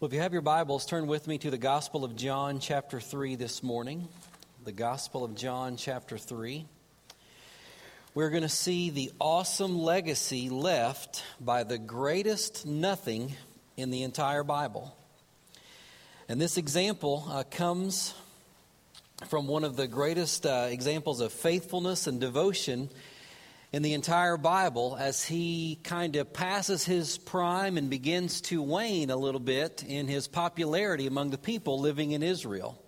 Well, 0.00 0.08
if 0.08 0.14
you 0.14 0.20
have 0.20 0.32
your 0.32 0.40
Bibles, 0.40 0.86
turn 0.86 1.08
with 1.08 1.28
me 1.28 1.36
to 1.36 1.50
the 1.50 1.58
Gospel 1.58 2.06
of 2.06 2.16
John, 2.16 2.58
chapter 2.58 3.00
3, 3.00 3.34
this 3.34 3.62
morning. 3.62 4.08
The 4.64 4.72
Gospel 4.72 5.24
of 5.24 5.34
John, 5.34 5.76
chapter 5.76 6.16
3. 6.16 6.64
We're 8.14 8.30
going 8.30 8.42
to 8.42 8.48
see 8.48 8.88
the 8.88 9.12
awesome 9.20 9.78
legacy 9.78 10.48
left 10.48 11.22
by 11.38 11.64
the 11.64 11.76
greatest 11.76 12.64
nothing 12.64 13.34
in 13.76 13.90
the 13.90 14.02
entire 14.02 14.42
Bible. 14.42 14.96
And 16.30 16.40
this 16.40 16.56
example 16.56 17.26
uh, 17.28 17.42
comes 17.50 18.14
from 19.28 19.48
one 19.48 19.64
of 19.64 19.76
the 19.76 19.86
greatest 19.86 20.46
uh, 20.46 20.68
examples 20.70 21.20
of 21.20 21.30
faithfulness 21.30 22.06
and 22.06 22.18
devotion 22.18 22.88
in 23.72 23.82
the 23.82 23.94
entire 23.94 24.36
Bible 24.36 24.96
as 24.98 25.24
he 25.24 25.78
kind 25.84 26.16
of 26.16 26.32
passes 26.32 26.84
his 26.84 27.18
prime 27.18 27.76
and 27.76 27.88
begins 27.88 28.40
to 28.42 28.62
wane 28.62 29.10
a 29.10 29.16
little 29.16 29.40
bit 29.40 29.84
in 29.86 30.08
his 30.08 30.26
popularity 30.26 31.06
among 31.06 31.30
the 31.30 31.38
people 31.38 31.78
living 31.78 32.10
in 32.10 32.22
Israel. 32.22 32.82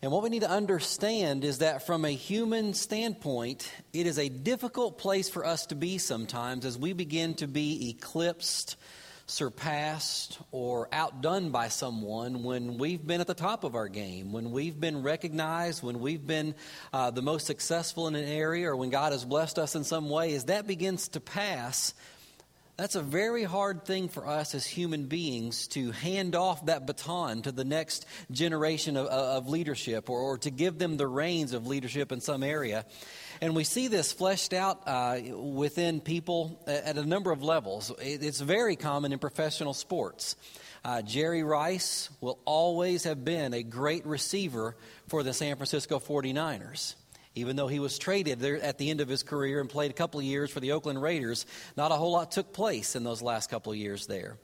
And 0.00 0.10
what 0.10 0.22
we 0.22 0.30
need 0.30 0.42
to 0.42 0.50
understand 0.50 1.44
is 1.44 1.58
that 1.58 1.86
from 1.86 2.04
a 2.04 2.10
human 2.10 2.74
standpoint, 2.74 3.70
it 3.92 4.06
is 4.06 4.18
a 4.18 4.28
difficult 4.28 4.98
place 4.98 5.28
for 5.28 5.46
us 5.46 5.66
to 5.66 5.74
be 5.74 5.98
sometimes 5.98 6.64
as 6.64 6.78
we 6.78 6.92
begin 6.92 7.34
to 7.34 7.46
be 7.46 7.90
eclipsed 7.90 8.76
surpassed 9.26 10.38
or 10.52 10.88
outdone 10.92 11.50
by 11.50 11.68
someone 11.68 12.42
when 12.42 12.76
we've 12.76 13.06
been 13.06 13.20
at 13.20 13.26
the 13.26 13.34
top 13.34 13.64
of 13.64 13.74
our 13.74 13.88
game, 13.88 14.32
when 14.32 14.50
we've 14.50 14.78
been 14.78 15.02
recognized, 15.02 15.82
when 15.82 16.00
we've 16.00 16.26
been 16.26 16.54
uh, 16.92 17.10
the 17.10 17.22
most 17.22 17.46
successful 17.46 18.06
in 18.06 18.14
an 18.14 18.24
area, 18.24 18.70
or 18.70 18.76
when 18.76 18.90
God 18.90 19.12
has 19.12 19.24
blessed 19.24 19.58
us 19.58 19.74
in 19.74 19.84
some 19.84 20.10
way, 20.10 20.34
as 20.34 20.44
that 20.44 20.66
begins 20.66 21.08
to 21.08 21.20
pass, 21.20 21.94
that's 22.76 22.96
a 22.96 23.02
very 23.02 23.44
hard 23.44 23.84
thing 23.84 24.08
for 24.08 24.26
us 24.26 24.54
as 24.54 24.66
human 24.66 25.06
beings 25.06 25.68
to 25.68 25.92
hand 25.92 26.34
off 26.34 26.66
that 26.66 26.86
baton 26.86 27.42
to 27.42 27.52
the 27.52 27.64
next 27.64 28.04
generation 28.32 28.96
of, 28.96 29.06
of 29.06 29.48
leadership 29.48 30.10
or, 30.10 30.18
or, 30.18 30.38
to 30.38 30.50
give 30.50 30.78
them 30.78 30.96
the 30.96 31.06
reins 31.06 31.52
of 31.52 31.68
leadership 31.68 32.10
in 32.10 32.20
some 32.20 32.42
area. 32.42 32.84
And 33.44 33.54
we 33.54 33.64
see 33.64 33.88
this 33.88 34.10
fleshed 34.10 34.54
out 34.54 34.80
uh, 34.86 35.20
within 35.36 36.00
people 36.00 36.64
at 36.66 36.96
a 36.96 37.04
number 37.04 37.30
of 37.30 37.42
levels. 37.42 37.92
It's 38.00 38.40
very 38.40 38.74
common 38.74 39.12
in 39.12 39.18
professional 39.18 39.74
sports. 39.74 40.36
Uh, 40.82 41.02
Jerry 41.02 41.42
Rice 41.42 42.08
will 42.22 42.38
always 42.46 43.04
have 43.04 43.22
been 43.22 43.52
a 43.52 43.62
great 43.62 44.06
receiver 44.06 44.78
for 45.08 45.22
the 45.22 45.34
San 45.34 45.56
Francisco 45.56 45.98
49ers 45.98 46.94
even 47.34 47.56
though 47.56 47.66
he 47.66 47.80
was 47.80 47.98
traded 47.98 48.38
there 48.38 48.62
at 48.62 48.78
the 48.78 48.88
end 48.88 49.00
of 49.00 49.08
his 49.08 49.24
career 49.24 49.60
and 49.60 49.68
played 49.68 49.90
a 49.90 49.94
couple 49.94 50.20
of 50.20 50.24
years 50.24 50.50
for 50.50 50.60
the 50.60 50.70
Oakland 50.70 51.02
Raiders, 51.02 51.46
not 51.76 51.90
a 51.90 51.96
whole 51.96 52.12
lot 52.12 52.30
took 52.30 52.52
place 52.52 52.94
in 52.94 53.02
those 53.02 53.20
last 53.20 53.50
couple 53.50 53.72
of 53.72 53.78
years 53.78 54.06
there. 54.06 54.38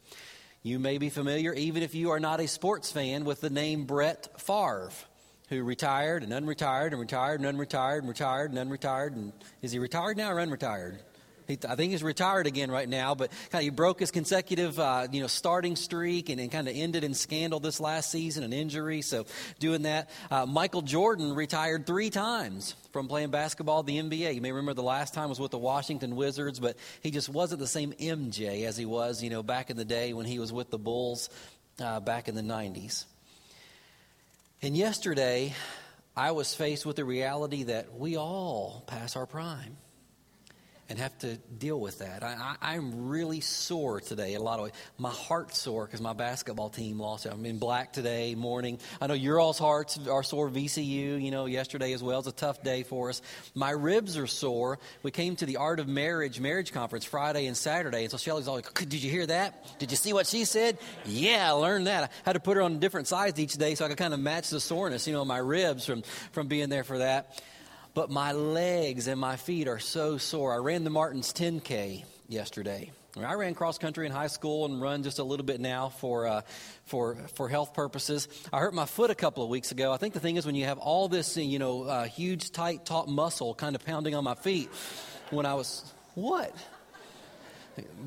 You 0.64 0.80
may 0.80 0.98
be 0.98 1.08
familiar, 1.08 1.54
even 1.54 1.84
if 1.84 1.94
you 1.94 2.10
are 2.10 2.18
not 2.18 2.40
a 2.40 2.48
sports 2.48 2.90
fan, 2.90 3.24
with 3.24 3.40
the 3.40 3.48
name 3.48 3.84
Brett 3.84 4.40
Favre, 4.40 4.90
who 5.50 5.62
retired 5.64 6.22
and 6.22 6.32
unretired 6.32 6.92
and 6.92 7.00
retired 7.00 7.40
and 7.40 7.58
unretired 7.58 7.98
and 7.98 8.08
retired 8.08 8.52
and 8.54 8.70
unretired. 8.70 9.12
And 9.14 9.32
is 9.60 9.72
he 9.72 9.78
retired 9.78 10.16
now 10.16 10.30
or 10.30 10.36
unretired? 10.36 10.98
He, 11.48 11.58
I 11.68 11.74
think 11.74 11.90
he's 11.90 12.04
retired 12.04 12.46
again 12.46 12.70
right 12.70 12.88
now, 12.88 13.16
but 13.16 13.32
kind 13.50 13.60
of 13.60 13.62
he 13.62 13.70
broke 13.70 13.98
his 13.98 14.12
consecutive, 14.12 14.78
uh, 14.78 15.08
you 15.10 15.20
know, 15.20 15.26
starting 15.26 15.74
streak 15.74 16.28
and, 16.28 16.40
and 16.40 16.52
kind 16.52 16.68
of 16.68 16.76
ended 16.76 17.02
in 17.02 17.12
scandal 17.14 17.58
this 17.58 17.80
last 17.80 18.12
season, 18.12 18.44
an 18.44 18.52
injury. 18.52 19.02
So 19.02 19.26
doing 19.58 19.82
that. 19.82 20.10
Uh, 20.30 20.46
Michael 20.46 20.82
Jordan 20.82 21.34
retired 21.34 21.84
three 21.84 22.10
times 22.10 22.76
from 22.92 23.08
playing 23.08 23.30
basketball 23.30 23.82
the 23.82 23.98
NBA. 23.98 24.36
You 24.36 24.40
may 24.40 24.52
remember 24.52 24.74
the 24.74 24.82
last 24.84 25.14
time 25.14 25.28
was 25.28 25.40
with 25.40 25.50
the 25.50 25.58
Washington 25.58 26.14
Wizards, 26.14 26.60
but 26.60 26.76
he 27.02 27.10
just 27.10 27.28
wasn't 27.28 27.58
the 27.58 27.66
same 27.66 27.92
MJ 27.94 28.66
as 28.66 28.76
he 28.76 28.86
was, 28.86 29.20
you 29.20 29.30
know, 29.30 29.42
back 29.42 29.70
in 29.70 29.76
the 29.76 29.84
day 29.84 30.12
when 30.12 30.26
he 30.26 30.38
was 30.38 30.52
with 30.52 30.70
the 30.70 30.78
Bulls 30.78 31.28
uh, 31.80 31.98
back 31.98 32.28
in 32.28 32.36
the 32.36 32.42
90s. 32.42 33.06
And 34.62 34.76
yesterday, 34.76 35.54
I 36.14 36.32
was 36.32 36.54
faced 36.54 36.84
with 36.84 36.96
the 36.96 37.04
reality 37.04 37.64
that 37.64 37.94
we 37.94 38.16
all 38.16 38.84
pass 38.86 39.16
our 39.16 39.26
prime 39.26 39.78
and 40.90 40.98
have 40.98 41.16
to 41.20 41.36
deal 41.36 41.78
with 41.78 42.00
that. 42.00 42.24
I, 42.24 42.74
am 42.74 43.08
really 43.08 43.40
sore 43.40 44.00
today 44.00 44.34
a 44.34 44.40
lot 44.40 44.58
of 44.58 44.64
ways. 44.64 44.72
My 44.98 45.10
heart's 45.10 45.60
sore 45.60 45.86
because 45.86 46.00
my 46.00 46.14
basketball 46.14 46.68
team 46.68 46.98
lost. 46.98 47.26
I'm 47.26 47.46
in 47.46 47.60
black 47.60 47.92
today 47.92 48.34
morning. 48.34 48.80
I 49.00 49.06
know 49.06 49.14
your 49.14 49.38
all's 49.38 49.58
hearts 49.58 50.00
are 50.08 50.24
sore. 50.24 50.50
VCU, 50.50 51.22
you 51.22 51.30
know, 51.30 51.46
yesterday 51.46 51.92
as 51.92 52.02
well. 52.02 52.18
It's 52.18 52.26
a 52.26 52.32
tough 52.32 52.64
day 52.64 52.82
for 52.82 53.08
us. 53.08 53.22
My 53.54 53.70
ribs 53.70 54.18
are 54.18 54.26
sore. 54.26 54.80
We 55.04 55.12
came 55.12 55.36
to 55.36 55.46
the 55.46 55.58
Art 55.58 55.78
of 55.78 55.86
Marriage 55.86 56.40
marriage 56.40 56.72
conference 56.72 57.04
Friday 57.04 57.46
and 57.46 57.56
Saturday, 57.56 58.02
and 58.02 58.10
so 58.10 58.16
Shelly's 58.16 58.48
all 58.48 58.56
like, 58.56 58.74
"Did 58.74 59.00
you 59.00 59.10
hear 59.10 59.26
that? 59.26 59.78
Did 59.78 59.92
you 59.92 59.96
see 59.96 60.12
what 60.12 60.26
she 60.26 60.44
said? 60.44 60.76
Yeah, 61.06 61.50
I 61.50 61.52
learned 61.52 61.86
that. 61.86 62.04
I 62.04 62.08
had 62.24 62.32
to 62.32 62.40
put 62.40 62.56
her 62.56 62.62
on 62.62 62.80
different 62.80 63.06
sides 63.06 63.38
each 63.38 63.54
day 63.54 63.76
so 63.76 63.84
I 63.84 63.88
could 63.88 63.96
kind 63.96 64.12
of 64.12 64.18
match 64.18 64.50
the 64.50 64.58
soreness, 64.58 65.06
you 65.06 65.12
know, 65.12 65.24
my 65.24 65.38
ribs 65.38 65.86
from 65.86 66.02
from 66.32 66.48
being 66.48 66.68
there 66.68 66.82
for 66.82 66.98
that." 66.98 67.40
But 67.94 68.10
my 68.10 68.32
legs 68.32 69.06
and 69.06 69.20
my 69.20 69.36
feet 69.36 69.68
are 69.68 69.78
so 69.78 70.18
sore. 70.18 70.52
I 70.52 70.58
ran 70.58 70.84
the 70.84 70.90
Martins 70.90 71.32
10K 71.32 72.04
yesterday. 72.28 72.92
I 73.16 73.34
ran 73.34 73.54
cross 73.54 73.76
country 73.76 74.06
in 74.06 74.12
high 74.12 74.28
school 74.28 74.66
and 74.66 74.80
run 74.80 75.02
just 75.02 75.18
a 75.18 75.24
little 75.24 75.44
bit 75.44 75.60
now 75.60 75.88
for, 75.88 76.28
uh, 76.28 76.42
for, 76.84 77.16
for 77.34 77.48
health 77.48 77.74
purposes. 77.74 78.28
I 78.52 78.60
hurt 78.60 78.72
my 78.72 78.86
foot 78.86 79.10
a 79.10 79.16
couple 79.16 79.42
of 79.42 79.50
weeks 79.50 79.72
ago. 79.72 79.92
I 79.92 79.96
think 79.96 80.14
the 80.14 80.20
thing 80.20 80.36
is 80.36 80.46
when 80.46 80.54
you 80.54 80.66
have 80.66 80.78
all 80.78 81.08
this, 81.08 81.36
you 81.36 81.58
know, 81.58 81.82
uh, 81.82 82.04
huge, 82.04 82.52
tight, 82.52 82.86
taut 82.86 83.08
muscle 83.08 83.54
kind 83.54 83.74
of 83.74 83.84
pounding 83.84 84.14
on 84.14 84.22
my 84.22 84.36
feet 84.36 84.70
when 85.30 85.44
I 85.44 85.54
was, 85.54 85.92
what? 86.14 86.54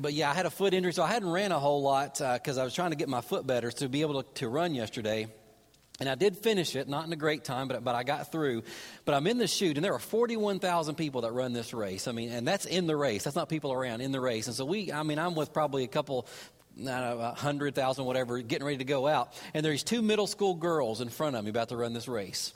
But 0.00 0.14
yeah, 0.14 0.30
I 0.30 0.34
had 0.34 0.46
a 0.46 0.50
foot 0.50 0.72
injury, 0.72 0.92
so 0.92 1.02
I 1.02 1.08
hadn't 1.08 1.30
ran 1.30 1.52
a 1.52 1.58
whole 1.58 1.82
lot 1.82 2.14
because 2.14 2.56
uh, 2.56 2.62
I 2.62 2.64
was 2.64 2.74
trying 2.74 2.90
to 2.90 2.96
get 2.96 3.08
my 3.08 3.20
foot 3.20 3.46
better 3.46 3.70
to 3.72 3.88
be 3.90 4.00
able 4.00 4.22
to, 4.22 4.28
to 4.34 4.48
run 4.48 4.74
yesterday. 4.74 5.28
And 6.00 6.08
I 6.08 6.16
did 6.16 6.36
finish 6.36 6.74
it, 6.74 6.88
not 6.88 7.06
in 7.06 7.12
a 7.12 7.16
great 7.16 7.44
time, 7.44 7.68
but, 7.68 7.84
but 7.84 7.94
I 7.94 8.02
got 8.02 8.32
through. 8.32 8.64
But 9.04 9.14
I'm 9.14 9.28
in 9.28 9.38
the 9.38 9.46
chute, 9.46 9.76
and 9.76 9.84
there 9.84 9.94
are 9.94 10.00
41,000 10.00 10.96
people 10.96 11.20
that 11.20 11.32
run 11.32 11.52
this 11.52 11.72
race. 11.72 12.08
I 12.08 12.12
mean, 12.12 12.32
and 12.32 12.46
that's 12.46 12.64
in 12.64 12.88
the 12.88 12.96
race. 12.96 13.22
That's 13.22 13.36
not 13.36 13.48
people 13.48 13.72
around 13.72 14.00
in 14.00 14.10
the 14.10 14.20
race. 14.20 14.48
And 14.48 14.56
so 14.56 14.64
we, 14.64 14.90
I 14.90 15.04
mean, 15.04 15.20
I'm 15.20 15.36
with 15.36 15.52
probably 15.52 15.84
a 15.84 15.88
couple, 15.88 16.26
not 16.76 17.16
a 17.16 17.34
hundred 17.40 17.76
thousand, 17.76 18.06
whatever, 18.06 18.40
getting 18.40 18.66
ready 18.66 18.78
to 18.78 18.84
go 18.84 19.06
out. 19.06 19.34
And 19.54 19.64
there's 19.64 19.84
two 19.84 20.02
middle 20.02 20.26
school 20.26 20.54
girls 20.54 21.00
in 21.00 21.10
front 21.10 21.36
of 21.36 21.44
me 21.44 21.50
about 21.50 21.68
to 21.68 21.76
run 21.76 21.92
this 21.92 22.08
race. 22.08 22.52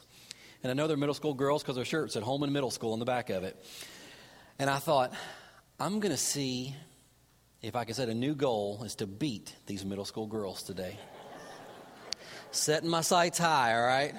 And 0.64 0.72
I 0.72 0.74
know 0.74 0.88
they're 0.88 0.96
middle 0.96 1.14
school 1.14 1.34
girls 1.34 1.62
because 1.62 1.76
their 1.76 1.84
shirt 1.84 2.10
said 2.10 2.24
Holman 2.24 2.52
Middle 2.52 2.72
School 2.72 2.92
on 2.92 2.98
the 2.98 3.04
back 3.04 3.30
of 3.30 3.44
it. 3.44 3.56
And 4.58 4.68
I 4.68 4.78
thought, 4.78 5.14
I'm 5.78 6.00
going 6.00 6.10
to 6.10 6.18
see 6.18 6.74
if 7.62 7.76
I 7.76 7.84
can 7.84 7.94
set 7.94 8.08
a 8.08 8.14
new 8.14 8.34
goal 8.34 8.82
is 8.84 8.96
to 8.96 9.06
beat 9.06 9.54
these 9.66 9.84
middle 9.84 10.04
school 10.04 10.26
girls 10.26 10.64
today 10.64 10.98
setting 12.50 12.88
my 12.88 13.00
sights 13.00 13.38
high, 13.38 13.74
all 13.74 13.86
right? 13.86 14.14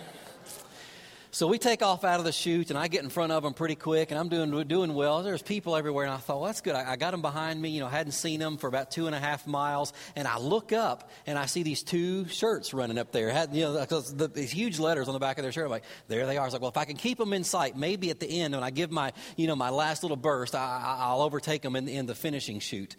So 1.32 1.46
we 1.46 1.60
take 1.60 1.84
off 1.84 2.04
out 2.04 2.20
of 2.20 2.26
the 2.26 2.32
chute, 2.32 2.72
and 2.72 2.80
I 2.80 2.88
get 2.88 3.04
in 3.04 3.10
front 3.10 3.32
of 3.32 3.44
them 3.44 3.54
pretty 3.54 3.76
quick, 3.76 4.10
and 4.10 4.20
I'm 4.20 4.30
doing 4.30 4.68
doing 4.68 4.96
well. 4.96 5.22
There's 5.22 5.44
people 5.44 5.76
everywhere, 5.76 6.06
and 6.06 6.14
I 6.14 6.18
thought, 6.18 6.38
well, 6.38 6.48
that's 6.48 6.62
good. 6.62 6.74
I, 6.74 6.94
I 6.94 6.96
got 6.96 7.12
them 7.12 7.22
behind 7.22 7.62
me. 7.62 7.70
You 7.70 7.82
know, 7.82 7.86
I 7.86 7.92
hadn't 7.92 8.14
seen 8.14 8.40
them 8.40 8.58
for 8.58 8.68
about 8.68 8.90
two 8.90 9.06
and 9.06 9.16
a 9.16 9.20
half 9.20 9.46
miles, 9.46 9.94
and 10.16 10.28
I 10.28 10.40
look 10.40 10.74
up, 10.74 11.12
and 11.28 11.38
I 11.38 11.46
see 11.46 11.62
these 11.62 11.84
two 11.84 12.28
shirts 12.30 12.74
running 12.74 12.98
up 12.98 13.12
there. 13.12 13.30
Had, 13.30 13.54
you 13.54 13.62
know, 13.62 13.80
because 13.80 14.16
the, 14.16 14.28
these 14.28 14.50
huge 14.50 14.80
letters 14.80 15.08
on 15.08 15.14
the 15.14 15.20
back 15.20 15.38
of 15.38 15.44
their 15.44 15.52
shirt. 15.52 15.66
I'm 15.66 15.72
like, 15.72 15.84
there 16.08 16.26
they 16.26 16.38
are. 16.38 16.42
I 16.42 16.46
was 16.46 16.54
like, 16.54 16.64
well, 16.64 16.72
if 16.72 16.78
I 16.78 16.86
can 16.86 16.98
keep 16.98 17.20
them 17.20 17.32
in 17.32 17.44
sight, 17.44 17.78
maybe 17.78 18.10
at 18.10 18.20
the 18.20 18.42
end, 18.42 18.56
when 18.56 18.64
I 18.64 18.72
give 18.72 18.90
my, 18.90 19.14
you 19.38 19.46
know, 19.46 19.56
my 19.56 19.70
last 19.70 20.02
little 20.02 20.18
burst, 20.18 20.56
I, 20.56 21.14
will 21.14 21.22
overtake 21.22 21.62
them 21.62 21.76
in, 21.76 21.88
in 21.88 22.08
the 22.08 22.16
finishing 22.16 22.60
chute. 22.60 22.96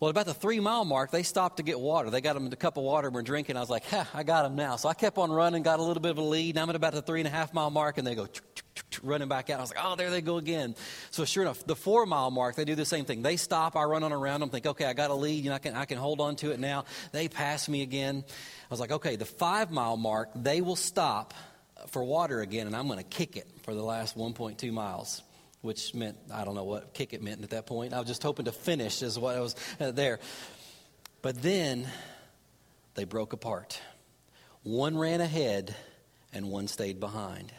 Well, 0.00 0.08
about 0.08 0.24
the 0.24 0.32
three 0.32 0.60
mile 0.60 0.86
mark, 0.86 1.10
they 1.10 1.22
stopped 1.22 1.58
to 1.58 1.62
get 1.62 1.78
water. 1.78 2.08
They 2.08 2.22
got 2.22 2.32
them 2.32 2.46
a 2.46 2.56
cup 2.56 2.78
of 2.78 2.84
water 2.84 3.08
and 3.08 3.14
were 3.14 3.22
drinking. 3.22 3.58
I 3.58 3.60
was 3.60 3.68
like, 3.68 3.84
ha, 3.84 4.08
I 4.14 4.22
got 4.22 4.44
them 4.44 4.56
now. 4.56 4.76
So 4.76 4.88
I 4.88 4.94
kept 4.94 5.18
on 5.18 5.30
running, 5.30 5.62
got 5.62 5.78
a 5.78 5.82
little 5.82 6.00
bit 6.00 6.12
of 6.12 6.16
a 6.16 6.22
lead. 6.22 6.54
Now 6.54 6.62
I'm 6.62 6.70
at 6.70 6.76
about 6.76 6.94
the 6.94 7.02
three 7.02 7.20
and 7.20 7.28
a 7.28 7.30
half 7.30 7.52
mile 7.52 7.68
mark, 7.68 7.98
and 7.98 8.06
they 8.06 8.14
go 8.14 8.26
running 9.02 9.28
back 9.28 9.50
out. 9.50 9.58
I 9.58 9.60
was 9.60 9.74
like, 9.74 9.84
oh, 9.84 9.96
there 9.96 10.08
they 10.08 10.22
go 10.22 10.38
again. 10.38 10.74
So 11.10 11.26
sure 11.26 11.42
enough, 11.42 11.66
the 11.66 11.76
four 11.76 12.06
mile 12.06 12.30
mark, 12.30 12.56
they 12.56 12.64
do 12.64 12.74
the 12.74 12.86
same 12.86 13.04
thing. 13.04 13.20
They 13.20 13.36
stop. 13.36 13.76
I 13.76 13.82
run 13.84 14.02
on 14.02 14.14
around 14.14 14.40
them, 14.40 14.48
think, 14.48 14.64
okay, 14.64 14.86
I 14.86 14.94
got 14.94 15.10
a 15.10 15.14
lead. 15.14 15.44
You 15.44 15.50
know, 15.50 15.56
I 15.56 15.58
can, 15.58 15.74
I 15.74 15.84
can 15.84 15.98
hold 15.98 16.22
on 16.22 16.34
to 16.36 16.50
it 16.50 16.58
now. 16.58 16.86
They 17.12 17.28
pass 17.28 17.68
me 17.68 17.82
again. 17.82 18.24
I 18.26 18.66
was 18.70 18.80
like, 18.80 18.92
okay, 18.92 19.16
the 19.16 19.26
five 19.26 19.70
mile 19.70 19.98
mark, 19.98 20.30
they 20.34 20.62
will 20.62 20.76
stop 20.76 21.34
for 21.88 22.02
water 22.02 22.40
again, 22.40 22.66
and 22.66 22.74
I'm 22.74 22.86
going 22.86 22.98
to 22.98 23.04
kick 23.04 23.36
it 23.36 23.46
for 23.64 23.74
the 23.74 23.82
last 23.82 24.16
1.2 24.16 24.72
miles 24.72 25.22
which 25.62 25.94
meant 25.94 26.16
I 26.32 26.44
don't 26.44 26.54
know 26.54 26.64
what 26.64 26.94
kick 26.94 27.12
it 27.12 27.22
meant 27.22 27.42
at 27.42 27.50
that 27.50 27.66
point. 27.66 27.92
I 27.92 27.98
was 27.98 28.08
just 28.08 28.22
hoping 28.22 28.46
to 28.46 28.52
finish, 28.52 29.02
is 29.02 29.18
what 29.18 29.36
I 29.36 29.40
was 29.40 29.54
uh, 29.78 29.90
there. 29.90 30.18
But 31.22 31.42
then 31.42 31.86
they 32.94 33.04
broke 33.04 33.32
apart. 33.32 33.80
One 34.62 34.96
ran 34.96 35.20
ahead, 35.20 35.74
and 36.32 36.50
one 36.50 36.68
stayed 36.68 37.00
behind. 37.00 37.52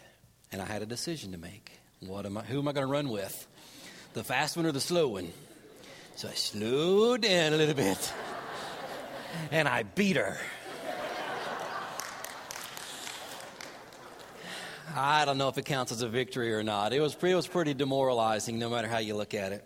And 0.51 0.61
I 0.61 0.65
had 0.65 0.81
a 0.81 0.85
decision 0.85 1.31
to 1.31 1.37
make. 1.37 1.71
What 1.99 2.25
am 2.25 2.37
I? 2.37 2.43
Who 2.43 2.59
am 2.59 2.67
I 2.67 2.73
going 2.73 2.85
to 2.85 2.91
run 2.91 3.09
with? 3.09 3.47
The 4.13 4.23
fast 4.23 4.57
one 4.57 4.65
or 4.65 4.71
the 4.71 4.81
slow 4.81 5.07
one? 5.07 5.31
So 6.15 6.27
I 6.27 6.33
slowed 6.33 7.21
down 7.21 7.53
a 7.53 7.57
little 7.57 7.73
bit, 7.73 8.13
and 9.51 9.67
I 9.67 9.83
beat 9.83 10.17
her. 10.17 10.37
I 14.95 15.25
don't 15.25 15.37
know 15.37 15.47
if 15.47 15.57
it 15.57 15.65
counts 15.65 15.91
as 15.91 16.01
a 16.01 16.07
victory 16.07 16.53
or 16.53 16.63
not. 16.63 16.93
It 16.93 16.99
was, 16.99 17.15
it 17.21 17.35
was 17.35 17.47
pretty 17.47 17.73
demoralizing, 17.73 18.59
no 18.59 18.69
matter 18.69 18.87
how 18.87 18.97
you 18.97 19.15
look 19.15 19.33
at 19.33 19.51
it. 19.51 19.63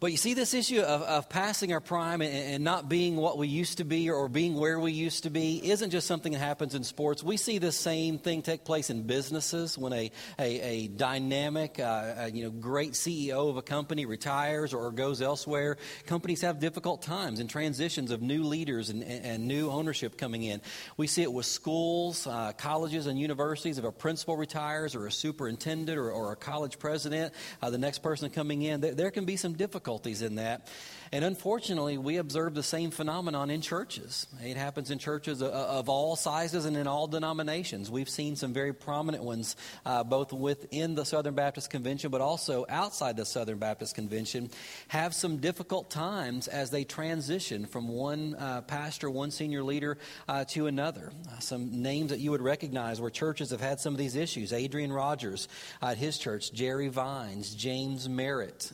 But 0.00 0.10
you 0.10 0.16
see, 0.16 0.34
this 0.34 0.54
issue 0.54 0.80
of, 0.80 1.02
of 1.02 1.28
passing 1.28 1.72
our 1.72 1.80
prime 1.80 2.20
and, 2.20 2.32
and, 2.32 2.64
not 2.64 2.88
being 2.88 3.16
what 3.16 3.38
we 3.38 3.46
used 3.46 3.78
to 3.78 3.84
be 3.84 4.10
or 4.10 4.28
being 4.28 4.54
where 4.54 4.80
we 4.80 4.92
used 4.92 5.22
to 5.22 5.30
be 5.30 5.70
isn't 5.70 5.90
just 5.90 6.06
something 6.06 6.32
that 6.32 6.40
happens 6.40 6.74
in 6.74 6.82
sports. 6.82 7.22
We 7.22 7.36
see 7.36 7.58
the 7.58 7.70
same 7.70 8.18
thing 8.18 8.42
take 8.42 8.64
place 8.64 8.90
in 8.90 9.02
businesses 9.02 9.78
when 9.78 9.92
a, 9.92 10.10
a, 10.38 10.60
a 10.60 10.88
dynamic, 10.88 11.78
uh, 11.78 12.14
a, 12.16 12.30
you 12.30 12.44
know, 12.44 12.50
great 12.50 12.92
CEO 12.92 13.48
of 13.48 13.56
a 13.56 13.62
company 13.62 14.04
retires 14.04 14.74
or 14.74 14.90
goes 14.90 15.22
elsewhere. 15.22 15.76
Companies 16.06 16.40
have 16.40 16.58
difficult 16.58 17.02
times 17.02 17.38
and 17.38 17.48
transitions 17.48 18.10
of 18.10 18.20
new 18.20 18.42
leaders 18.42 18.90
and, 18.90 19.04
and 19.04 19.46
new 19.46 19.70
ownership 19.70 20.18
coming 20.18 20.42
in. 20.42 20.60
We 20.96 21.06
see 21.06 21.22
it 21.22 21.32
with 21.32 21.46
schools, 21.46 22.26
uh, 22.26 22.52
colleges, 22.52 23.06
and 23.06 23.18
universities. 23.18 23.78
If 23.78 23.84
a 23.84 23.92
principal 23.92 24.36
retires 24.36 24.94
or 24.94 25.06
a 25.06 25.12
superintendent 25.12 25.98
or, 25.98 26.10
or 26.10 26.32
a 26.32 26.36
college 26.36 26.78
president, 26.78 27.32
uh, 27.62 27.70
the 27.70 27.78
next 27.78 28.00
person 28.00 28.28
coming 28.30 28.62
in, 28.62 28.80
there, 28.80 28.94
there 28.94 29.10
can 29.10 29.24
be 29.24 29.36
some 29.36 29.52
difficulties 29.52 29.83
difficulties 29.84 30.22
in 30.22 30.36
that. 30.36 30.66
And 31.12 31.24
unfortunately, 31.24 31.96
we 31.96 32.16
observe 32.16 32.54
the 32.54 32.62
same 32.62 32.90
phenomenon 32.90 33.48
in 33.48 33.60
churches. 33.60 34.26
It 34.42 34.56
happens 34.56 34.90
in 34.90 34.98
churches 34.98 35.42
of 35.42 35.88
all 35.88 36.16
sizes 36.16 36.64
and 36.64 36.76
in 36.76 36.88
all 36.88 37.06
denominations. 37.06 37.88
We've 37.88 38.08
seen 38.08 38.34
some 38.34 38.52
very 38.52 38.72
prominent 38.72 39.22
ones, 39.22 39.54
uh, 39.86 40.02
both 40.02 40.32
within 40.32 40.96
the 40.96 41.04
Southern 41.04 41.34
Baptist 41.34 41.70
Convention, 41.70 42.10
but 42.10 42.20
also 42.20 42.66
outside 42.68 43.16
the 43.16 43.24
Southern 43.24 43.58
Baptist 43.58 43.94
Convention, 43.94 44.50
have 44.88 45.14
some 45.14 45.36
difficult 45.36 45.88
times 45.88 46.48
as 46.48 46.70
they 46.70 46.82
transition 46.82 47.66
from 47.66 47.86
one 47.86 48.34
uh, 48.34 48.62
pastor, 48.62 49.08
one 49.08 49.30
senior 49.30 49.62
leader, 49.62 49.98
uh, 50.26 50.44
to 50.46 50.66
another. 50.66 51.12
Uh, 51.30 51.38
some 51.38 51.82
names 51.82 52.10
that 52.10 52.18
you 52.18 52.32
would 52.32 52.42
recognize 52.42 53.00
where 53.00 53.10
churches 53.10 53.50
have 53.50 53.60
had 53.60 53.78
some 53.78 53.94
of 53.94 53.98
these 53.98 54.16
issues 54.16 54.52
Adrian 54.52 54.92
Rogers 54.92 55.46
at 55.80 55.96
his 55.96 56.18
church, 56.18 56.52
Jerry 56.52 56.88
Vines, 56.88 57.54
James 57.54 58.08
Merritt, 58.08 58.72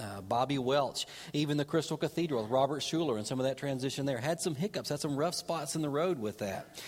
uh, 0.00 0.20
Bobby 0.20 0.58
Welch, 0.58 1.06
even 1.32 1.56
the 1.56 1.64
Crystal 1.64 1.96
Cathedral, 1.96 2.46
Robert 2.46 2.80
Schuller, 2.80 3.18
and 3.18 3.26
some 3.26 3.40
of 3.40 3.46
that 3.46 3.56
transition 3.56 4.06
there. 4.06 4.18
Had 4.18 4.40
some 4.40 4.54
hiccups, 4.54 4.88
had 4.88 5.00
some 5.00 5.16
rough 5.16 5.34
spots 5.34 5.76
in 5.76 5.82
the 5.82 5.90
road 5.90 6.18
with 6.18 6.38
that. 6.38 6.80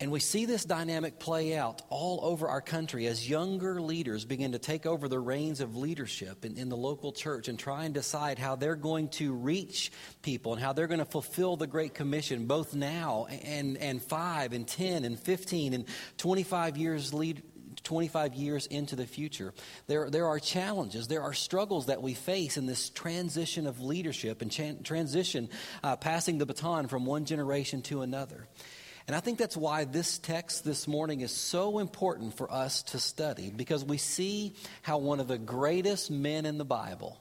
And 0.00 0.12
we 0.12 0.20
see 0.20 0.44
this 0.44 0.64
dynamic 0.64 1.18
play 1.18 1.56
out 1.56 1.82
all 1.90 2.20
over 2.22 2.46
our 2.48 2.60
country 2.60 3.08
as 3.08 3.28
younger 3.28 3.82
leaders 3.82 4.24
begin 4.24 4.52
to 4.52 4.58
take 4.58 4.86
over 4.86 5.08
the 5.08 5.18
reins 5.18 5.60
of 5.60 5.76
leadership 5.76 6.44
in, 6.44 6.56
in, 6.56 6.68
the 6.68 6.76
local 6.76 7.10
church 7.10 7.48
and 7.48 7.58
try 7.58 7.84
and 7.84 7.92
decide 7.92 8.38
how 8.38 8.54
they're 8.54 8.76
going 8.76 9.08
to 9.08 9.32
reach 9.32 9.90
people 10.22 10.52
and 10.52 10.62
how 10.62 10.72
they're 10.72 10.86
going 10.86 11.00
to 11.00 11.04
fulfill 11.04 11.56
the 11.56 11.66
Great 11.66 11.94
Commission, 11.94 12.46
both 12.46 12.76
now 12.76 13.26
and, 13.44 13.76
and 13.78 14.00
5 14.00 14.52
and 14.52 14.68
10 14.68 15.04
and 15.04 15.18
15 15.18 15.74
and 15.74 15.84
25 16.16 16.76
years 16.76 17.12
lead, 17.12 17.42
25 17.88 18.34
years 18.34 18.66
into 18.66 18.96
the 18.96 19.06
future. 19.06 19.54
There, 19.86 20.10
there 20.10 20.26
are 20.26 20.38
challenges, 20.38 21.08
there 21.08 21.22
are 21.22 21.32
struggles 21.32 21.86
that 21.86 22.02
we 22.02 22.12
face 22.12 22.58
in 22.58 22.66
this 22.66 22.90
transition 22.90 23.66
of 23.66 23.80
leadership 23.80 24.42
and 24.42 24.84
transition, 24.84 25.48
uh, 25.82 25.96
passing 25.96 26.36
the 26.36 26.44
baton 26.44 26.88
from 26.88 27.06
one 27.06 27.24
generation 27.24 27.80
to 27.82 28.02
another. 28.02 28.46
And 29.06 29.16
I 29.16 29.20
think 29.20 29.38
that's 29.38 29.56
why 29.56 29.84
this 29.84 30.18
text 30.18 30.66
this 30.66 30.86
morning 30.86 31.22
is 31.22 31.32
so 31.32 31.78
important 31.78 32.36
for 32.36 32.52
us 32.52 32.82
to 32.82 32.98
study 32.98 33.50
because 33.50 33.86
we 33.86 33.96
see 33.96 34.52
how 34.82 34.98
one 34.98 35.18
of 35.18 35.28
the 35.28 35.38
greatest 35.38 36.10
men 36.10 36.44
in 36.44 36.58
the 36.58 36.66
Bible, 36.66 37.18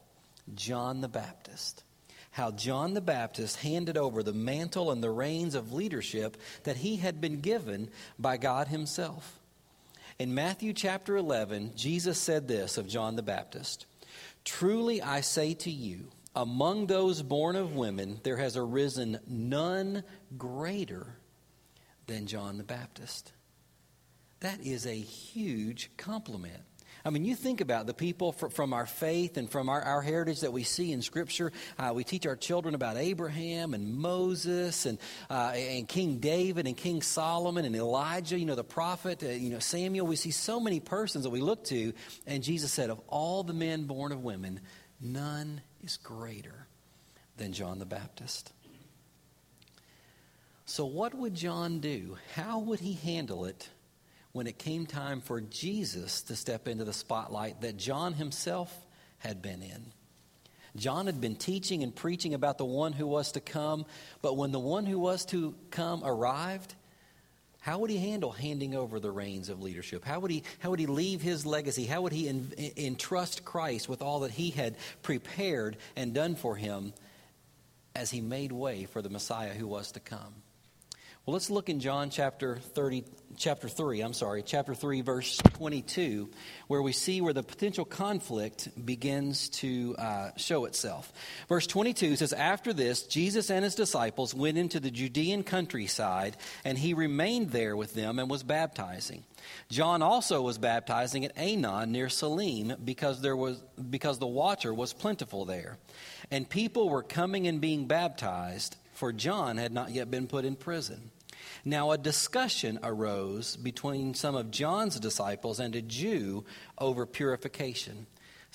John 0.54 1.00
the 1.00 1.08
Baptist, 1.08 1.86
how 2.32 2.52
John 2.52 2.94
the 2.94 3.00
Baptist 3.00 3.56
handed 3.56 3.96
over 3.96 4.22
the 4.22 4.34
mantle 4.34 4.92
and 4.92 5.02
the 5.02 5.12
reins 5.12 5.56
of 5.56 5.72
leadership 5.72 6.36
that 6.64 6.76
he 6.76 6.98
had 6.98 7.22
been 7.22 7.40
given 7.40 7.90
by 8.20 8.36
God 8.36 8.68
Himself. 8.68 9.40
In 10.20 10.34
Matthew 10.34 10.74
chapter 10.74 11.16
11, 11.16 11.74
Jesus 11.76 12.18
said 12.18 12.48
this 12.48 12.80
of 12.80 12.88
John 12.88 13.16
the 13.16 13.22
Baptist 13.22 13.86
Truly 14.44 15.00
I 15.00 15.22
say 15.22 15.54
to 15.56 15.70
you, 15.70 16.08
among 16.36 16.88
those 16.88 17.22
born 17.22 17.56
of 17.56 17.76
women, 17.76 18.20
there 18.24 18.38
has 18.38 18.58
arisen 18.58 19.20
none 19.28 20.04
greater 20.36 21.18
than 22.08 22.26
John 22.26 22.58
the 22.58 22.64
Baptist. 22.64 23.32
That 24.40 24.60
is 24.62 24.88
a 24.88 24.96
huge 24.96 25.92
compliment. 25.98 26.64
I 27.08 27.10
mean, 27.10 27.24
you 27.24 27.36
think 27.36 27.62
about 27.62 27.88
the 27.88 27.94
people 27.94 28.34
from 28.34 28.74
our 28.74 28.86
faith 28.86 29.38
and 29.38 29.50
from 29.50 29.70
our, 29.70 29.82
our 29.82 30.02
heritage 30.02 30.42
that 30.42 30.52
we 30.52 30.64
see 30.64 30.92
in 30.92 31.02
Scripture. 31.02 31.54
Uh, 31.80 31.94
we 31.96 32.04
teach 32.04 32.26
our 32.26 32.36
children 32.36 32.76
about 32.76 32.98
Abraham 32.98 33.74
and 33.74 33.96
Moses 33.96 34.86
and, 34.86 34.98
uh, 35.30 35.54
and 35.56 35.88
King 35.88 36.18
David 36.18 36.68
and 36.68 36.76
King 36.76 37.02
Solomon 37.02 37.64
and 37.64 37.78
Elijah, 37.78 38.38
you 38.38 38.46
know, 38.46 38.56
the 38.56 38.64
prophet, 38.66 39.24
uh, 39.24 39.28
you 39.28 39.52
know, 39.52 39.60
Samuel. 39.60 40.06
We 40.06 40.18
see 40.18 40.32
so 40.32 40.60
many 40.60 40.82
persons 40.82 41.24
that 41.24 41.30
we 41.30 41.40
look 41.40 41.64
to. 41.66 41.94
And 42.26 42.44
Jesus 42.44 42.74
said, 42.74 42.90
Of 42.90 43.00
all 43.08 43.42
the 43.44 43.54
men 43.54 43.86
born 43.86 44.12
of 44.12 44.22
women, 44.22 44.60
none 45.00 45.62
is 45.82 45.96
greater 45.96 46.68
than 47.38 47.54
John 47.54 47.80
the 47.80 47.86
Baptist. 47.86 48.52
So, 50.66 50.86
what 50.86 51.14
would 51.14 51.36
John 51.36 51.80
do? 51.80 52.18
How 52.36 52.60
would 52.60 52.82
he 52.82 52.96
handle 52.96 53.46
it 53.46 53.70
when 54.38 54.46
it 54.46 54.60
came 54.60 54.86
time 54.86 55.20
for 55.20 55.42
Jesus 55.42 56.22
to 56.22 56.36
step 56.36 56.68
into 56.68 56.86
the 56.86 56.94
spotlight 56.94 57.62
that 57.62 57.76
John 57.76 58.14
himself 58.14 58.72
had 59.18 59.42
been 59.42 59.64
in. 59.64 59.92
John 60.76 61.08
had 61.08 61.20
been 61.20 61.36
teaching 61.36 61.82
and 61.82 61.96
preaching 61.96 62.36
about 62.36 62.60
the 62.60 62.66
one 62.66 62.94
who 62.94 63.08
was 63.08 63.32
to 63.32 63.40
come, 63.40 63.88
but 64.22 64.38
when 64.38 64.52
the 64.52 64.60
one 64.60 64.86
who 64.86 65.00
was 65.00 65.26
to 65.26 65.56
come 65.72 66.04
arrived, 66.06 66.76
how 67.62 67.80
would 67.80 67.90
he 67.90 67.98
handle 67.98 68.32
handing 68.32 68.76
over 68.76 69.00
the 69.00 69.10
reins 69.10 69.50
of 69.50 69.64
leadership? 69.64 70.06
How 70.06 70.20
would 70.20 70.30
he, 70.30 70.44
how 70.60 70.70
would 70.70 70.80
he 70.80 70.86
leave 70.86 71.24
his 71.24 71.44
legacy? 71.44 71.88
How 71.88 72.04
would 72.04 72.14
he 72.14 72.30
entrust 72.78 73.44
Christ 73.44 73.90
with 73.90 74.04
all 74.04 74.20
that 74.20 74.32
he 74.32 74.52
had 74.52 74.76
prepared 75.02 75.78
and 75.96 76.14
done 76.14 76.36
for 76.36 76.56
him 76.56 76.94
as 77.96 78.12
he 78.12 78.22
made 78.22 78.52
way 78.52 78.86
for 78.86 79.02
the 79.02 79.10
Messiah 79.10 79.56
who 79.56 79.66
was 79.66 79.94
to 79.94 80.00
come? 80.00 80.44
Well, 81.28 81.34
let's 81.34 81.50
look 81.50 81.68
in 81.68 81.82
John 81.82 82.10
chapter 82.10 82.56
30, 82.56 83.04
chapter 83.38 83.70
3, 83.70 84.02
I'm 84.02 84.14
sorry, 84.14 84.42
chapter 84.42 84.74
3, 84.74 85.02
verse 85.02 85.38
22, 85.38 86.30
where 86.68 86.82
we 86.82 86.92
see 86.92 87.22
where 87.22 87.34
the 87.34 87.44
potential 87.44 87.86
conflict 87.86 88.70
begins 88.84 89.50
to 89.50 89.96
uh, 89.98 90.32
show 90.38 90.66
itself. 90.66 91.14
Verse 91.48 91.68
22 91.68 92.16
says, 92.16 92.34
After 92.34 92.74
this, 92.74 93.04
Jesus 93.04 93.50
and 93.52 93.64
his 93.64 93.76
disciples 93.76 94.34
went 94.34 94.58
into 94.58 94.80
the 94.80 94.92
Judean 94.92 95.44
countryside, 95.44 96.36
and 96.66 96.78
he 96.78 96.94
remained 96.94 97.52
there 97.52 97.78
with 97.78 97.94
them 97.94 98.20
and 98.20 98.30
was 98.30 98.44
baptizing. 98.44 99.24
John 99.70 100.02
also 100.02 100.42
was 100.42 100.58
baptizing 100.58 101.24
at 101.24 101.36
Aenon 101.38 101.90
near 101.90 102.10
Salim 102.10 102.74
because, 102.84 103.22
there 103.22 103.38
was, 103.38 103.62
because 103.90 104.18
the 104.18 104.28
water 104.28 104.74
was 104.74 104.94
plentiful 104.94 105.46
there. 105.46 105.78
And 106.32 106.50
people 106.50 106.90
were 106.90 107.04
coming 107.04 107.48
and 107.48 107.62
being 107.62 107.86
baptized, 107.86 108.76
for 108.94 109.14
John 109.14 109.58
had 109.58 109.72
not 109.72 109.92
yet 109.92 110.10
been 110.10 110.28
put 110.28 110.44
in 110.44 110.56
prison. 110.56 111.12
Now, 111.66 111.92
a 111.92 111.98
discussion 111.98 112.80
arose 112.84 113.56
between 113.56 114.14
some 114.14 114.36
of 114.36 114.52
John's 114.52 115.00
disciples 115.00 115.60
and 115.60 115.76
a 115.76 115.82
Jew 115.82 116.46
over 116.78 117.06
purification. 117.06 118.08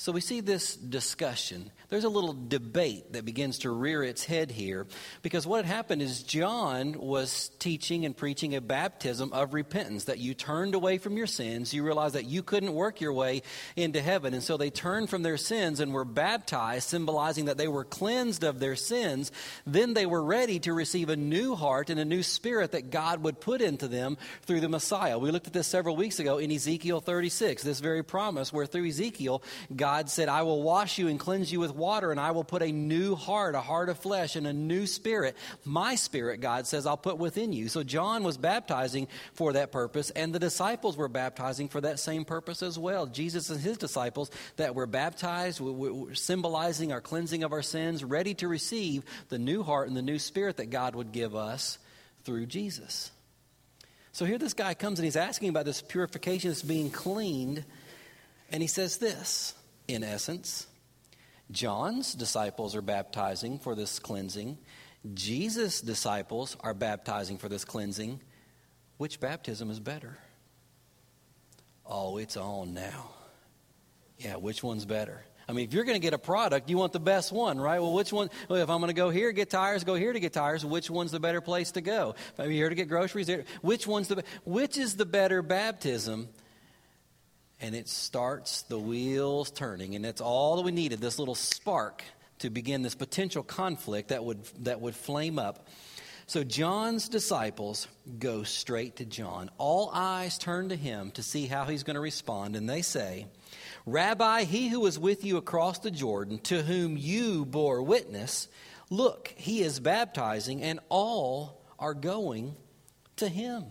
So 0.03 0.11
we 0.11 0.21
see 0.21 0.41
this 0.41 0.75
discussion. 0.75 1.71
There's 1.89 2.03
a 2.03 2.09
little 2.09 2.33
debate 2.49 3.13
that 3.13 3.25
begins 3.25 3.61
to 3.61 3.71
rear 3.71 4.03
its 4.03 4.25
head 4.25 4.51
here 4.51 4.89
because 5.23 5.47
what 5.47 5.65
had 5.65 5.73
happened 5.73 6.03
is 6.03 6.25
John 6.25 6.95
was 6.99 7.53
teaching 7.61 8.05
and 8.05 8.17
preaching 8.17 8.57
a 8.57 8.61
baptism 8.61 9.33
of 9.33 9.55
repentance 9.55 10.07
that 10.07 10.19
you 10.19 10.35
turned 10.35 10.75
away 10.75 10.99
from 10.99 11.17
your 11.17 11.29
sins. 11.29 11.73
You 11.73 11.85
realized 11.85 12.17
that 12.17 12.25
you 12.25 12.43
couldn't 12.43 12.75
work 12.75 13.01
your 13.01 13.13
way 13.13 13.43
into 13.77 14.01
heaven. 14.01 14.35
And 14.35 14.43
so 14.43 14.57
they 14.57 14.71
turned 14.71 15.09
from 15.09 15.23
their 15.23 15.37
sins 15.37 15.79
and 15.79 15.93
were 15.93 16.05
baptized, 16.05 16.89
symbolizing 16.89 17.45
that 17.45 17.57
they 17.57 17.69
were 17.69 17.85
cleansed 17.85 18.43
of 18.43 18.59
their 18.59 18.75
sins. 18.75 19.31
Then 19.69 19.95
they 19.95 20.07
were 20.07 20.25
ready 20.25 20.59
to 20.61 20.73
receive 20.73 21.11
a 21.11 21.17
new 21.17 21.55
heart 21.55 21.91
and 21.91 22.01
a 22.01 22.05
new 22.05 22.25
spirit 22.25 22.73
that 22.73 22.91
God 22.91 23.23
would 23.23 23.39
put 23.39 23.63
into 23.63 23.87
them 23.87 24.19
through 24.47 24.63
the 24.63 24.69
Messiah. 24.69 25.17
We 25.17 25.31
looked 25.31 25.47
at 25.47 25.53
this 25.53 25.69
several 25.69 25.95
weeks 25.95 26.19
ago 26.19 26.39
in 26.39 26.51
Ezekiel 26.51 27.01
36, 27.01 27.63
this 27.63 27.79
very 27.79 28.03
promise 28.03 28.53
where 28.53 28.67
through 28.67 28.89
Ezekiel, 28.89 29.45
God 29.77 29.92
said, 30.09 30.29
I 30.29 30.43
will 30.43 30.63
wash 30.63 30.99
you 30.99 31.09
and 31.09 31.19
cleanse 31.19 31.53
you 31.53 31.61
with 31.61 31.75
water, 31.75 32.11
and 32.11 32.21
I 32.21 32.31
will 32.31 32.45
put 32.45 32.63
a 32.63 32.73
new 32.73 33.15
heart, 33.15 33.55
a 33.55 33.61
heart 33.61 33.89
of 33.89 33.99
flesh, 33.99 34.37
and 34.37 34.47
a 34.47 34.53
new 34.53 34.87
spirit. 34.87 35.37
My 35.65 35.95
spirit, 35.95 36.41
God 36.41 36.67
says, 36.67 36.87
I'll 36.87 36.97
put 36.97 37.19
within 37.19 37.53
you. 37.53 37.69
So 37.69 37.83
John 37.83 38.23
was 38.23 38.37
baptizing 38.37 39.09
for 39.35 39.55
that 39.55 39.73
purpose, 39.73 40.11
and 40.11 40.35
the 40.35 40.39
disciples 40.39 40.97
were 40.97 41.09
baptizing 41.09 41.69
for 41.69 41.81
that 41.81 41.99
same 41.99 42.25
purpose 42.25 42.63
as 42.63 42.79
well. 42.79 43.07
Jesus 43.07 43.51
and 43.51 43.61
his 43.61 43.79
disciples 43.79 44.31
that 44.57 44.75
were 44.75 44.87
baptized, 44.87 45.61
symbolizing 46.15 46.93
our 46.93 47.01
cleansing 47.01 47.43
of 47.43 47.53
our 47.53 47.63
sins, 47.63 48.05
ready 48.05 48.35
to 48.35 48.49
receive 48.49 49.05
the 49.29 49.39
new 49.39 49.63
heart 49.63 49.89
and 49.89 49.97
the 49.97 50.03
new 50.03 50.19
spirit 50.19 50.57
that 50.59 50.71
God 50.71 50.95
would 50.95 51.13
give 51.13 51.35
us 51.35 51.79
through 52.25 52.47
Jesus. 52.47 53.11
So 54.13 54.25
here 54.27 54.39
this 54.39 54.55
guy 54.55 54.75
comes 54.75 54.99
and 54.99 55.05
he's 55.05 55.17
asking 55.17 55.49
about 55.49 55.65
this 55.65 55.81
purification, 55.83 56.51
this 56.51 56.63
being 56.63 56.91
cleaned, 56.91 57.65
and 58.51 58.63
he 58.63 58.69
says 58.69 58.99
this 58.99 59.55
in 59.95 60.05
essence. 60.05 60.67
John's 61.51 62.15
disciples 62.15 62.75
are 62.75 62.83
baptizing 62.83 63.59
for 63.59 63.75
this 63.75 63.99
cleansing. 63.99 64.59
Jesus' 65.15 65.81
disciples 65.81 66.57
are 66.61 66.75
baptizing 66.75 67.39
for 67.39 67.49
this 67.49 67.65
cleansing. 67.65 68.21
Which 68.97 69.21
baptism 69.21 69.71
is 69.71 69.81
better? 69.81 70.19
Oh, 71.85 72.17
it's 72.17 72.37
on 72.37 72.75
now. 72.75 73.11
Yeah, 74.19 74.37
which 74.37 74.63
one's 74.63 74.85
better? 74.85 75.25
I 75.49 75.53
mean, 75.53 75.67
if 75.67 75.75
you're 75.75 75.85
going 75.85 75.97
to 75.97 76.03
get 76.03 76.15
a 76.15 76.19
product, 76.19 76.71
you 76.71 76.79
want 76.79 76.93
the 76.93 77.01
best 77.01 77.33
one, 77.33 77.61
right? 77.61 77.81
Well, 77.81 77.93
which 77.93 78.13
one? 78.13 78.31
Well, 78.49 78.63
if 78.63 78.71
I'm 78.71 78.79
going 78.79 78.89
to 78.89 78.95
go 78.95 79.11
here 79.11 79.33
get 79.33 79.51
tires, 79.51 79.83
go 79.83 79.97
here 79.97 80.13
to 80.13 80.21
get 80.21 80.33
tires. 80.33 80.65
Which 80.65 80.89
one's 80.89 81.11
the 81.11 81.21
better 81.21 81.41
place 81.41 81.73
to 81.73 81.81
go? 81.81 82.15
If 82.33 82.41
I'm 82.41 82.51
here 82.51 82.69
to 82.69 82.75
get 82.75 82.89
groceries, 82.89 83.29
which 83.61 83.87
one's 83.87 84.09
the 84.09 84.23
which 84.45 84.79
is 84.79 84.97
the 84.97 85.05
better 85.05 85.43
baptism? 85.43 86.29
And 87.63 87.75
it 87.75 87.89
starts 87.89 88.63
the 88.63 88.79
wheels 88.79 89.51
turning, 89.51 89.95
and 89.95 90.05
that's 90.05 90.21
all 90.21 90.57
that 90.57 90.63
we 90.63 90.73
needed. 90.73 91.01
This 91.01 91.19
little 91.19 91.37
spark 91.37 92.03
to 92.41 92.51
begin 92.51 92.83
this 92.83 92.97
potential 92.97 93.45
conflict 93.45 94.09
that 94.09 94.25
would 94.25 94.45
that 94.65 94.81
would 94.81 94.97
flame 94.97 95.39
up. 95.39 95.69
So 96.27 96.43
John's 96.43 97.09
disciples 97.09 97.87
go 98.19 98.43
straight 98.43 98.97
to 98.97 99.05
John. 99.05 99.49
All 99.59 99.91
eyes 99.93 100.39
turn 100.39 100.71
to 100.71 100.77
him 100.77 101.13
to 101.13 101.23
see 101.23 101.47
how 101.47 101.65
he's 101.65 101.85
going 101.85 101.95
to 101.95 102.01
respond, 102.01 102.57
and 102.57 102.69
they 102.69 102.83
say. 102.83 103.27
Rabbi, 103.87 104.45
he 104.45 104.69
who 104.69 104.81
was 104.81 104.99
with 104.99 105.25
you 105.25 105.37
across 105.37 105.79
the 105.79 105.91
Jordan, 105.91 106.39
to 106.41 106.63
whom 106.63 106.97
you 106.97 107.45
bore 107.45 107.83
witness, 107.83 108.49
look, 108.91 109.33
he 109.37 109.63
is 109.63 109.79
baptizing, 109.81 110.63
and 110.63 110.81
all 110.89 111.63
are 111.79 111.95
going 111.95 112.57
to 113.17 113.29
him. 113.29 113.65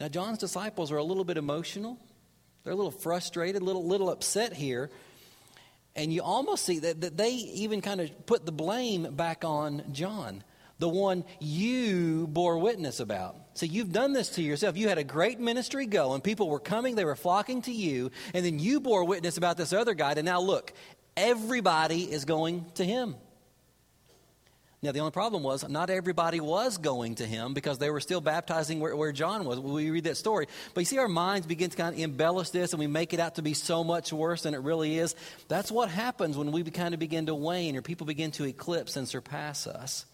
Now, 0.00 0.08
John's 0.08 0.38
disciples 0.38 0.92
are 0.92 0.96
a 0.96 1.04
little 1.04 1.24
bit 1.24 1.36
emotional. 1.36 1.98
They're 2.66 2.72
a 2.72 2.76
little 2.76 2.90
frustrated, 2.90 3.62
a 3.62 3.64
little, 3.64 3.86
little 3.86 4.10
upset 4.10 4.52
here. 4.52 4.90
And 5.94 6.12
you 6.12 6.20
almost 6.20 6.64
see 6.64 6.80
that, 6.80 7.00
that 7.02 7.16
they 7.16 7.30
even 7.30 7.80
kind 7.80 8.00
of 8.00 8.26
put 8.26 8.44
the 8.44 8.50
blame 8.50 9.14
back 9.14 9.44
on 9.44 9.84
John 9.92 10.42
the 10.80 10.88
one 10.88 11.24
you 11.38 12.26
bore 12.26 12.58
witness 12.58 12.98
about. 12.98 13.36
So 13.54 13.66
you've 13.66 13.92
done 13.92 14.12
this 14.12 14.30
to 14.30 14.42
yourself. 14.42 14.76
You 14.76 14.88
had 14.88 14.98
a 14.98 15.04
great 15.04 15.38
ministry 15.38 15.86
going. 15.86 16.22
People 16.22 16.48
were 16.48 16.58
coming, 16.58 16.96
they 16.96 17.04
were 17.04 17.14
flocking 17.14 17.62
to 17.62 17.72
you, 17.72 18.10
and 18.34 18.44
then 18.44 18.58
you 18.58 18.80
bore 18.80 19.04
witness 19.04 19.36
about 19.36 19.56
this 19.56 19.72
other 19.72 19.94
guy. 19.94 20.14
And 20.14 20.24
now 20.24 20.40
look, 20.40 20.72
everybody 21.16 22.02
is 22.02 22.24
going 22.24 22.66
to 22.74 22.84
him. 22.84 23.14
Now, 24.82 24.92
the 24.92 25.00
only 25.00 25.10
problem 25.12 25.42
was 25.42 25.66
not 25.68 25.88
everybody 25.88 26.38
was 26.38 26.76
going 26.76 27.16
to 27.16 27.26
him 27.26 27.54
because 27.54 27.78
they 27.78 27.88
were 27.88 28.00
still 28.00 28.20
baptizing 28.20 28.78
where, 28.78 28.94
where, 28.94 29.10
John 29.10 29.44
was. 29.44 29.58
We 29.58 29.90
read 29.90 30.04
that 30.04 30.18
story. 30.18 30.46
But 30.74 30.82
you 30.82 30.84
see, 30.84 30.98
our 30.98 31.08
minds 31.08 31.46
begin 31.46 31.70
to 31.70 31.76
kind 31.76 31.94
of 31.94 32.00
embellish 32.00 32.50
this 32.50 32.72
and 32.72 32.80
we 32.80 32.86
make 32.86 33.14
it 33.14 33.20
out 33.20 33.36
to 33.36 33.42
be 33.42 33.54
so 33.54 33.82
much 33.82 34.12
worse 34.12 34.42
than 34.42 34.52
it 34.52 34.60
really 34.60 34.98
is. 34.98 35.14
That's 35.48 35.72
what 35.72 35.88
happens 35.88 36.36
when 36.36 36.52
we 36.52 36.62
kind 36.64 36.92
of 36.92 37.00
begin 37.00 37.26
to 37.26 37.34
wane 37.34 37.74
or 37.74 37.82
people 37.82 38.06
begin 38.06 38.32
to 38.32 38.44
eclipse 38.44 38.96
and 38.96 39.08
surpass 39.08 39.66
us. 39.66 40.04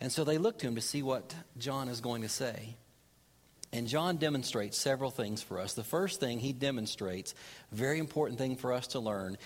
And 0.00 0.12
so 0.12 0.22
they 0.22 0.38
look 0.38 0.58
to 0.58 0.66
him 0.68 0.74
to 0.74 0.80
see 0.82 1.02
what 1.02 1.34
John 1.56 1.88
is 1.88 2.00
going 2.00 2.22
to 2.22 2.28
say. 2.28 2.76
And 3.72 3.86
John 3.86 4.16
demonstrates 4.16 4.78
several 4.78 5.10
things 5.10 5.42
for 5.42 5.58
us. 5.58 5.74
The 5.74 5.84
first 5.84 6.20
thing 6.20 6.40
he 6.40 6.52
demonstrates, 6.52 7.34
very 7.72 7.98
important 7.98 8.38
thing 8.38 8.56
for 8.56 8.72
us 8.72 8.88
to 8.88 9.00
learn, 9.00 9.36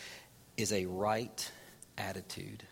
is 0.57 0.73
a 0.73 0.87
right 0.87 1.51
attitude. 1.97 2.63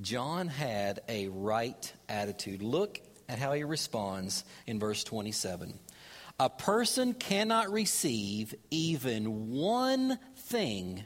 John 0.00 0.48
had 0.48 1.00
a 1.08 1.28
right 1.28 1.92
attitude. 2.08 2.62
Look 2.62 3.00
at 3.28 3.38
how 3.38 3.52
he 3.52 3.64
responds 3.64 4.44
in 4.66 4.78
verse 4.78 5.04
27. 5.04 5.78
A 6.38 6.48
person 6.50 7.12
cannot 7.14 7.70
receive 7.70 8.54
even 8.70 9.50
one 9.50 10.18
thing 10.36 11.04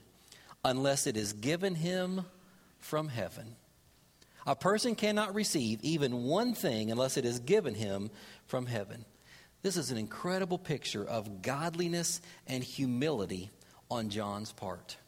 unless 0.64 1.06
it 1.06 1.16
is 1.16 1.32
given 1.32 1.74
him 1.74 2.24
from 2.78 3.08
heaven. 3.08 3.56
A 4.46 4.54
person 4.54 4.94
cannot 4.94 5.34
receive 5.34 5.80
even 5.82 6.24
one 6.24 6.54
thing 6.54 6.90
unless 6.90 7.16
it 7.16 7.24
is 7.24 7.40
given 7.40 7.74
him 7.74 8.10
from 8.46 8.66
heaven. 8.66 9.04
This 9.62 9.76
is 9.76 9.90
an 9.90 9.96
incredible 9.96 10.58
picture 10.58 11.04
of 11.04 11.42
godliness 11.42 12.20
and 12.46 12.62
humility 12.62 13.50
on 13.90 14.10
John's 14.10 14.52
part. 14.52 14.98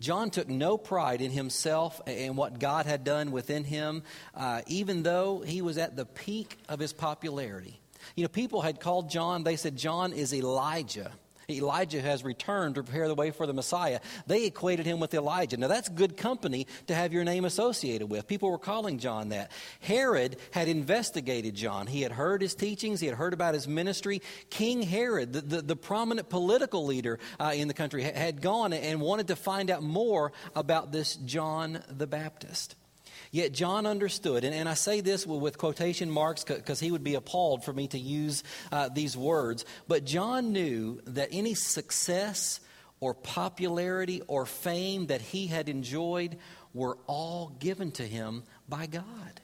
John 0.00 0.30
took 0.30 0.48
no 0.48 0.76
pride 0.76 1.20
in 1.20 1.30
himself 1.30 2.00
and 2.06 2.36
what 2.36 2.58
God 2.58 2.86
had 2.86 3.04
done 3.04 3.30
within 3.30 3.64
him, 3.64 4.02
uh, 4.34 4.62
even 4.66 5.02
though 5.02 5.40
he 5.40 5.62
was 5.62 5.78
at 5.78 5.96
the 5.96 6.04
peak 6.04 6.58
of 6.68 6.78
his 6.78 6.92
popularity. 6.92 7.80
You 8.16 8.24
know, 8.24 8.28
people 8.28 8.60
had 8.60 8.80
called 8.80 9.08
John, 9.08 9.44
they 9.44 9.56
said, 9.56 9.76
John 9.76 10.12
is 10.12 10.34
Elijah. 10.34 11.12
Elijah 11.48 12.00
has 12.00 12.24
returned 12.24 12.74
to 12.74 12.82
prepare 12.82 13.08
the 13.08 13.14
way 13.14 13.30
for 13.30 13.46
the 13.46 13.52
Messiah. 13.52 14.00
They 14.26 14.46
equated 14.46 14.86
him 14.86 15.00
with 15.00 15.14
Elijah. 15.14 15.56
Now, 15.56 15.68
that's 15.68 15.88
good 15.88 16.16
company 16.16 16.66
to 16.86 16.94
have 16.94 17.12
your 17.12 17.24
name 17.24 17.44
associated 17.44 18.08
with. 18.08 18.26
People 18.26 18.50
were 18.50 18.58
calling 18.58 18.98
John 18.98 19.30
that. 19.30 19.50
Herod 19.80 20.36
had 20.52 20.68
investigated 20.68 21.54
John. 21.54 21.86
He 21.86 22.02
had 22.02 22.12
heard 22.12 22.42
his 22.42 22.54
teachings, 22.54 23.00
he 23.00 23.06
had 23.06 23.16
heard 23.16 23.32
about 23.32 23.54
his 23.54 23.68
ministry. 23.68 24.22
King 24.50 24.82
Herod, 24.82 25.32
the, 25.32 25.40
the, 25.40 25.62
the 25.62 25.76
prominent 25.76 26.28
political 26.28 26.84
leader 26.84 27.18
uh, 27.38 27.52
in 27.54 27.68
the 27.68 27.74
country, 27.74 28.02
had 28.02 28.40
gone 28.40 28.72
and 28.72 29.00
wanted 29.00 29.28
to 29.28 29.36
find 29.36 29.70
out 29.70 29.82
more 29.82 30.32
about 30.54 30.92
this 30.92 31.16
John 31.16 31.82
the 31.88 32.06
Baptist. 32.06 32.76
Yet 33.34 33.50
John 33.50 33.84
understood, 33.84 34.44
and, 34.44 34.54
and 34.54 34.68
I 34.68 34.74
say 34.74 35.00
this 35.00 35.26
with 35.26 35.58
quotation 35.58 36.08
marks 36.08 36.44
because 36.44 36.78
he 36.78 36.92
would 36.92 37.02
be 37.02 37.16
appalled 37.16 37.64
for 37.64 37.72
me 37.72 37.88
to 37.88 37.98
use 37.98 38.44
uh, 38.70 38.90
these 38.90 39.16
words, 39.16 39.64
but 39.88 40.04
John 40.04 40.52
knew 40.52 41.00
that 41.08 41.30
any 41.32 41.54
success 41.54 42.60
or 43.00 43.12
popularity 43.12 44.22
or 44.28 44.46
fame 44.46 45.08
that 45.08 45.20
he 45.20 45.48
had 45.48 45.68
enjoyed 45.68 46.38
were 46.72 46.96
all 47.08 47.48
given 47.58 47.90
to 47.92 48.04
him 48.04 48.44
by 48.68 48.86
God. 48.86 49.40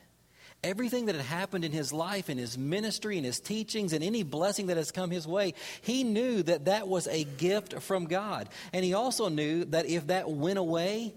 Everything 0.63 1.07
that 1.07 1.17
had 1.17 1.25
happened 1.25 1.65
in 1.65 1.73
his 1.73 1.93
life, 1.93 2.31
in 2.31 2.39
his 2.39 2.57
ministry, 2.57 3.19
in 3.19 3.25
his 3.25 3.41
teachings, 3.41 3.93
and 3.93 4.05
any 4.05 4.23
blessing 4.23 4.69
that 4.69 4.77
has 4.77 4.93
come 4.93 5.11
his 5.11 5.27
way, 5.27 5.55
he 5.81 6.05
knew 6.05 6.45
that 6.45 6.67
that 6.67 6.87
was 6.87 7.09
a 7.09 7.25
gift 7.25 7.83
from 7.83 8.05
God. 8.05 8.51
And 8.73 8.85
he 8.85 8.95
also 8.95 9.29
knew 9.29 9.65
that 9.65 9.87
if 9.87 10.07
that 10.07 10.31
went 10.31 10.61
away, 10.61 11.13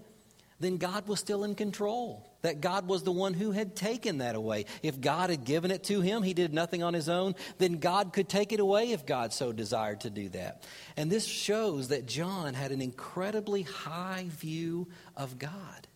then 0.58 0.78
God 0.78 1.06
was 1.06 1.20
still 1.20 1.44
in 1.44 1.54
control. 1.54 2.33
That 2.44 2.60
God 2.60 2.86
was 2.86 3.02
the 3.02 3.10
one 3.10 3.32
who 3.32 3.52
had 3.52 3.74
taken 3.74 4.18
that 4.18 4.34
away. 4.34 4.66
If 4.82 5.00
God 5.00 5.30
had 5.30 5.46
given 5.46 5.70
it 5.70 5.84
to 5.84 6.02
him, 6.02 6.22
he 6.22 6.34
did 6.34 6.52
nothing 6.52 6.82
on 6.82 6.92
his 6.92 7.08
own, 7.08 7.36
then 7.56 7.78
God 7.78 8.12
could 8.12 8.28
take 8.28 8.52
it 8.52 8.60
away 8.60 8.92
if 8.92 9.06
God 9.06 9.32
so 9.32 9.50
desired 9.50 10.02
to 10.02 10.10
do 10.10 10.28
that. 10.28 10.62
And 10.94 11.10
this 11.10 11.24
shows 11.24 11.88
that 11.88 12.04
John 12.04 12.52
had 12.52 12.70
an 12.70 12.82
incredibly 12.82 13.62
high 13.62 14.26
view 14.28 14.88
of 15.16 15.38
God. 15.38 15.88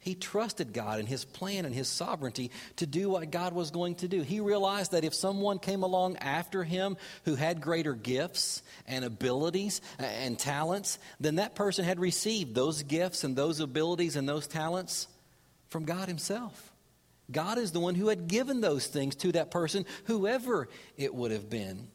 He 0.00 0.14
trusted 0.14 0.72
God 0.72 0.98
and 0.98 1.06
His 1.06 1.26
plan 1.26 1.66
and 1.66 1.74
His 1.74 1.88
sovereignty 1.88 2.52
to 2.76 2.86
do 2.86 3.10
what 3.10 3.30
God 3.30 3.52
was 3.52 3.70
going 3.70 3.96
to 3.96 4.08
do. 4.08 4.22
He 4.22 4.40
realized 4.40 4.92
that 4.92 5.04
if 5.04 5.12
someone 5.12 5.58
came 5.58 5.82
along 5.82 6.16
after 6.18 6.64
him 6.64 6.96
who 7.26 7.34
had 7.34 7.60
greater 7.60 7.92
gifts 7.92 8.62
and 8.86 9.04
abilities 9.04 9.82
and 9.98 10.38
talents, 10.38 10.98
then 11.20 11.34
that 11.34 11.54
person 11.54 11.84
had 11.84 12.00
received 12.00 12.54
those 12.54 12.82
gifts 12.82 13.24
and 13.24 13.36
those 13.36 13.60
abilities 13.60 14.16
and 14.16 14.26
those 14.26 14.46
talents 14.46 15.08
from 15.68 15.84
God 15.84 16.08
Himself. 16.08 16.72
God 17.30 17.58
is 17.58 17.72
the 17.72 17.80
one 17.80 17.94
who 17.94 18.08
had 18.08 18.28
given 18.28 18.60
those 18.60 18.86
things 18.86 19.16
to 19.16 19.32
that 19.32 19.50
person, 19.50 19.84
whoever 20.04 20.68
it 20.96 21.14
would 21.14 21.32
have 21.32 21.50
been. 21.50 21.88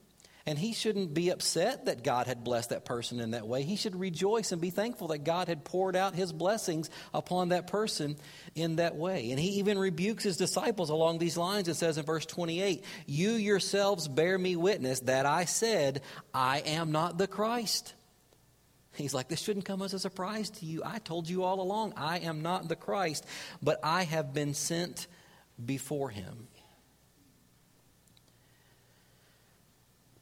And 0.45 0.57
he 0.57 0.73
shouldn't 0.73 1.13
be 1.13 1.29
upset 1.29 1.85
that 1.85 2.03
God 2.03 2.25
had 2.25 2.43
blessed 2.43 2.71
that 2.71 2.83
person 2.83 3.19
in 3.19 3.31
that 3.31 3.47
way. 3.47 3.61
He 3.61 3.75
should 3.75 3.95
rejoice 3.95 4.51
and 4.51 4.59
be 4.59 4.71
thankful 4.71 5.09
that 5.09 5.19
God 5.19 5.47
had 5.47 5.63
poured 5.63 5.95
out 5.95 6.15
his 6.15 6.33
blessings 6.33 6.89
upon 7.13 7.49
that 7.49 7.67
person 7.67 8.15
in 8.55 8.77
that 8.77 8.95
way. 8.95 9.29
And 9.29 9.39
he 9.39 9.59
even 9.59 9.77
rebukes 9.77 10.23
his 10.23 10.37
disciples 10.37 10.89
along 10.89 11.19
these 11.19 11.37
lines 11.37 11.67
and 11.67 11.77
says 11.77 11.99
in 11.99 12.05
verse 12.05 12.25
28 12.25 12.83
You 13.05 13.31
yourselves 13.33 14.07
bear 14.07 14.35
me 14.37 14.55
witness 14.55 15.01
that 15.01 15.27
I 15.27 15.45
said, 15.45 16.01
I 16.33 16.59
am 16.61 16.91
not 16.91 17.19
the 17.19 17.27
Christ. 17.27 17.93
He's 18.93 19.13
like, 19.13 19.27
This 19.27 19.41
shouldn't 19.41 19.65
come 19.65 19.81
as 19.81 19.93
a 19.93 19.99
surprise 19.99 20.49
to 20.51 20.65
you. 20.65 20.81
I 20.85 20.99
told 20.99 21.29
you 21.29 21.43
all 21.43 21.61
along, 21.61 21.93
I 21.95 22.19
am 22.19 22.41
not 22.41 22.67
the 22.67 22.75
Christ, 22.75 23.25
but 23.61 23.79
I 23.83 24.03
have 24.03 24.33
been 24.33 24.53
sent 24.53 25.07
before 25.63 26.09
him. 26.09 26.47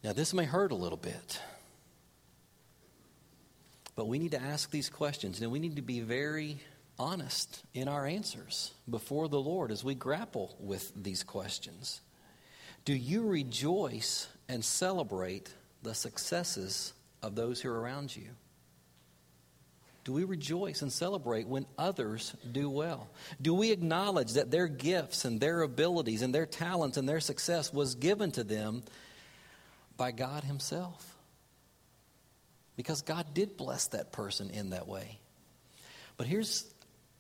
Now, 0.04 0.14
this 0.14 0.34
may 0.34 0.46
hurt 0.46 0.72
a 0.72 0.76
little 0.76 0.98
bit, 0.98 1.42
but 3.96 4.08
we 4.08 4.18
need 4.18 4.32
to 4.32 4.42
ask 4.42 4.72
these 4.72 4.90
questions. 4.90 5.42
and 5.42 5.52
we 5.52 5.60
need 5.60 5.76
to 5.76 5.82
be 5.82 6.00
very 6.00 6.60
honest 6.98 7.64
in 7.74 7.88
our 7.88 8.06
answers 8.06 8.72
before 8.90 9.28
the 9.28 9.40
Lord 9.40 9.72
as 9.72 9.84
we 9.84 9.96
grapple 9.96 10.56
with 10.60 10.92
these 10.96 11.24
questions. 11.24 12.02
Do 12.86 12.94
you 12.94 13.28
rejoice 13.28 14.28
and 14.48 14.64
celebrate 14.64 15.54
the 15.84 15.94
successes 15.94 16.94
of 17.22 17.36
those 17.36 17.62
who 17.62 17.70
are 17.70 17.80
around 17.80 18.16
you? 18.16 18.30
Do 20.04 20.14
we 20.14 20.24
rejoice 20.24 20.82
and 20.82 20.92
celebrate 20.92 21.48
when 21.48 21.66
others 21.78 22.34
do 22.52 22.70
well? 22.70 23.10
Do 23.42 23.54
we 23.54 23.72
acknowledge 23.72 24.34
that 24.34 24.50
their 24.50 24.68
gifts 24.68 25.26
and 25.26 25.40
their 25.40 25.62
abilities 25.62 26.22
and 26.22 26.34
their 26.34 26.46
talents 26.46 26.98
and 26.98 27.08
their 27.08 27.20
success 27.20 27.74
was 27.74 27.96
given 27.96 28.32
to 28.32 28.44
them 28.44 28.84
by 30.00 30.12
God 30.12 30.44
Himself. 30.46 31.16
Because 32.76 33.04
God 33.04 33.36
did 33.36 33.58
bless 33.58 33.88
that 33.88 34.12
person 34.12 34.50
in 34.50 34.72
that 34.72 34.88
way. 34.88 35.20
But 36.18 36.26
here's 36.26 36.66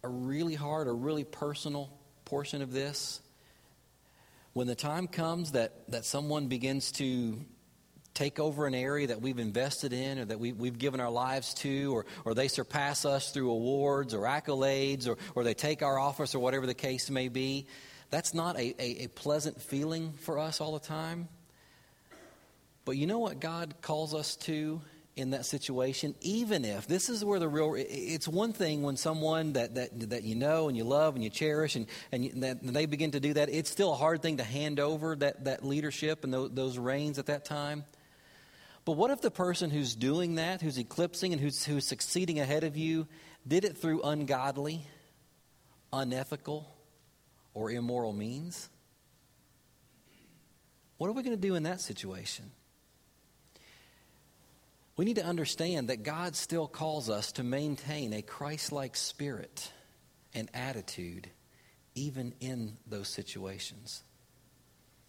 a 0.02 0.08
really 0.08 0.56
hard, 0.56 0.88
a 0.88 0.94
really 0.94 1.26
personal 1.26 1.92
portion 2.24 2.62
of 2.64 2.72
this. 2.72 3.22
When 4.54 4.66
the 4.66 4.76
time 4.76 5.08
comes 5.08 5.52
that, 5.52 5.74
that 5.90 6.06
someone 6.06 6.48
begins 6.48 6.94
to 6.94 7.38
take 8.20 8.38
over 8.38 8.68
an 8.68 8.76
area 8.76 9.08
that 9.08 9.22
we've 9.22 9.40
invested 9.40 9.94
in 9.94 10.20
or 10.20 10.26
that 10.26 10.38
we, 10.42 10.52
we've 10.52 10.78
given 10.78 11.00
our 11.00 11.10
lives 11.10 11.54
to, 11.54 11.96
or, 11.96 12.06
or 12.26 12.34
they 12.34 12.50
surpass 12.50 13.06
us 13.06 13.32
through 13.32 13.50
awards 13.50 14.14
or 14.14 14.24
accolades, 14.24 15.08
or, 15.08 15.18
or 15.36 15.46
they 15.46 15.54
take 15.54 15.82
our 15.82 15.98
office 15.98 16.36
or 16.36 16.40
whatever 16.40 16.66
the 16.66 16.74
case 16.74 17.10
may 17.10 17.30
be. 17.30 17.66
That's 18.10 18.34
not 18.34 18.58
a, 18.58 18.76
a, 18.78 19.04
a 19.06 19.08
pleasant 19.08 19.62
feeling 19.62 20.12
for 20.12 20.38
us 20.38 20.60
all 20.60 20.74
the 20.74 20.86
time. 20.86 21.30
But 22.84 22.98
you 22.98 23.08
know 23.08 23.20
what 23.20 23.40
God 23.40 23.76
calls 23.82 24.14
us 24.14 24.36
to 24.38 24.82
in 25.16 25.30
that 25.30 25.46
situation, 25.46 26.14
even 26.20 26.66
if 26.66 26.88
this 26.88 27.08
is 27.08 27.24
where 27.24 27.40
the 27.40 27.48
real 27.48 27.76
it's 27.78 28.28
one 28.28 28.52
thing 28.52 28.82
when 28.84 28.98
someone 28.98 29.54
that, 29.54 29.76
that, 29.76 30.10
that 30.10 30.24
you 30.24 30.36
know 30.36 30.68
and 30.68 30.76
you 30.76 30.84
love 30.84 31.16
and 31.16 31.24
you 31.24 31.30
cherish 31.30 31.78
and, 31.78 31.88
and, 32.12 32.26
you, 32.26 32.32
that, 32.36 32.62
they 32.64 32.86
begin 32.86 33.12
to 33.12 33.20
do 33.22 33.34
that, 33.34 33.50
it's 33.50 33.70
still 33.70 33.94
a 33.94 33.96
hard 33.96 34.22
thing 34.22 34.38
to 34.38 34.44
hand 34.44 34.80
over 34.80 35.16
that, 35.16 35.46
that 35.46 35.64
leadership 35.64 36.26
and 36.26 36.34
those, 36.34 36.52
those 36.52 36.78
reins 36.78 37.18
at 37.18 37.28
that 37.28 37.46
time. 37.46 37.86
But 38.90 38.98
what 38.98 39.12
if 39.12 39.22
the 39.22 39.30
person 39.30 39.70
who's 39.70 39.94
doing 39.96 40.34
that, 40.34 40.64
who's 40.64 40.80
eclipsing 40.80 41.32
and 41.32 41.40
who's, 41.40 41.64
who's 41.64 41.86
succeeding 41.86 42.40
ahead 42.40 42.64
of 42.64 42.76
you, 42.76 43.08
did 43.48 43.64
it 43.64 43.78
through 43.78 44.02
ungodly, 44.02 44.82
unethical, 45.94 46.76
or 47.54 47.70
immoral 47.70 48.14
means? 48.14 48.68
What 50.98 51.08
are 51.08 51.12
we 51.12 51.22
going 51.22 51.36
to 51.36 51.48
do 51.48 51.54
in 51.54 51.62
that 51.62 51.82
situation? 51.82 52.50
We 54.98 55.06
need 55.06 55.18
to 55.18 55.24
understand 55.24 55.90
that 55.90 56.02
God 56.02 56.36
still 56.36 56.68
calls 56.68 57.12
us 57.12 57.34
to 57.34 57.44
maintain 57.44 58.12
a 58.12 58.24
Christ 58.24 58.72
like 58.72 58.96
spirit 58.96 59.72
and 60.34 60.50
attitude 60.52 61.30
even 61.94 62.34
in 62.40 62.76
those 62.88 63.08
situations. 63.08 64.04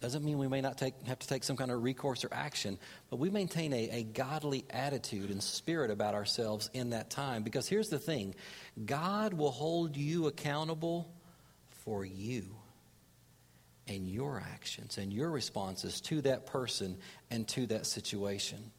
Doesn't 0.01 0.25
mean 0.25 0.39
we 0.39 0.47
may 0.47 0.61
not 0.61 0.79
take, 0.79 0.95
have 1.05 1.19
to 1.19 1.27
take 1.27 1.43
some 1.43 1.55
kind 1.55 1.69
of 1.69 1.83
recourse 1.83 2.25
or 2.25 2.29
action, 2.31 2.79
but 3.11 3.17
we 3.17 3.29
maintain 3.29 3.71
a, 3.71 3.89
a 3.91 4.03
godly 4.03 4.65
attitude 4.71 5.29
and 5.29 5.41
spirit 5.43 5.91
about 5.91 6.15
ourselves 6.15 6.71
in 6.73 6.89
that 6.89 7.11
time. 7.11 7.43
Because 7.43 7.67
here's 7.67 7.89
the 7.89 7.99
thing 7.99 8.33
God 8.83 9.33
will 9.33 9.51
hold 9.51 9.95
you 9.95 10.25
accountable 10.25 11.13
for 11.85 12.03
you 12.03 12.55
and 13.87 14.07
your 14.07 14.43
actions 14.53 14.97
and 14.97 15.13
your 15.13 15.29
responses 15.29 16.01
to 16.01 16.21
that 16.21 16.47
person 16.47 16.97
and 17.29 17.47
to 17.49 17.67
that 17.67 17.85
situation. 17.85 18.71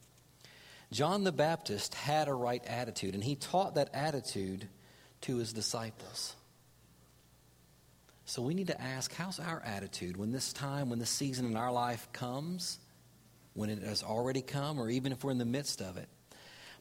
John 0.91 1.23
the 1.23 1.33
Baptist 1.33 1.95
had 1.95 2.27
a 2.27 2.35
right 2.35 2.65
attitude, 2.67 3.15
and 3.15 3.23
he 3.23 3.37
taught 3.37 3.77
that 3.77 3.91
attitude 3.95 4.69
to 5.23 5.37
his 5.37 5.53
disciples. 5.53 6.35
So 8.33 8.41
we 8.41 8.55
need 8.55 8.69
to 8.69 8.81
ask 8.81 9.15
how's 9.15 9.39
our 9.39 9.63
attitude 9.63 10.17
when 10.17 10.33
this 10.33 10.55
time, 10.55 10.89
when 10.89 10.99
this 10.99 11.11
season 11.11 11.45
in 11.45 11.55
our 11.55 11.71
life 11.71 12.09
comes, 12.15 12.79
when 13.53 13.69
it 13.69 13.83
has 13.83 14.03
already 14.03 14.41
come, 14.41 14.81
or 14.81 14.89
even 14.89 15.13
if 15.13 15.23
we're 15.23 15.33
in 15.33 15.37
the 15.37 15.45
midst 15.45 15.83
of 15.83 15.99
it? 15.99 16.09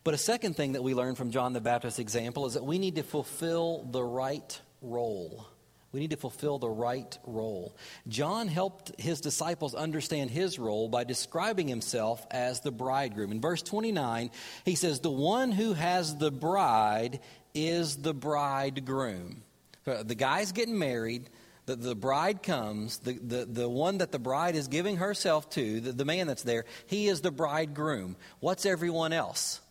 But 0.06 0.14
a 0.14 0.18
second 0.18 0.56
thing 0.56 0.72
that 0.72 0.82
we 0.82 0.94
learn 0.94 1.16
from 1.16 1.30
John 1.30 1.52
the 1.52 1.60
Baptist's 1.60 2.00
example 2.00 2.46
is 2.46 2.54
that 2.54 2.64
we 2.64 2.80
need 2.80 2.96
to 2.96 3.04
fulfill 3.04 3.86
the 3.92 4.02
right 4.02 4.62
role. 4.82 5.46
We 5.92 6.00
need 6.00 6.12
to 6.12 6.16
fulfill 6.16 6.58
the 6.58 6.70
right 6.70 7.18
role. 7.26 7.76
John 8.08 8.48
helped 8.48 8.98
his 8.98 9.20
disciples 9.20 9.76
understand 9.76 10.30
his 10.30 10.58
role 10.58 10.88
by 10.88 11.04
describing 11.04 11.68
himself 11.68 12.26
as 12.32 12.62
the 12.62 12.72
bridegroom. 12.72 13.30
In 13.34 13.42
verse 13.42 13.62
29, 13.62 14.32
he 14.64 14.76
says, 14.76 15.02
The 15.02 15.12
one 15.12 15.52
who 15.52 15.74
has 15.74 16.16
the 16.16 16.32
bride 16.32 17.20
is 17.54 17.98
the 17.98 18.14
bridegroom. 18.14 19.44
Uh, 19.86 20.04
the 20.04 20.16
guy's 20.16 20.54
getting 20.54 20.80
married. 20.80 21.30
The, 21.72 21.78
the 21.78 21.96
bride 21.96 22.44
comes, 22.44 22.98
the, 22.98 23.14
the, 23.14 23.46
the 23.46 23.70
one 23.70 24.00
that 24.00 24.12
the 24.12 24.20
bride 24.20 24.58
is 24.58 24.68
giving 24.68 24.98
herself 24.98 25.50
to, 25.52 25.80
the, 25.80 25.94
the 25.94 26.04
man 26.04 26.28
that's 26.28 26.44
there, 26.44 26.66
he 26.88 27.08
is 27.08 27.22
the 27.22 27.32
bridegroom. 27.32 28.18
What's 28.42 28.66
everyone 28.66 29.14
else? 29.14 29.62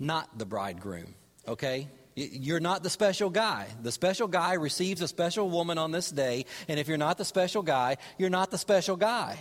Not 0.00 0.38
the 0.38 0.44
bridegroom, 0.44 1.14
okay? 1.46 1.86
You're 2.16 2.58
not 2.58 2.82
the 2.82 2.90
special 2.90 3.30
guy. 3.30 3.68
The 3.80 3.92
special 3.92 4.26
guy 4.26 4.54
receives 4.54 5.02
a 5.02 5.08
special 5.08 5.48
woman 5.48 5.78
on 5.78 5.92
this 5.92 6.10
day, 6.10 6.46
and 6.66 6.80
if 6.80 6.88
you're 6.88 6.98
not 6.98 7.16
the 7.16 7.24
special 7.24 7.62
guy, 7.62 7.98
you're 8.18 8.28
not 8.28 8.50
the 8.50 8.58
special 8.58 8.96
guy. 8.96 9.38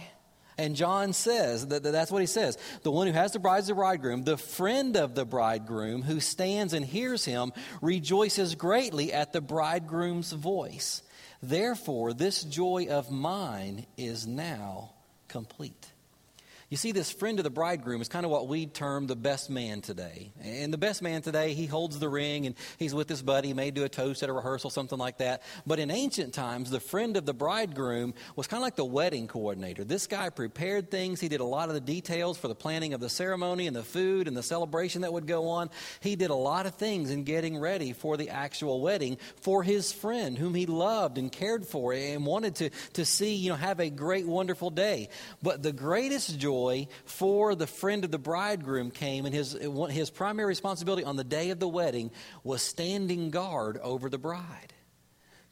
And 0.59 0.75
John 0.75 1.11
says 1.11 1.67
that 1.67 1.81
that's 1.81 2.11
what 2.11 2.21
he 2.21 2.27
says. 2.27 2.59
The 2.83 2.91
one 2.91 3.07
who 3.07 3.13
has 3.13 3.31
the 3.31 3.39
bride 3.39 3.59
is 3.59 3.67
the 3.67 3.73
bridegroom. 3.73 4.25
The 4.25 4.37
friend 4.37 4.95
of 4.95 5.15
the 5.15 5.25
bridegroom 5.25 6.03
who 6.03 6.19
stands 6.19 6.73
and 6.73 6.85
hears 6.85 7.25
him 7.25 7.51
rejoices 7.81 8.53
greatly 8.53 9.11
at 9.11 9.33
the 9.33 9.41
bridegroom's 9.41 10.31
voice. 10.31 11.01
Therefore, 11.47 12.13
this 12.13 12.43
joy 12.43 12.87
of 12.89 13.11
mine 13.11 13.85
is 13.97 14.25
now 14.25 14.89
complete. 15.27 15.84
You 16.67 16.77
see, 16.77 16.91
this 16.91 17.11
friend 17.11 17.39
of 17.39 17.43
the 17.43 17.51
bridegroom 17.51 18.01
is 18.01 18.09
kind 18.09 18.25
of 18.25 18.31
what 18.31 18.47
we 18.47 18.65
term 18.65 19.05
the 19.05 19.15
best 19.15 19.51
man 19.51 19.81
today. 19.81 20.33
And 20.41 20.73
the 20.73 20.79
best 20.79 21.03
man 21.03 21.21
today, 21.21 21.53
he 21.53 21.67
holds 21.67 21.99
the 21.99 22.09
ring 22.09 22.47
and 22.47 22.55
he's 22.79 22.95
with 22.95 23.07
his 23.07 23.21
buddy, 23.21 23.49
he 23.49 23.53
may 23.53 23.69
do 23.69 23.83
a 23.83 23.89
toast 23.89 24.23
at 24.23 24.29
a 24.29 24.33
rehearsal, 24.33 24.71
something 24.71 24.97
like 24.97 25.19
that. 25.19 25.43
But 25.67 25.77
in 25.77 25.91
ancient 25.91 26.33
times, 26.33 26.71
the 26.71 26.79
friend 26.79 27.17
of 27.17 27.25
the 27.27 27.35
bridegroom 27.35 28.15
was 28.35 28.47
kind 28.47 28.61
of 28.61 28.63
like 28.63 28.77
the 28.77 28.83
wedding 28.83 29.27
coordinator. 29.27 29.83
This 29.83 30.07
guy 30.07 30.31
prepared 30.31 30.89
things, 30.89 31.19
he 31.19 31.29
did 31.29 31.39
a 31.39 31.45
lot 31.45 31.69
of 31.69 31.75
the 31.75 31.81
details 31.81 32.39
for 32.39 32.47
the 32.47 32.55
planning 32.55 32.95
of 32.95 32.99
the 32.99 33.09
ceremony 33.09 33.67
and 33.67 33.75
the 33.75 33.83
food 33.83 34.27
and 34.27 34.35
the 34.35 34.41
celebration 34.41 35.03
that 35.03 35.13
would 35.13 35.27
go 35.27 35.49
on. 35.49 35.69
He 35.99 36.15
did 36.15 36.31
a 36.31 36.35
lot 36.35 36.65
of 36.65 36.73
things 36.73 37.11
in 37.11 37.25
getting 37.25 37.59
ready 37.59 37.93
for 37.93 38.17
the 38.17 38.31
actual 38.31 38.81
wedding 38.81 39.19
for 39.39 39.61
his 39.61 39.93
friend, 39.93 40.35
whom 40.35 40.55
he 40.55 40.65
loved 40.65 41.19
and 41.19 41.31
cared 41.31 41.67
for 41.67 41.93
and 41.93 42.25
wanted 42.25 42.55
to, 42.55 42.71
to 42.93 43.05
see, 43.05 43.35
you 43.35 43.51
know, 43.51 43.55
have 43.55 43.79
a 43.79 43.91
great, 43.91 44.25
wonderful 44.25 44.71
day. 44.71 45.09
But 45.43 45.61
the 45.61 45.71
greatest 45.71 46.39
joy 46.39 46.55
for 47.05 47.55
the 47.55 47.67
friend 47.67 48.03
of 48.03 48.11
the 48.11 48.19
bridegroom 48.19 48.91
came, 48.91 49.25
and 49.25 49.33
his, 49.33 49.57
his 49.89 50.09
primary 50.09 50.47
responsibility 50.47 51.03
on 51.03 51.15
the 51.15 51.23
day 51.23 51.49
of 51.49 51.59
the 51.59 51.67
wedding 51.67 52.11
was 52.43 52.61
standing 52.61 53.29
guard 53.29 53.77
over 53.81 54.09
the 54.09 54.17
bride 54.17 54.73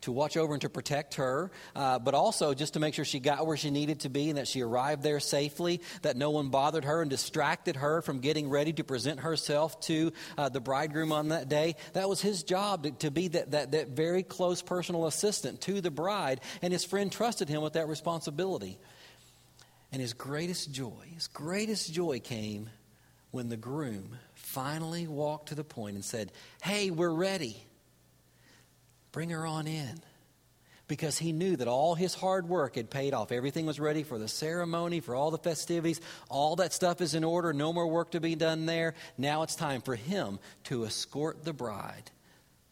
to 0.03 0.11
watch 0.11 0.35
over 0.35 0.53
and 0.53 0.61
to 0.61 0.69
protect 0.69 1.15
her, 1.15 1.49
uh, 1.75 1.97
but 1.97 2.13
also 2.13 2.53
just 2.53 2.73
to 2.73 2.79
make 2.79 2.93
sure 2.93 3.05
she 3.05 3.19
got 3.19 3.47
where 3.47 3.57
she 3.57 3.71
needed 3.71 4.01
to 4.01 4.09
be 4.09 4.29
and 4.29 4.37
that 4.37 4.47
she 4.47 4.61
arrived 4.61 5.01
there 5.01 5.19
safely, 5.19 5.81
that 6.01 6.17
no 6.17 6.29
one 6.29 6.49
bothered 6.49 6.83
her 6.83 7.01
and 7.01 7.09
distracted 7.09 7.77
her 7.77 8.01
from 8.01 8.19
getting 8.19 8.49
ready 8.49 8.73
to 8.73 8.83
present 8.83 9.21
herself 9.21 9.79
to 9.79 10.11
uh, 10.37 10.49
the 10.49 10.59
bridegroom 10.59 11.11
on 11.11 11.29
that 11.29 11.47
day. 11.47 11.75
That 11.93 12.09
was 12.09 12.21
his 12.21 12.43
job 12.43 12.83
to, 12.83 12.91
to 12.91 13.11
be 13.11 13.29
that, 13.29 13.51
that, 13.51 13.71
that 13.71 13.89
very 13.89 14.23
close 14.23 14.61
personal 14.61 15.07
assistant 15.07 15.61
to 15.61 15.79
the 15.79 15.91
bride, 15.91 16.41
and 16.61 16.73
his 16.73 16.83
friend 16.83 17.11
trusted 17.11 17.47
him 17.47 17.61
with 17.61 17.73
that 17.73 17.87
responsibility. 17.87 18.77
And 19.93 20.01
his 20.01 20.13
greatest 20.13 20.71
joy, 20.71 21.05
his 21.13 21.27
greatest 21.27 21.93
joy 21.93 22.19
came 22.19 22.71
when 23.29 23.49
the 23.49 23.57
groom 23.57 24.17
finally 24.33 25.05
walked 25.05 25.49
to 25.49 25.55
the 25.55 25.63
point 25.63 25.93
and 25.93 26.03
said, 26.03 26.31
Hey, 26.63 26.89
we're 26.89 27.13
ready. 27.13 27.63
Bring 29.11 29.29
her 29.29 29.45
on 29.45 29.67
in. 29.67 30.01
Because 30.87 31.19
he 31.19 31.31
knew 31.31 31.55
that 31.55 31.67
all 31.67 31.93
his 31.93 32.15
hard 32.15 32.49
work 32.49 32.75
had 32.75 32.89
paid 32.89 33.13
off. 33.13 33.31
Everything 33.31 33.67
was 33.67 33.79
ready 33.79 34.01
for 34.01 34.17
the 34.17 34.27
ceremony, 34.27 34.99
for 34.99 35.13
all 35.13 35.29
the 35.29 35.37
festivities. 35.37 36.01
All 36.27 36.55
that 36.55 36.73
stuff 36.73 36.99
is 36.99 37.13
in 37.13 37.23
order. 37.23 37.53
No 37.53 37.71
more 37.71 37.87
work 37.87 38.11
to 38.11 38.19
be 38.19 38.33
done 38.33 38.65
there. 38.65 38.95
Now 39.15 39.43
it's 39.43 39.55
time 39.55 39.81
for 39.81 39.95
him 39.95 40.39
to 40.65 40.85
escort 40.85 41.45
the 41.45 41.53
bride 41.53 42.09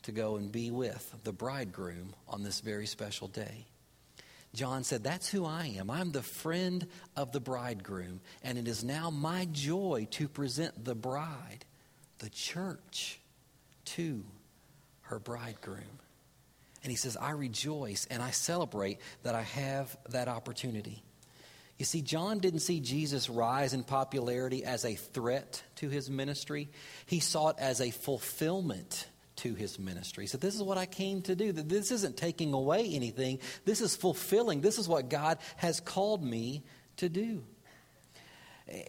to 0.04 0.12
go 0.12 0.38
and 0.38 0.52
be 0.52 0.72
with 0.72 1.16
the 1.24 1.32
bridegroom 1.32 2.16
on 2.28 2.42
this 2.42 2.62
very 2.62 2.88
special 2.88 3.28
day. 3.28 3.68
John 4.54 4.84
said, 4.84 5.04
That's 5.04 5.30
who 5.30 5.46
I 5.46 5.76
am. 5.78 5.90
I'm 5.90 6.12
the 6.12 6.22
friend 6.22 6.86
of 7.16 7.32
the 7.32 7.40
bridegroom, 7.40 8.22
and 8.44 8.58
it 8.58 8.68
is 8.68 8.84
now 8.84 9.10
my 9.10 9.46
joy 9.46 10.08
to 10.12 10.28
present 10.28 10.84
the 10.84 10.96
bride, 10.96 11.66
the 12.20 12.30
church, 12.30 13.20
to 13.86 14.24
her 15.04 15.20
bridegroom. 15.20 16.00
And 16.84 16.90
he 16.90 16.98
says, 16.98 17.16
I 17.16 17.32
rejoice 17.32 18.08
and 18.10 18.24
I 18.24 18.32
celebrate 18.32 19.00
that 19.24 19.36
I 19.36 19.44
have 19.44 19.96
that 20.10 20.28
opportunity. 20.28 21.04
You 21.78 21.86
see, 21.86 22.02
John 22.02 22.40
didn't 22.40 22.60
see 22.60 22.80
Jesus' 22.80 23.30
rise 23.30 23.74
in 23.74 23.84
popularity 23.84 24.64
as 24.64 24.86
a 24.86 24.96
threat 24.96 25.64
to 25.78 25.90
his 25.90 26.10
ministry, 26.10 26.70
he 27.06 27.20
saw 27.20 27.50
it 27.50 27.56
as 27.60 27.82
a 27.82 27.92
fulfillment 27.92 29.08
to 29.42 29.56
his 29.56 29.80
ministry. 29.80 30.28
So 30.28 30.38
this 30.38 30.56
is 30.56 30.64
what 30.64 30.78
I 30.78 30.86
came 30.86 31.22
to 31.24 31.36
do. 31.36 31.52
This 31.52 31.92
isn't 31.92 32.18
taking 32.18 32.54
away 32.54 32.92
anything. 32.94 33.40
This 33.66 33.82
is 33.82 33.96
fulfilling. 33.96 34.62
This 34.62 34.78
is 34.78 34.88
what 34.88 35.10
God 35.10 35.40
has 35.58 35.80
called 35.80 36.24
me 36.24 36.64
to 36.98 37.10
do. 37.10 37.44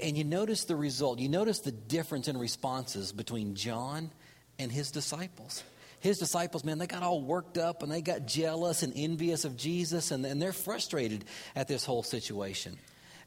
And 0.00 0.16
you 0.16 0.24
notice 0.24 0.64
the 0.64 0.76
result. 0.76 1.18
You 1.18 1.28
notice 1.28 1.60
the 1.60 1.72
difference 1.72 2.28
in 2.28 2.36
responses 2.36 3.12
between 3.12 3.54
John 3.54 4.10
and 4.58 4.70
his 4.70 4.90
disciples. 4.90 5.64
His 6.00 6.18
disciples, 6.18 6.64
man, 6.64 6.78
they 6.78 6.86
got 6.86 7.02
all 7.02 7.22
worked 7.22 7.58
up 7.58 7.82
and 7.82 7.90
they 7.90 8.02
got 8.02 8.26
jealous 8.26 8.82
and 8.82 8.92
envious 8.94 9.44
of 9.44 9.56
Jesus 9.56 10.10
and, 10.10 10.26
and 10.26 10.42
they're 10.42 10.52
frustrated 10.52 11.24
at 11.56 11.68
this 11.68 11.84
whole 11.84 12.02
situation. 12.02 12.76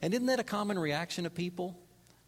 And 0.02 0.14
isn't 0.14 0.28
that 0.28 0.40
a 0.40 0.44
common 0.44 0.78
reaction 0.78 1.26
of 1.26 1.34
people? 1.34 1.78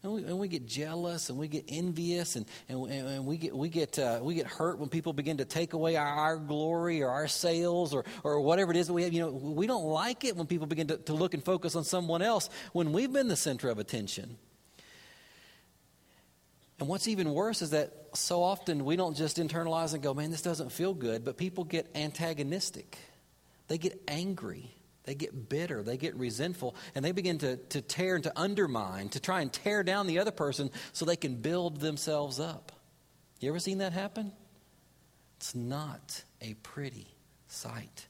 And 0.04 0.14
we, 0.14 0.24
and 0.24 0.38
we, 0.38 0.48
get 0.48 0.68
jealous 0.68 1.30
and 1.30 1.40
we 1.40 1.48
get 1.48 1.66
envious 1.68 2.36
and, 2.36 2.46
and, 2.70 2.88
and 2.90 3.26
we 3.26 3.36
get, 3.38 3.56
we 3.56 3.68
get, 3.68 3.98
uh, 3.98 4.20
we 4.22 4.36
get 4.36 4.46
hurt 4.46 4.78
when 4.78 4.90
people 4.90 5.12
begin 5.12 5.38
to 5.38 5.46
take 5.46 5.74
away 5.74 5.96
our, 5.96 6.08
our, 6.08 6.38
glory 6.38 7.02
or 7.02 7.10
our 7.10 7.28
sales 7.28 7.96
or, 7.96 8.06
or 8.24 8.40
whatever 8.42 8.72
it 8.72 8.78
is 8.78 8.88
that 8.88 8.94
we 8.94 9.04
have. 9.04 9.12
You 9.12 9.22
know, 9.22 9.32
we 9.32 9.66
don't 9.66 9.86
like 9.86 10.24
it 10.24 10.36
when 10.36 10.46
people 10.46 10.68
begin 10.68 10.88
to, 10.88 10.98
to 10.98 11.14
look 11.14 11.34
and 11.34 11.44
focus 11.44 11.76
on 11.76 11.84
someone 11.84 12.22
else 12.22 12.50
when 12.74 12.94
we've 12.94 13.12
been 13.12 13.28
the 13.28 13.36
center 13.36 13.70
of 13.70 13.80
attention. 13.80 14.38
And 16.80 16.88
what's 16.88 17.08
even 17.08 17.34
worse 17.34 17.64
is 17.64 17.72
that 17.72 17.92
so 18.14 18.44
often 18.44 18.86
we 18.86 18.96
don't 18.96 19.18
just 19.18 19.38
internalize 19.38 19.94
and 19.94 20.04
go, 20.04 20.14
man, 20.14 20.30
this 20.30 20.44
doesn't 20.44 20.72
feel 20.72 20.94
good, 20.94 21.26
but 21.26 21.38
people 21.38 21.64
get 21.64 21.90
antagonistic. 21.96 23.00
They 23.68 23.80
get 23.80 24.00
angry. 24.08 24.77
They 25.08 25.16
get 25.16 25.48
bitter. 25.48 25.84
They 25.84 25.96
get 25.96 26.16
resentful. 26.18 26.76
And 26.94 27.04
they 27.04 27.14
begin 27.14 27.38
to, 27.38 27.56
to 27.56 27.82
tear 27.82 28.16
and 28.16 28.24
to 28.26 28.34
undermine, 28.38 29.08
to 29.10 29.22
try 29.22 29.40
and 29.40 29.52
tear 29.52 29.82
down 29.82 30.06
the 30.06 30.20
other 30.20 30.32
person 30.32 30.70
so 30.92 31.06
they 31.06 31.16
can 31.16 31.36
build 31.36 31.80
themselves 31.80 32.42
up. 32.42 32.74
You 33.40 33.48
ever 33.50 33.60
seen 33.60 33.78
that 33.78 33.94
happen? 33.94 34.34
It's 35.38 35.56
not 35.56 36.26
a 36.42 36.56
pretty 36.56 37.08
sight. 37.48 38.08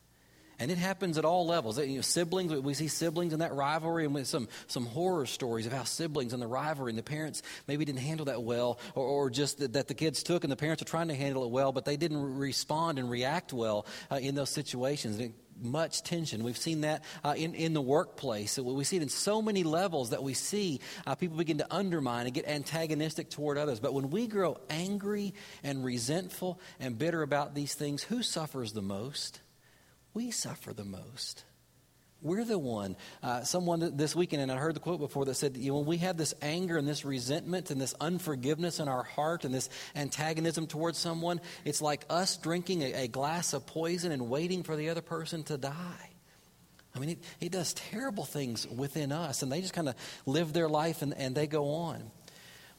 And 0.57 0.71
it 0.71 0.79
happens 0.79 1.19
at 1.19 1.25
all 1.25 1.45
levels. 1.45 1.77
You 1.77 1.97
know, 1.97 2.01
siblings, 2.01 2.51
we 2.51 2.73
see 2.73 2.87
siblings 2.87 3.31
in 3.31 3.39
that 3.39 3.53
rivalry, 3.53 4.05
and 4.05 4.15
with 4.15 4.25
some, 4.25 4.47
some 4.65 4.87
horror 4.87 5.27
stories 5.27 5.67
of 5.67 5.73
how 5.73 5.83
siblings 5.83 6.33
and 6.33 6.41
the 6.41 6.47
rivalry, 6.47 6.89
and 6.89 6.97
the 6.97 7.03
parents 7.03 7.43
maybe 7.67 7.85
didn't 7.85 8.01
handle 8.01 8.25
that 8.25 8.41
well, 8.41 8.79
or, 8.95 9.05
or 9.05 9.29
just 9.29 9.59
that, 9.59 9.73
that, 9.73 9.87
the 9.87 9.93
kids 9.93 10.23
took, 10.23 10.43
and 10.43 10.51
the 10.51 10.55
parents 10.55 10.81
are 10.81 10.85
trying 10.85 11.09
to 11.09 11.13
handle 11.13 11.43
it 11.43 11.51
well, 11.51 11.71
but 11.71 11.85
they 11.85 11.95
didn't 11.95 12.39
respond 12.39 12.97
and 12.97 13.07
react 13.07 13.53
well 13.53 13.85
uh, 14.09 14.15
in 14.15 14.33
those 14.33 14.49
situations. 14.49 15.17
And 15.17 15.25
it, 15.25 15.31
much 15.61 16.03
tension. 16.03 16.43
We've 16.43 16.57
seen 16.57 16.81
that 16.81 17.03
uh, 17.23 17.35
in, 17.37 17.53
in 17.55 17.73
the 17.73 17.81
workplace. 17.81 18.57
We 18.57 18.83
see 18.83 18.97
it 18.97 19.03
in 19.03 19.09
so 19.09 19.41
many 19.41 19.63
levels 19.63 20.11
that 20.11 20.23
we 20.23 20.33
see 20.33 20.79
uh, 21.05 21.15
people 21.15 21.37
begin 21.37 21.57
to 21.59 21.67
undermine 21.73 22.25
and 22.25 22.33
get 22.33 22.47
antagonistic 22.47 23.29
toward 23.29 23.57
others. 23.57 23.79
But 23.79 23.93
when 23.93 24.09
we 24.09 24.27
grow 24.27 24.57
angry 24.69 25.33
and 25.63 25.83
resentful 25.83 26.59
and 26.79 26.97
bitter 26.97 27.21
about 27.21 27.55
these 27.55 27.73
things, 27.73 28.03
who 28.03 28.23
suffers 28.23 28.73
the 28.73 28.81
most? 28.81 29.41
we 30.17 30.31
suffer 30.31 30.73
the 30.73 30.83
most. 30.83 31.43
We're 32.21 32.45
the 32.45 32.57
one. 32.57 32.95
Uh, 33.21 33.43
someone 33.43 33.95
this 33.95 34.15
weekend, 34.15 34.41
and 34.41 34.51
I 34.51 34.57
heard 34.57 34.75
the 34.75 34.79
quote 34.79 34.99
before 34.99 35.25
that 35.25 35.35
said, 35.35 35.55
you 35.55 35.71
know, 35.71 35.77
when 35.77 35.85
we 35.85 35.97
have 35.97 36.17
this 36.17 36.33
anger 36.41 36.77
and 36.77 36.87
this 36.87 37.05
resentment 37.05 37.69
and 37.69 37.79
this 37.79 37.93
unforgiveness 38.01 38.79
in 38.79 38.87
our 38.87 39.03
heart 39.03 39.45
and 39.45 39.53
this 39.53 39.69
antagonism 39.95 40.65
towards 40.65 40.97
someone, 40.97 41.39
it's 41.63 41.81
like 41.81 42.05
us 42.09 42.37
drinking 42.37 42.81
a, 42.81 43.03
a 43.03 43.07
glass 43.07 43.53
of 43.53 43.67
poison 43.67 44.11
and 44.11 44.29
waiting 44.29 44.63
for 44.63 44.75
the 44.75 44.89
other 44.89 45.01
person 45.01 45.43
to 45.43 45.57
die. 45.57 46.09
I 46.95 46.99
mean, 46.99 47.09
it, 47.09 47.19
it 47.39 47.51
does 47.51 47.75
terrible 47.75 48.25
things 48.25 48.67
within 48.67 49.11
us, 49.11 49.43
and 49.43 49.51
they 49.51 49.61
just 49.61 49.73
kind 49.73 49.87
of 49.87 49.95
live 50.25 50.53
their 50.53 50.67
life 50.67 51.03
and, 51.03 51.13
and 51.13 51.35
they 51.35 51.45
go 51.45 51.69
on. 51.69 52.11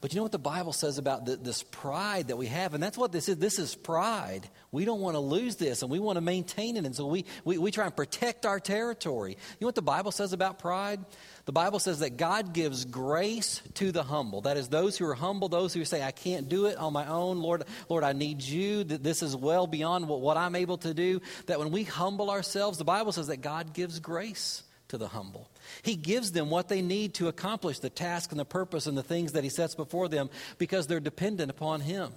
But 0.01 0.13
you 0.13 0.19
know 0.19 0.23
what 0.23 0.33
the 0.33 0.39
Bible 0.39 0.73
says 0.73 0.99
about 0.99 1.27
the, 1.27 1.37
this 1.37 1.65
pride 1.65 2.29
that 2.29 2.37
we 2.37 2.47
have? 2.47 2.73
And 2.73 2.81
that's 2.81 2.97
what 2.97 3.11
this 3.11 3.29
is. 3.29 3.37
This 3.37 3.59
is 3.59 3.75
pride. 3.75 4.49
We 4.71 4.85
don't 4.85 5.01
want 5.01 5.17
to 5.17 5.21
lose 5.21 5.57
this 5.57 5.83
and 5.83 5.91
we 5.91 5.99
want 5.99 6.17
to 6.17 6.21
maintain 6.21 6.77
it. 6.77 6.85
And 6.85 6.95
so 6.95 7.07
we, 7.07 7.25
we, 7.45 7.59
we 7.59 7.73
try 7.73 7.85
and 7.85 7.97
protect 7.97 8.47
our 8.47 8.61
territory. 8.61 9.33
You 9.33 9.57
know 9.61 9.67
what 9.67 9.75
the 9.75 9.83
Bible 9.83 10.13
says 10.13 10.33
about 10.33 10.61
pride? 10.61 11.01
The 11.47 11.53
Bible 11.53 11.81
says 11.81 11.99
that 11.99 12.17
God 12.17 12.53
gives 12.53 12.85
grace 12.85 13.61
to 13.75 13.91
the 13.91 14.05
humble. 14.05 14.43
That 14.43 14.57
is, 14.57 14.69
those 14.69 14.97
who 14.97 15.07
are 15.07 15.15
humble, 15.15 15.49
those 15.49 15.75
who 15.75 15.85
say, 15.85 16.03
I 16.03 16.13
can't 16.13 16.49
do 16.49 16.67
it 16.67 16.77
on 16.77 16.93
my 16.93 17.09
own. 17.09 17.41
Lord, 17.41 17.65
Lord, 17.89 18.05
I 18.05 18.13
need 18.13 18.41
you. 18.43 18.85
That 18.85 19.03
this 19.03 19.23
is 19.23 19.35
well 19.35 19.67
beyond 19.67 20.07
what, 20.07 20.21
what 20.21 20.37
I'm 20.37 20.55
able 20.55 20.79
to 20.79 20.95
do. 20.95 21.21
That 21.47 21.59
when 21.59 21.73
we 21.73 21.83
humble 21.83 22.31
ourselves, 22.31 22.79
the 22.79 22.85
Bible 22.85 23.11
says 23.11 23.27
that 23.29 23.39
God 23.39 23.75
gives 23.75 23.99
grace 23.99 24.63
to 24.89 24.99
the 24.99 25.09
humble. 25.09 25.51
He 25.83 25.97
gives 25.97 26.33
them 26.33 26.51
what 26.51 26.69
they 26.69 26.83
need 26.83 27.15
to 27.15 27.29
accomplish 27.29 27.79
the 27.79 27.91
task 27.91 28.31
and 28.31 28.41
the 28.41 28.45
purpose 28.45 28.87
and 28.87 28.97
the 28.97 29.03
things 29.03 29.33
that 29.33 29.45
He 29.45 29.51
sets 29.51 29.75
before 29.75 30.09
them 30.09 30.31
because 30.59 30.87
they're 30.87 31.01
dependent 31.01 31.51
upon 31.51 31.81
Him. 31.81 32.13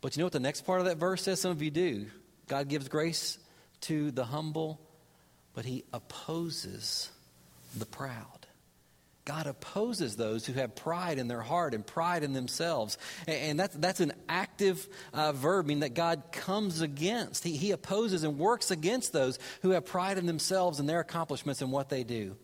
But 0.00 0.16
you 0.16 0.20
know 0.20 0.26
what 0.26 0.32
the 0.32 0.40
next 0.40 0.62
part 0.62 0.80
of 0.80 0.86
that 0.86 0.98
verse 0.98 1.22
says? 1.22 1.40
Some 1.40 1.52
of 1.52 1.62
you 1.62 1.70
do. 1.70 2.06
God 2.48 2.68
gives 2.68 2.88
grace 2.88 3.38
to 3.82 4.10
the 4.10 4.24
humble, 4.24 4.80
but 5.54 5.64
He 5.64 5.84
opposes 5.92 7.10
the 7.76 7.86
proud. 7.86 8.42
God 9.24 9.46
opposes 9.46 10.16
those 10.16 10.44
who 10.44 10.52
have 10.54 10.74
pride 10.74 11.18
in 11.18 11.28
their 11.28 11.42
heart 11.42 11.74
and 11.74 11.86
pride 11.86 12.24
in 12.24 12.32
themselves. 12.32 12.98
And 13.28 13.58
that's, 13.58 13.76
that's 13.76 14.00
an 14.00 14.12
active 14.28 14.88
uh, 15.12 15.30
verb, 15.30 15.66
meaning 15.66 15.80
that 15.80 15.94
God 15.94 16.24
comes 16.32 16.80
against. 16.80 17.44
He, 17.44 17.56
he 17.56 17.70
opposes 17.70 18.24
and 18.24 18.36
works 18.36 18.72
against 18.72 19.12
those 19.12 19.38
who 19.62 19.70
have 19.70 19.84
pride 19.84 20.18
in 20.18 20.26
themselves 20.26 20.80
and 20.80 20.88
their 20.88 20.98
accomplishments 20.98 21.62
and 21.62 21.70
what 21.70 21.88
they 21.88 22.02
do. 22.02 22.36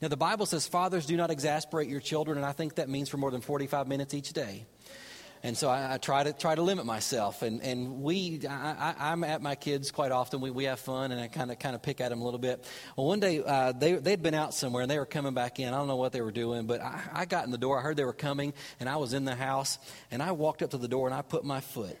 Now, 0.00 0.08
the 0.08 0.16
Bible 0.16 0.46
says, 0.46 0.66
Fathers, 0.66 1.06
do 1.06 1.16
not 1.16 1.30
exasperate 1.30 1.88
your 1.88 2.00
children, 2.00 2.36
and 2.36 2.46
I 2.46 2.52
think 2.52 2.74
that 2.74 2.88
means 2.88 3.08
for 3.08 3.16
more 3.16 3.30
than 3.30 3.40
45 3.40 3.88
minutes 3.88 4.12
each 4.12 4.32
day. 4.32 4.66
And 5.42 5.56
so 5.56 5.68
I, 5.68 5.94
I, 5.94 5.98
try 5.98 6.24
to 6.24 6.32
try 6.32 6.54
to 6.54 6.62
limit 6.62 6.86
myself. 6.86 7.42
And, 7.42 7.62
and 7.62 8.02
we, 8.02 8.40
I, 8.48 9.12
am 9.12 9.22
at 9.22 9.42
my 9.42 9.54
kids 9.54 9.90
quite 9.90 10.10
often. 10.10 10.40
We, 10.40 10.50
we 10.50 10.64
have 10.64 10.80
fun, 10.80 11.12
and 11.12 11.20
I 11.20 11.28
kind 11.28 11.50
of 11.50 11.58
kind 11.58 11.74
of 11.74 11.82
pick 11.82 12.00
at 12.00 12.08
them 12.08 12.20
a 12.20 12.24
little 12.24 12.40
bit. 12.40 12.64
Well, 12.96 13.06
one 13.06 13.20
day 13.20 13.42
uh, 13.44 13.72
they 13.72 13.92
they'd 13.92 14.22
been 14.22 14.34
out 14.34 14.54
somewhere, 14.54 14.82
and 14.82 14.90
they 14.90 14.98
were 14.98 15.06
coming 15.06 15.34
back 15.34 15.60
in. 15.60 15.68
I 15.68 15.76
don't 15.76 15.86
know 15.86 15.96
what 15.96 16.12
they 16.12 16.20
were 16.20 16.32
doing, 16.32 16.66
but 16.66 16.80
I, 16.80 17.00
I 17.12 17.24
got 17.26 17.44
in 17.44 17.50
the 17.50 17.58
door. 17.58 17.78
I 17.78 17.82
heard 17.82 17.96
they 17.96 18.04
were 18.04 18.12
coming, 18.12 18.54
and 18.80 18.88
I 18.88 18.96
was 18.96 19.12
in 19.12 19.24
the 19.24 19.34
house, 19.34 19.78
and 20.10 20.22
I 20.22 20.32
walked 20.32 20.62
up 20.62 20.70
to 20.70 20.78
the 20.78 20.88
door, 20.88 21.06
and 21.06 21.14
I 21.14 21.22
put 21.22 21.44
my 21.44 21.60
foot 21.60 21.96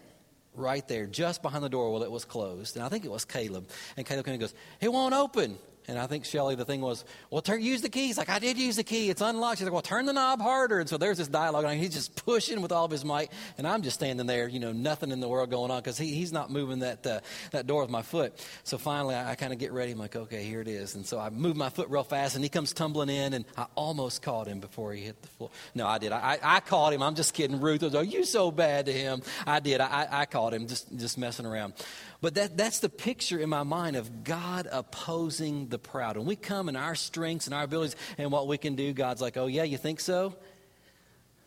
right 0.54 0.86
there, 0.88 1.06
just 1.06 1.42
behind 1.42 1.62
the 1.62 1.68
door 1.68 1.92
while 1.92 2.02
it 2.02 2.10
was 2.10 2.24
closed. 2.24 2.76
And 2.76 2.84
I 2.84 2.88
think 2.88 3.04
it 3.04 3.10
was 3.10 3.24
Caleb. 3.24 3.68
And 3.96 4.06
Caleb 4.06 4.24
came 4.24 4.32
and 4.32 4.40
goes, 4.40 4.54
"It 4.80 4.92
won't 4.92 5.14
open." 5.14 5.58
And 5.88 5.98
I 5.98 6.06
think 6.06 6.24
Shelly, 6.24 6.54
the 6.56 6.64
thing 6.64 6.80
was, 6.80 7.04
well, 7.30 7.42
turn, 7.42 7.62
use 7.62 7.80
the 7.80 7.88
keys. 7.88 8.18
Like, 8.18 8.28
I 8.28 8.38
did 8.38 8.58
use 8.58 8.76
the 8.76 8.84
key. 8.84 9.08
It's 9.08 9.20
unlocked. 9.20 9.58
She's 9.58 9.64
like, 9.64 9.72
well, 9.72 9.82
turn 9.82 10.06
the 10.06 10.12
knob 10.12 10.40
harder. 10.40 10.80
And 10.80 10.88
so 10.88 10.98
there's 10.98 11.18
this 11.18 11.28
dialogue. 11.28 11.64
And 11.64 11.80
he's 11.80 11.94
just 11.94 12.24
pushing 12.24 12.60
with 12.60 12.72
all 12.72 12.84
of 12.84 12.90
his 12.90 13.04
might. 13.04 13.30
And 13.56 13.66
I'm 13.66 13.82
just 13.82 13.94
standing 13.96 14.26
there, 14.26 14.48
you 14.48 14.58
know, 14.58 14.72
nothing 14.72 15.12
in 15.12 15.20
the 15.20 15.28
world 15.28 15.50
going 15.50 15.70
on 15.70 15.78
because 15.78 15.96
he, 15.96 16.14
he's 16.14 16.32
not 16.32 16.50
moving 16.50 16.80
that, 16.80 17.06
uh, 17.06 17.20
that 17.52 17.66
door 17.66 17.82
with 17.82 17.90
my 17.90 18.02
foot. 18.02 18.34
So 18.64 18.78
finally, 18.78 19.14
I, 19.14 19.32
I 19.32 19.34
kind 19.36 19.52
of 19.52 19.58
get 19.58 19.72
ready. 19.72 19.92
I'm 19.92 19.98
like, 19.98 20.16
okay, 20.16 20.42
here 20.44 20.60
it 20.60 20.68
is. 20.68 20.96
And 20.96 21.06
so 21.06 21.18
I 21.18 21.30
move 21.30 21.56
my 21.56 21.68
foot 21.68 21.88
real 21.88 22.04
fast. 22.04 22.34
And 22.34 22.44
he 22.44 22.48
comes 22.48 22.72
tumbling 22.72 23.08
in. 23.08 23.32
And 23.32 23.44
I 23.56 23.66
almost 23.74 24.22
caught 24.22 24.48
him 24.48 24.60
before 24.60 24.92
he 24.92 25.02
hit 25.02 25.20
the 25.22 25.28
floor. 25.28 25.50
No, 25.74 25.86
I 25.86 25.98
did. 25.98 26.12
I, 26.12 26.38
I, 26.42 26.56
I 26.56 26.60
caught 26.60 26.92
him. 26.92 27.02
I'm 27.02 27.14
just 27.14 27.32
kidding. 27.32 27.60
Ruth 27.60 27.82
was, 27.82 27.94
oh, 27.94 28.00
you 28.00 28.24
so 28.24 28.50
bad 28.50 28.86
to 28.86 28.92
him. 28.92 29.22
I 29.46 29.60
did. 29.60 29.80
I, 29.80 30.08
I 30.10 30.26
caught 30.26 30.52
him 30.52 30.66
just, 30.66 30.96
just 30.96 31.16
messing 31.16 31.46
around. 31.46 31.74
But 32.20 32.34
that, 32.36 32.56
that's 32.56 32.80
the 32.80 32.88
picture 32.88 33.38
in 33.38 33.48
my 33.48 33.62
mind 33.62 33.96
of 33.96 34.24
God 34.24 34.66
opposing 34.70 35.68
the 35.68 35.78
proud. 35.78 36.16
When 36.16 36.26
we 36.26 36.36
come 36.36 36.68
in 36.68 36.76
our 36.76 36.94
strengths 36.94 37.46
and 37.46 37.54
our 37.54 37.64
abilities 37.64 37.96
and 38.18 38.32
what 38.32 38.46
we 38.46 38.58
can 38.58 38.74
do, 38.74 38.92
God's 38.92 39.20
like, 39.20 39.36
oh, 39.36 39.46
yeah, 39.46 39.64
you 39.64 39.76
think 39.76 40.00
so? 40.00 40.34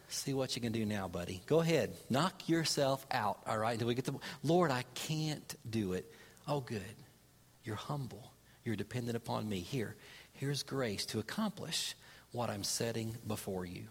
See 0.09 0.33
what 0.33 0.55
you 0.55 0.61
can 0.61 0.71
do 0.71 0.85
now, 0.85 1.07
buddy. 1.07 1.41
Go 1.45 1.59
ahead. 1.59 1.93
Knock 2.09 2.49
yourself 2.49 3.05
out, 3.11 3.39
all 3.45 3.57
right, 3.57 3.73
until 3.73 3.87
we 3.87 3.95
get 3.95 4.05
the 4.05 4.15
Lord, 4.43 4.71
I 4.71 4.83
can't 4.95 5.55
do 5.69 5.93
it. 5.93 6.11
Oh, 6.47 6.61
good. 6.61 6.81
You're 7.63 7.75
humble. 7.75 8.31
You're 8.63 8.75
dependent 8.75 9.15
upon 9.15 9.47
me. 9.47 9.59
Here, 9.59 9.95
here's 10.33 10.63
grace 10.63 11.05
to 11.07 11.19
accomplish 11.19 11.95
what 12.31 12.49
I'm 12.49 12.63
setting 12.63 13.15
before 13.27 13.65
you. 13.65 13.83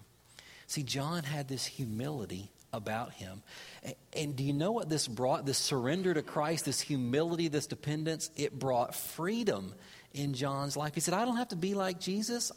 See, 0.67 0.83
John 0.83 1.23
had 1.23 1.47
this 1.47 1.65
humility 1.65 2.51
about 2.73 3.13
him. 3.13 3.41
And 4.13 4.35
do 4.35 4.43
you 4.43 4.53
know 4.53 4.71
what 4.71 4.89
this 4.89 5.07
brought? 5.07 5.45
This 5.45 5.57
surrender 5.57 6.13
to 6.13 6.21
Christ, 6.21 6.65
this 6.65 6.81
humility, 6.81 7.47
this 7.47 7.67
dependence, 7.67 8.29
it 8.35 8.57
brought 8.57 8.95
freedom 8.95 9.73
in 10.13 10.33
John's 10.33 10.75
life. 10.75 10.93
He 10.93 10.99
said, 11.01 11.13
I 11.13 11.25
don't 11.25 11.37
have 11.37 11.49
to 11.49 11.55
be 11.55 11.73
like 11.73 11.99
Jesus. 11.99 12.51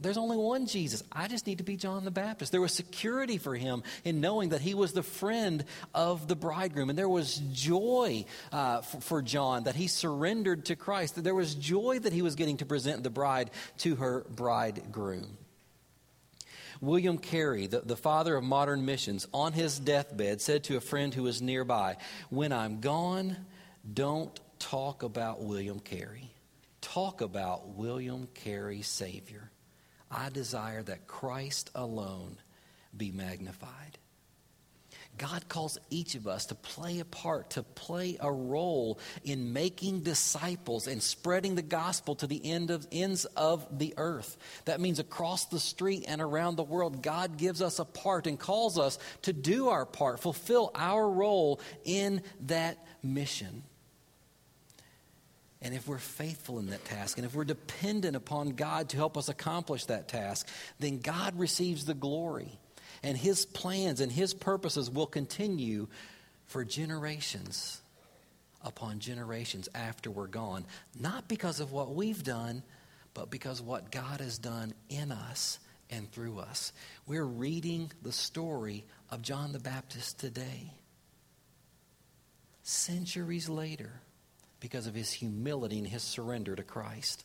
There's 0.00 0.16
only 0.16 0.36
one 0.36 0.66
Jesus. 0.66 1.02
I 1.10 1.26
just 1.26 1.46
need 1.48 1.58
to 1.58 1.64
be 1.64 1.76
John 1.76 2.04
the 2.04 2.12
Baptist. 2.12 2.52
There 2.52 2.60
was 2.60 2.72
security 2.72 3.36
for 3.36 3.56
him 3.56 3.82
in 4.04 4.20
knowing 4.20 4.50
that 4.50 4.60
he 4.60 4.74
was 4.74 4.92
the 4.92 5.02
friend 5.02 5.64
of 5.92 6.28
the 6.28 6.36
bridegroom. 6.36 6.88
And 6.88 6.96
there 6.96 7.08
was 7.08 7.42
joy 7.52 8.24
uh, 8.52 8.82
for, 8.82 9.00
for 9.00 9.22
John 9.22 9.64
that 9.64 9.74
he 9.74 9.88
surrendered 9.88 10.66
to 10.66 10.76
Christ. 10.76 11.16
That 11.16 11.22
there 11.22 11.34
was 11.34 11.54
joy 11.56 11.98
that 11.98 12.12
he 12.12 12.22
was 12.22 12.36
getting 12.36 12.58
to 12.58 12.66
present 12.66 13.02
the 13.02 13.10
bride 13.10 13.50
to 13.78 13.96
her 13.96 14.24
bridegroom. 14.30 15.36
William 16.80 17.18
Carey, 17.18 17.66
the, 17.66 17.80
the 17.80 17.96
father 17.96 18.36
of 18.36 18.44
modern 18.44 18.84
missions, 18.84 19.26
on 19.32 19.52
his 19.52 19.78
deathbed 19.78 20.40
said 20.40 20.64
to 20.64 20.76
a 20.76 20.80
friend 20.80 21.12
who 21.12 21.24
was 21.24 21.42
nearby, 21.42 21.96
When 22.30 22.52
I'm 22.52 22.80
gone, 22.80 23.36
don't 23.92 24.38
talk 24.58 25.02
about 25.02 25.42
William 25.42 25.80
Carey. 25.80 26.30
Talk 26.80 27.20
about 27.20 27.70
William 27.70 28.28
Carey, 28.34 28.82
Savior. 28.82 29.50
I 30.10 30.30
desire 30.30 30.82
that 30.84 31.06
Christ 31.06 31.70
alone 31.74 32.36
be 32.96 33.10
magnified. 33.10 33.97
God 35.18 35.48
calls 35.48 35.78
each 35.90 36.14
of 36.14 36.26
us 36.26 36.46
to 36.46 36.54
play 36.54 37.00
a 37.00 37.04
part, 37.04 37.50
to 37.50 37.62
play 37.62 38.16
a 38.20 38.30
role 38.30 38.98
in 39.24 39.52
making 39.52 40.00
disciples 40.00 40.86
and 40.86 41.02
spreading 41.02 41.54
the 41.54 41.62
gospel 41.62 42.14
to 42.16 42.26
the 42.26 42.40
end 42.44 42.70
of, 42.70 42.86
ends 42.92 43.24
of 43.36 43.66
the 43.76 43.94
earth. 43.96 44.36
That 44.64 44.80
means 44.80 44.98
across 44.98 45.46
the 45.46 45.58
street 45.58 46.04
and 46.06 46.20
around 46.20 46.56
the 46.56 46.62
world, 46.62 47.02
God 47.02 47.36
gives 47.36 47.60
us 47.60 47.78
a 47.78 47.84
part 47.84 48.26
and 48.26 48.38
calls 48.38 48.78
us 48.78 48.98
to 49.22 49.32
do 49.32 49.68
our 49.68 49.84
part, 49.84 50.20
fulfill 50.20 50.70
our 50.74 51.08
role 51.08 51.60
in 51.84 52.22
that 52.46 52.78
mission. 53.02 53.64
And 55.60 55.74
if 55.74 55.88
we're 55.88 55.98
faithful 55.98 56.60
in 56.60 56.66
that 56.68 56.84
task, 56.84 57.18
and 57.18 57.26
if 57.26 57.34
we're 57.34 57.44
dependent 57.44 58.14
upon 58.14 58.50
God 58.50 58.90
to 58.90 58.96
help 58.96 59.16
us 59.18 59.28
accomplish 59.28 59.86
that 59.86 60.06
task, 60.06 60.46
then 60.78 61.00
God 61.00 61.36
receives 61.36 61.84
the 61.84 61.94
glory 61.94 62.58
and 63.02 63.16
His 63.16 63.46
plans 63.46 64.00
and 64.00 64.10
His 64.10 64.34
purposes 64.34 64.90
will 64.90 65.06
continue 65.06 65.88
for 66.46 66.64
generations 66.64 67.80
upon 68.64 68.98
generations 68.98 69.68
after 69.74 70.10
we're 70.10 70.26
gone. 70.26 70.64
Not 70.98 71.28
because 71.28 71.60
of 71.60 71.72
what 71.72 71.94
we've 71.94 72.22
done, 72.22 72.62
but 73.14 73.30
because 73.30 73.62
what 73.62 73.90
God 73.90 74.20
has 74.20 74.38
done 74.38 74.74
in 74.88 75.12
us 75.12 75.58
and 75.90 76.10
through 76.10 76.38
us. 76.38 76.72
We're 77.06 77.24
reading 77.24 77.90
the 78.02 78.12
story 78.12 78.84
of 79.10 79.22
John 79.22 79.52
the 79.52 79.58
Baptist 79.58 80.18
today. 80.18 80.72
Centuries 82.62 83.48
later, 83.48 84.00
because 84.60 84.86
of 84.86 84.94
his 84.94 85.10
humility 85.10 85.78
and 85.78 85.86
his 85.86 86.02
surrender 86.02 86.54
to 86.54 86.62
Christ. 86.62 87.24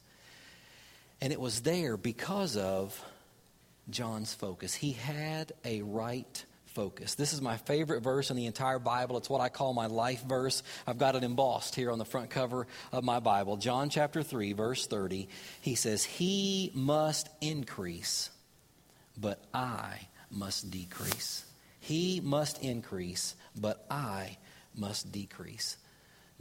And 1.19 1.33
it 1.33 1.39
was 1.39 1.61
there 1.61 1.97
because 1.97 2.57
of 2.57 3.03
John's 3.89 4.33
focus. 4.33 4.73
He 4.73 4.93
had 4.93 5.53
a 5.65 5.81
right 5.81 6.45
focus. 6.73 7.15
This 7.15 7.33
is 7.33 7.41
my 7.41 7.57
favorite 7.57 8.01
verse 8.01 8.29
in 8.29 8.37
the 8.37 8.45
entire 8.45 8.79
Bible. 8.79 9.17
It's 9.17 9.29
what 9.29 9.41
I 9.41 9.49
call 9.49 9.73
my 9.73 9.85
life 9.85 10.23
verse. 10.23 10.63
I've 10.87 10.97
got 10.97 11.15
it 11.15 11.23
embossed 11.23 11.75
here 11.75 11.91
on 11.91 11.99
the 11.99 12.05
front 12.05 12.29
cover 12.29 12.67
of 12.91 13.03
my 13.03 13.19
Bible. 13.19 13.57
John 13.57 13.89
chapter 13.89 14.23
3, 14.23 14.53
verse 14.53 14.87
30. 14.87 15.29
He 15.61 15.75
says, 15.75 16.03
He 16.03 16.71
must 16.73 17.29
increase, 17.41 18.29
but 19.17 19.43
I 19.53 20.07
must 20.31 20.71
decrease. 20.71 21.45
He 21.79 22.21
must 22.21 22.63
increase, 22.63 23.35
but 23.55 23.85
I 23.89 24.37
must 24.75 25.11
decrease. 25.11 25.77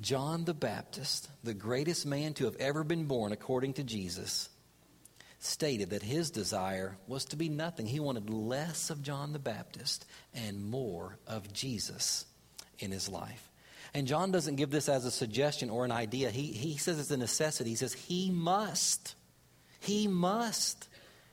John 0.00 0.44
the 0.44 0.54
Baptist, 0.54 1.28
the 1.44 1.54
greatest 1.54 2.06
man 2.06 2.34
to 2.34 2.46
have 2.46 2.56
ever 2.56 2.84
been 2.84 3.04
born 3.04 3.32
according 3.32 3.74
to 3.74 3.84
Jesus, 3.84 4.48
stated 5.44 5.90
that 5.90 6.02
his 6.02 6.30
desire 6.30 6.96
was 7.08 7.24
to 7.26 7.36
be 7.36 7.48
nothing. 7.48 7.84
He 7.86 7.98
wanted 7.98 8.30
less 8.30 8.90
of 8.90 9.02
John 9.02 9.32
the 9.32 9.40
Baptist 9.40 10.06
and 10.32 10.70
more 10.70 11.18
of 11.26 11.52
Jesus 11.52 12.24
in 12.78 12.92
his 12.92 13.08
life. 13.08 13.50
And 13.92 14.06
John 14.06 14.30
doesn't 14.30 14.56
give 14.56 14.70
this 14.70 14.88
as 14.88 15.04
a 15.04 15.10
suggestion 15.10 15.68
or 15.68 15.84
an 15.84 15.90
idea. 15.90 16.30
He, 16.30 16.46
he 16.46 16.76
says 16.76 16.98
it's 16.98 17.10
a 17.10 17.16
necessity. 17.16 17.70
He 17.70 17.76
says, 17.76 17.92
He 17.92 18.30
must, 18.30 19.16
He 19.80 20.06
must 20.06 20.88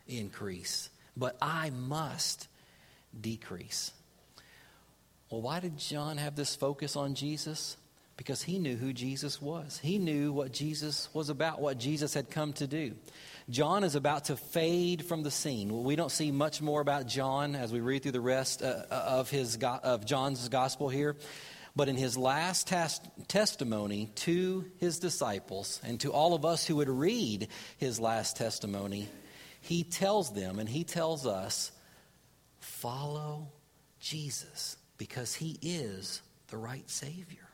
increase, 0.07 0.89
but 1.15 1.37
I 1.41 1.69
must 1.69 2.47
decrease. 3.19 3.91
Well, 5.29 5.41
why 5.41 5.59
did 5.59 5.77
John 5.77 6.17
have 6.17 6.35
this 6.35 6.55
focus 6.55 6.95
on 6.95 7.13
Jesus? 7.13 7.77
Because 8.17 8.41
he 8.41 8.59
knew 8.59 8.75
who 8.75 8.91
Jesus 8.91 9.41
was. 9.41 9.79
He 9.81 9.97
knew 9.97 10.33
what 10.33 10.51
Jesus 10.51 11.07
was 11.13 11.29
about, 11.29 11.61
what 11.61 11.77
Jesus 11.77 12.13
had 12.13 12.29
come 12.29 12.51
to 12.53 12.67
do. 12.67 12.95
John 13.49 13.83
is 13.83 13.95
about 13.95 14.25
to 14.25 14.37
fade 14.37 15.03
from 15.05 15.23
the 15.23 15.31
scene. 15.31 15.83
We 15.83 15.95
don't 15.95 16.11
see 16.11 16.31
much 16.31 16.61
more 16.61 16.81
about 16.81 17.07
John 17.07 17.55
as 17.55 17.73
we 17.73 17.79
read 17.79 18.03
through 18.03 18.11
the 18.11 18.21
rest 18.21 18.61
uh, 18.61 18.83
uh, 18.91 18.93
of, 18.93 19.29
his, 19.31 19.57
of 19.57 20.05
John's 20.05 20.47
gospel 20.49 20.87
here. 20.87 21.15
But 21.75 21.89
in 21.89 21.95
his 21.95 22.15
last 22.15 22.67
tes- 22.67 23.01
testimony 23.27 24.11
to 24.15 24.65
his 24.77 24.99
disciples 24.99 25.81
and 25.83 25.99
to 26.01 26.11
all 26.11 26.35
of 26.35 26.45
us 26.45 26.65
who 26.65 26.75
would 26.75 26.89
read 26.89 27.47
his 27.77 27.99
last 27.99 28.37
testimony, 28.37 29.07
he 29.61 29.83
tells 29.83 30.31
them 30.31 30.59
and 30.59 30.69
he 30.69 30.83
tells 30.83 31.25
us 31.25 31.71
follow 32.59 33.47
Jesus 33.99 34.77
because 34.97 35.33
he 35.33 35.57
is 35.61 36.21
the 36.49 36.57
right 36.57 36.87
Savior. 36.89 37.48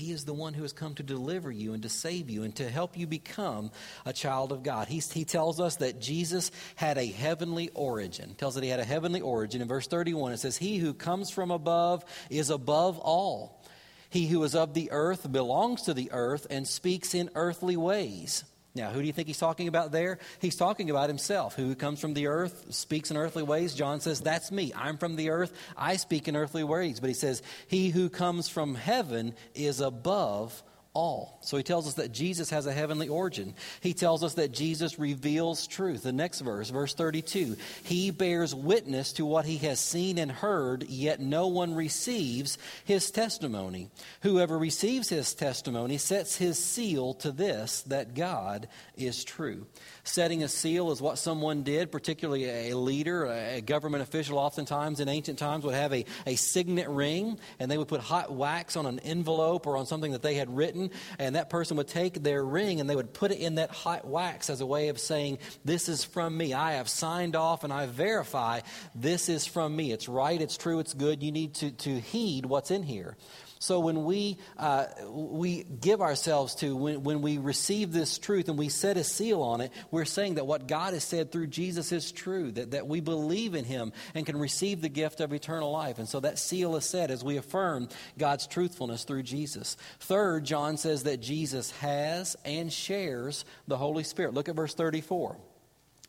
He 0.00 0.12
is 0.12 0.24
the 0.24 0.32
one 0.32 0.54
who 0.54 0.62
has 0.62 0.72
come 0.72 0.94
to 0.94 1.02
deliver 1.02 1.50
you 1.50 1.74
and 1.74 1.82
to 1.82 1.90
save 1.90 2.30
you 2.30 2.42
and 2.42 2.56
to 2.56 2.70
help 2.70 2.96
you 2.96 3.06
become 3.06 3.70
a 4.06 4.14
child 4.14 4.50
of 4.50 4.62
God. 4.62 4.88
He, 4.88 4.98
he 4.98 5.26
tells 5.26 5.60
us 5.60 5.76
that 5.76 6.00
Jesus 6.00 6.50
had 6.74 6.96
a 6.96 7.04
heavenly 7.04 7.68
origin. 7.74 8.34
Tells 8.34 8.54
that 8.54 8.64
he 8.64 8.70
had 8.70 8.80
a 8.80 8.84
heavenly 8.84 9.20
origin. 9.20 9.60
In 9.60 9.68
verse 9.68 9.86
31, 9.86 10.32
it 10.32 10.38
says, 10.38 10.56
He 10.56 10.78
who 10.78 10.94
comes 10.94 11.28
from 11.28 11.50
above 11.50 12.02
is 12.30 12.48
above 12.48 12.98
all. 12.98 13.62
He 14.08 14.26
who 14.26 14.42
is 14.42 14.54
of 14.54 14.72
the 14.72 14.90
earth 14.90 15.30
belongs 15.30 15.82
to 15.82 15.92
the 15.92 16.10
earth 16.12 16.46
and 16.48 16.66
speaks 16.66 17.14
in 17.14 17.28
earthly 17.34 17.76
ways. 17.76 18.44
Now, 18.74 18.90
who 18.90 19.00
do 19.00 19.06
you 19.06 19.12
think 19.12 19.26
he's 19.26 19.38
talking 19.38 19.66
about 19.66 19.90
there? 19.90 20.18
He's 20.40 20.54
talking 20.54 20.90
about 20.90 21.08
himself. 21.08 21.56
Who 21.56 21.74
comes 21.74 22.00
from 22.00 22.14
the 22.14 22.28
earth, 22.28 22.66
speaks 22.70 23.10
in 23.10 23.16
earthly 23.16 23.42
ways. 23.42 23.74
John 23.74 24.00
says, 24.00 24.20
That's 24.20 24.52
me. 24.52 24.72
I'm 24.76 24.96
from 24.96 25.16
the 25.16 25.30
earth. 25.30 25.52
I 25.76 25.96
speak 25.96 26.28
in 26.28 26.36
earthly 26.36 26.62
ways. 26.62 27.00
But 27.00 27.08
he 27.08 27.14
says, 27.14 27.42
He 27.66 27.90
who 27.90 28.08
comes 28.08 28.48
from 28.48 28.76
heaven 28.76 29.34
is 29.54 29.80
above 29.80 30.62
all. 30.92 31.38
So 31.42 31.56
he 31.56 31.62
tells 31.62 31.86
us 31.86 31.94
that 31.94 32.12
Jesus 32.12 32.50
has 32.50 32.66
a 32.66 32.72
heavenly 32.72 33.08
origin. 33.08 33.54
He 33.80 33.94
tells 33.94 34.24
us 34.24 34.34
that 34.34 34.52
Jesus 34.52 34.98
reveals 34.98 35.66
truth. 35.66 36.02
The 36.02 36.12
next 36.12 36.40
verse, 36.40 36.70
verse 36.70 36.94
32, 36.94 37.56
he 37.84 38.10
bears 38.10 38.54
witness 38.54 39.12
to 39.14 39.24
what 39.24 39.44
he 39.44 39.58
has 39.58 39.78
seen 39.78 40.18
and 40.18 40.32
heard, 40.32 40.84
yet 40.88 41.20
no 41.20 41.46
one 41.46 41.74
receives 41.74 42.58
his 42.84 43.10
testimony. 43.10 43.88
Whoever 44.22 44.58
receives 44.58 45.08
his 45.08 45.32
testimony 45.34 45.98
sets 45.98 46.36
his 46.36 46.62
seal 46.62 47.14
to 47.14 47.30
this 47.30 47.82
that 47.82 48.14
God 48.14 48.68
is 48.96 49.22
true. 49.22 49.66
Setting 50.02 50.42
a 50.42 50.48
seal 50.48 50.90
is 50.90 51.00
what 51.00 51.18
someone 51.18 51.62
did, 51.62 51.92
particularly 51.92 52.70
a 52.70 52.76
leader, 52.76 53.26
a 53.26 53.60
government 53.60 54.02
official, 54.02 54.38
oftentimes 54.38 54.98
in 54.98 55.08
ancient 55.08 55.38
times 55.38 55.64
would 55.64 55.74
have 55.74 55.92
a, 55.92 56.04
a 56.26 56.36
signet 56.36 56.88
ring, 56.88 57.38
and 57.58 57.70
they 57.70 57.78
would 57.78 57.88
put 57.88 58.00
hot 58.00 58.32
wax 58.32 58.76
on 58.76 58.86
an 58.86 58.98
envelope 59.00 59.66
or 59.66 59.76
on 59.76 59.86
something 59.86 60.12
that 60.12 60.22
they 60.22 60.34
had 60.34 60.54
written, 60.54 60.79
and 61.18 61.34
that 61.34 61.50
person 61.50 61.76
would 61.76 61.88
take 61.88 62.22
their 62.22 62.42
ring 62.42 62.80
and 62.80 62.88
they 62.88 62.96
would 62.96 63.12
put 63.12 63.32
it 63.32 63.38
in 63.38 63.56
that 63.56 63.70
hot 63.70 64.06
wax 64.06 64.48
as 64.48 64.60
a 64.60 64.66
way 64.66 64.88
of 64.88 64.98
saying, 64.98 65.38
This 65.64 65.88
is 65.88 66.04
from 66.04 66.36
me. 66.36 66.54
I 66.54 66.72
have 66.72 66.88
signed 66.88 67.36
off 67.36 67.64
and 67.64 67.72
I 67.72 67.86
verify 67.86 68.60
this 68.94 69.28
is 69.28 69.46
from 69.46 69.76
me. 69.76 69.92
It's 69.92 70.08
right, 70.08 70.40
it's 70.40 70.56
true, 70.56 70.78
it's 70.78 70.94
good. 70.94 71.22
You 71.22 71.32
need 71.32 71.54
to, 71.56 71.70
to 71.72 72.00
heed 72.00 72.46
what's 72.46 72.70
in 72.70 72.82
here. 72.82 73.16
So 73.62 73.78
when 73.78 74.04
we, 74.06 74.38
uh, 74.56 74.86
we 75.06 75.64
give 75.64 76.00
ourselves 76.00 76.54
to, 76.56 76.74
when, 76.74 77.02
when 77.02 77.20
we 77.20 77.36
receive 77.36 77.92
this 77.92 78.16
truth 78.16 78.48
and 78.48 78.58
we 78.58 78.70
set 78.70 78.96
a 78.96 79.04
seal 79.04 79.42
on 79.42 79.60
it, 79.60 79.70
we're 79.90 80.06
saying 80.06 80.36
that 80.36 80.46
what 80.46 80.66
God 80.66 80.94
has 80.94 81.04
said 81.04 81.30
through 81.30 81.48
Jesus 81.48 81.92
is 81.92 82.10
true, 82.10 82.50
that, 82.52 82.70
that 82.70 82.86
we 82.86 83.00
believe 83.00 83.54
in 83.54 83.66
him 83.66 83.92
and 84.14 84.24
can 84.24 84.38
receive 84.38 84.80
the 84.80 84.88
gift 84.88 85.20
of 85.20 85.34
eternal 85.34 85.70
life. 85.70 85.98
And 85.98 86.08
so 86.08 86.20
that 86.20 86.38
seal 86.38 86.74
is 86.74 86.86
set 86.86 87.10
as 87.10 87.22
we 87.22 87.36
affirm 87.36 87.90
God's 88.16 88.46
truthfulness 88.46 89.04
through 89.04 89.24
Jesus. 89.24 89.76
Third, 90.00 90.44
John 90.44 90.78
says 90.78 91.02
that 91.02 91.20
Jesus 91.20 91.70
has 91.72 92.38
and 92.46 92.72
shares 92.72 93.44
the 93.68 93.76
Holy 93.76 94.04
Spirit. 94.04 94.32
Look 94.32 94.48
at 94.48 94.56
verse 94.56 94.72
34. 94.72 95.36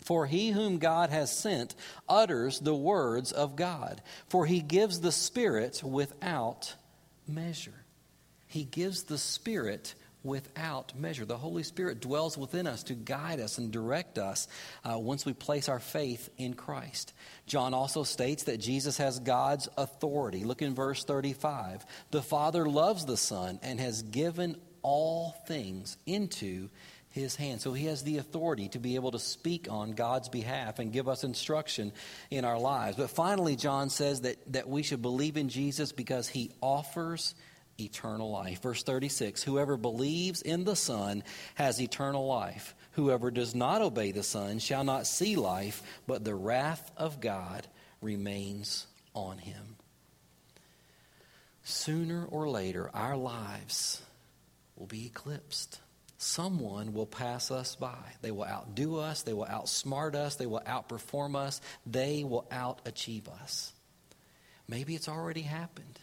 For 0.05 0.25
he 0.25 0.51
whom 0.51 0.77
God 0.77 1.09
has 1.09 1.37
sent 1.37 1.75
utters 2.07 2.61
the 2.61 2.73
words 2.73 3.33
of 3.33 3.57
God, 3.57 4.01
for 4.29 4.45
he 4.45 4.61
gives 4.61 5.01
the 5.01 5.11
Spirit 5.11 5.83
without 5.83 6.75
measure. 7.27 7.85
He 8.47 8.63
gives 8.63 9.03
the 9.03 9.17
Spirit 9.17 9.95
without 10.23 10.97
measure. 10.97 11.25
The 11.25 11.37
Holy 11.37 11.63
Spirit 11.63 11.99
dwells 11.99 12.37
within 12.37 12.67
us 12.67 12.83
to 12.83 12.93
guide 12.93 13.39
us 13.39 13.57
and 13.57 13.71
direct 13.71 14.17
us 14.17 14.47
uh, 14.83 14.97
once 14.99 15.25
we 15.25 15.33
place 15.33 15.67
our 15.67 15.79
faith 15.79 16.29
in 16.37 16.53
Christ. 16.53 17.13
John 17.47 17.73
also 17.73 18.03
states 18.03 18.43
that 18.43 18.59
Jesus 18.59 18.97
has 18.97 19.19
God's 19.19 19.67
authority. 19.77 20.43
Look 20.43 20.61
in 20.61 20.75
verse 20.75 21.03
35. 21.03 21.85
The 22.11 22.21
Father 22.21 22.69
loves 22.69 23.05
the 23.05 23.17
Son 23.17 23.59
and 23.63 23.79
has 23.79 24.03
given 24.03 24.57
all 24.83 25.31
things 25.47 25.97
into 26.05 26.69
his 27.11 27.35
hand. 27.35 27.61
So 27.61 27.73
he 27.73 27.85
has 27.85 28.03
the 28.03 28.17
authority 28.17 28.69
to 28.69 28.79
be 28.79 28.95
able 28.95 29.11
to 29.11 29.19
speak 29.19 29.67
on 29.69 29.91
God's 29.91 30.29
behalf 30.29 30.79
and 30.79 30.91
give 30.91 31.07
us 31.07 31.23
instruction 31.23 31.91
in 32.29 32.45
our 32.45 32.57
lives. 32.57 32.97
But 32.97 33.09
finally, 33.09 33.55
John 33.55 33.89
says 33.89 34.21
that, 34.21 34.37
that 34.53 34.69
we 34.69 34.81
should 34.81 35.01
believe 35.01 35.37
in 35.37 35.49
Jesus 35.49 35.91
because 35.91 36.27
he 36.27 36.51
offers 36.61 37.35
eternal 37.79 38.31
life. 38.31 38.61
Verse 38.61 38.83
36 38.83 39.43
Whoever 39.43 39.75
believes 39.75 40.41
in 40.41 40.63
the 40.63 40.75
Son 40.75 41.23
has 41.55 41.81
eternal 41.81 42.25
life. 42.25 42.75
Whoever 42.93 43.29
does 43.29 43.53
not 43.53 43.81
obey 43.81 44.11
the 44.11 44.23
Son 44.23 44.59
shall 44.59 44.83
not 44.83 45.05
see 45.05 45.35
life, 45.35 45.83
but 46.07 46.23
the 46.23 46.35
wrath 46.35 46.91
of 46.95 47.19
God 47.19 47.67
remains 48.01 48.87
on 49.13 49.37
him. 49.37 49.75
Sooner 51.63 52.25
or 52.25 52.49
later, 52.49 52.89
our 52.93 53.17
lives 53.17 54.01
will 54.77 54.87
be 54.87 55.05
eclipsed 55.05 55.79
someone 56.21 56.93
will 56.93 57.07
pass 57.07 57.49
us 57.49 57.75
by. 57.75 57.97
They 58.21 58.31
will 58.31 58.45
outdo 58.45 58.97
us, 58.97 59.23
they 59.23 59.33
will 59.33 59.45
outsmart 59.45 60.13
us, 60.13 60.35
they 60.35 60.45
will 60.45 60.61
outperform 60.61 61.35
us, 61.35 61.61
they 61.85 62.23
will 62.23 62.45
outachieve 62.51 63.27
us. 63.41 63.73
Maybe 64.67 64.95
it's 64.95 65.09
already 65.09 65.41
happened. 65.41 65.99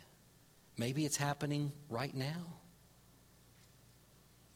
Maybe 0.77 1.05
it's 1.05 1.17
happening 1.17 1.73
right 1.89 2.15
now. 2.15 2.55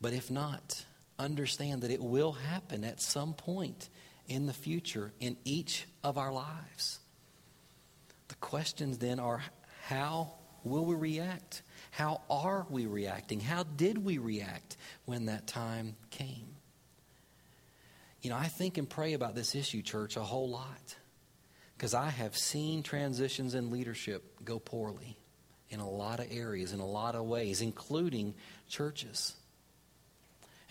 But 0.01 0.12
if 0.12 0.31
not, 0.31 0.85
understand 1.18 1.83
that 1.83 1.90
it 1.92 2.03
will 2.03 2.33
happen 2.33 2.83
at 2.83 3.01
some 3.01 3.33
point 3.33 3.88
in 4.27 4.46
the 4.46 4.53
future 4.53 5.12
in 5.20 5.37
each 5.44 5.87
of 6.03 6.18
our 6.18 6.33
lives. 6.33 6.98
The 8.29 8.35
questions 8.37 8.98
then 8.98 9.20
are 9.20 9.42
how 9.85 10.33
will 10.64 10.85
we 10.85 10.96
react? 10.96 11.62
How 11.92 12.22
are 12.31 12.66
we 12.70 12.87
reacting? 12.87 13.38
How 13.38 13.64
did 13.64 14.02
we 14.02 14.16
react 14.16 14.78
when 15.05 15.26
that 15.26 15.46
time 15.46 15.94
came? 16.09 16.46
You 18.22 18.31
know, 18.31 18.37
I 18.37 18.46
think 18.46 18.78
and 18.78 18.88
pray 18.88 19.12
about 19.12 19.35
this 19.35 19.55
issue, 19.55 19.83
church, 19.83 20.16
a 20.16 20.22
whole 20.22 20.48
lot. 20.48 20.96
Because 21.76 21.92
I 21.92 22.09
have 22.09 22.35
seen 22.35 22.83
transitions 22.83 23.55
in 23.55 23.70
leadership 23.70 24.42
go 24.42 24.59
poorly 24.59 25.18
in 25.68 25.81
a 25.81 25.88
lot 25.88 26.18
of 26.18 26.28
areas, 26.31 26.72
in 26.72 26.81
a 26.81 26.87
lot 26.87 27.14
of 27.14 27.26
ways, 27.26 27.61
including 27.61 28.33
churches. 28.70 29.35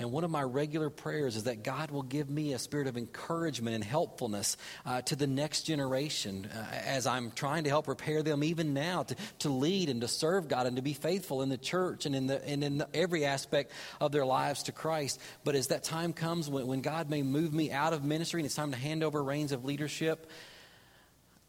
And 0.01 0.11
one 0.11 0.23
of 0.23 0.31
my 0.31 0.41
regular 0.41 0.89
prayers 0.89 1.35
is 1.35 1.43
that 1.43 1.61
God 1.61 1.91
will 1.91 2.01
give 2.01 2.27
me 2.27 2.53
a 2.53 2.59
spirit 2.59 2.87
of 2.87 2.97
encouragement 2.97 3.75
and 3.75 3.83
helpfulness 3.83 4.57
uh, 4.83 5.03
to 5.03 5.15
the 5.15 5.27
next 5.27 5.61
generation 5.61 6.49
uh, 6.51 6.65
as 6.85 7.05
I'm 7.05 7.29
trying 7.29 7.65
to 7.65 7.69
help 7.69 7.85
prepare 7.85 8.23
them 8.23 8.43
even 8.43 8.73
now 8.73 9.03
to, 9.03 9.15
to 9.39 9.49
lead 9.49 9.89
and 9.89 10.01
to 10.01 10.07
serve 10.07 10.47
God 10.47 10.65
and 10.65 10.77
to 10.77 10.81
be 10.81 10.93
faithful 10.93 11.43
in 11.43 11.49
the 11.49 11.57
church 11.57 12.07
and 12.07 12.15
in, 12.15 12.25
the, 12.25 12.43
and 12.47 12.63
in 12.63 12.83
every 12.95 13.25
aspect 13.25 13.73
of 13.99 14.11
their 14.11 14.25
lives 14.25 14.63
to 14.63 14.71
Christ. 14.71 15.19
But 15.43 15.53
as 15.53 15.67
that 15.67 15.83
time 15.83 16.13
comes 16.13 16.49
when, 16.49 16.65
when 16.65 16.81
God 16.81 17.11
may 17.11 17.21
move 17.21 17.53
me 17.53 17.71
out 17.71 17.93
of 17.93 18.03
ministry 18.03 18.41
and 18.41 18.47
it's 18.47 18.55
time 18.55 18.71
to 18.71 18.77
hand 18.77 19.03
over 19.03 19.23
reins 19.23 19.51
of 19.51 19.65
leadership, 19.65 20.31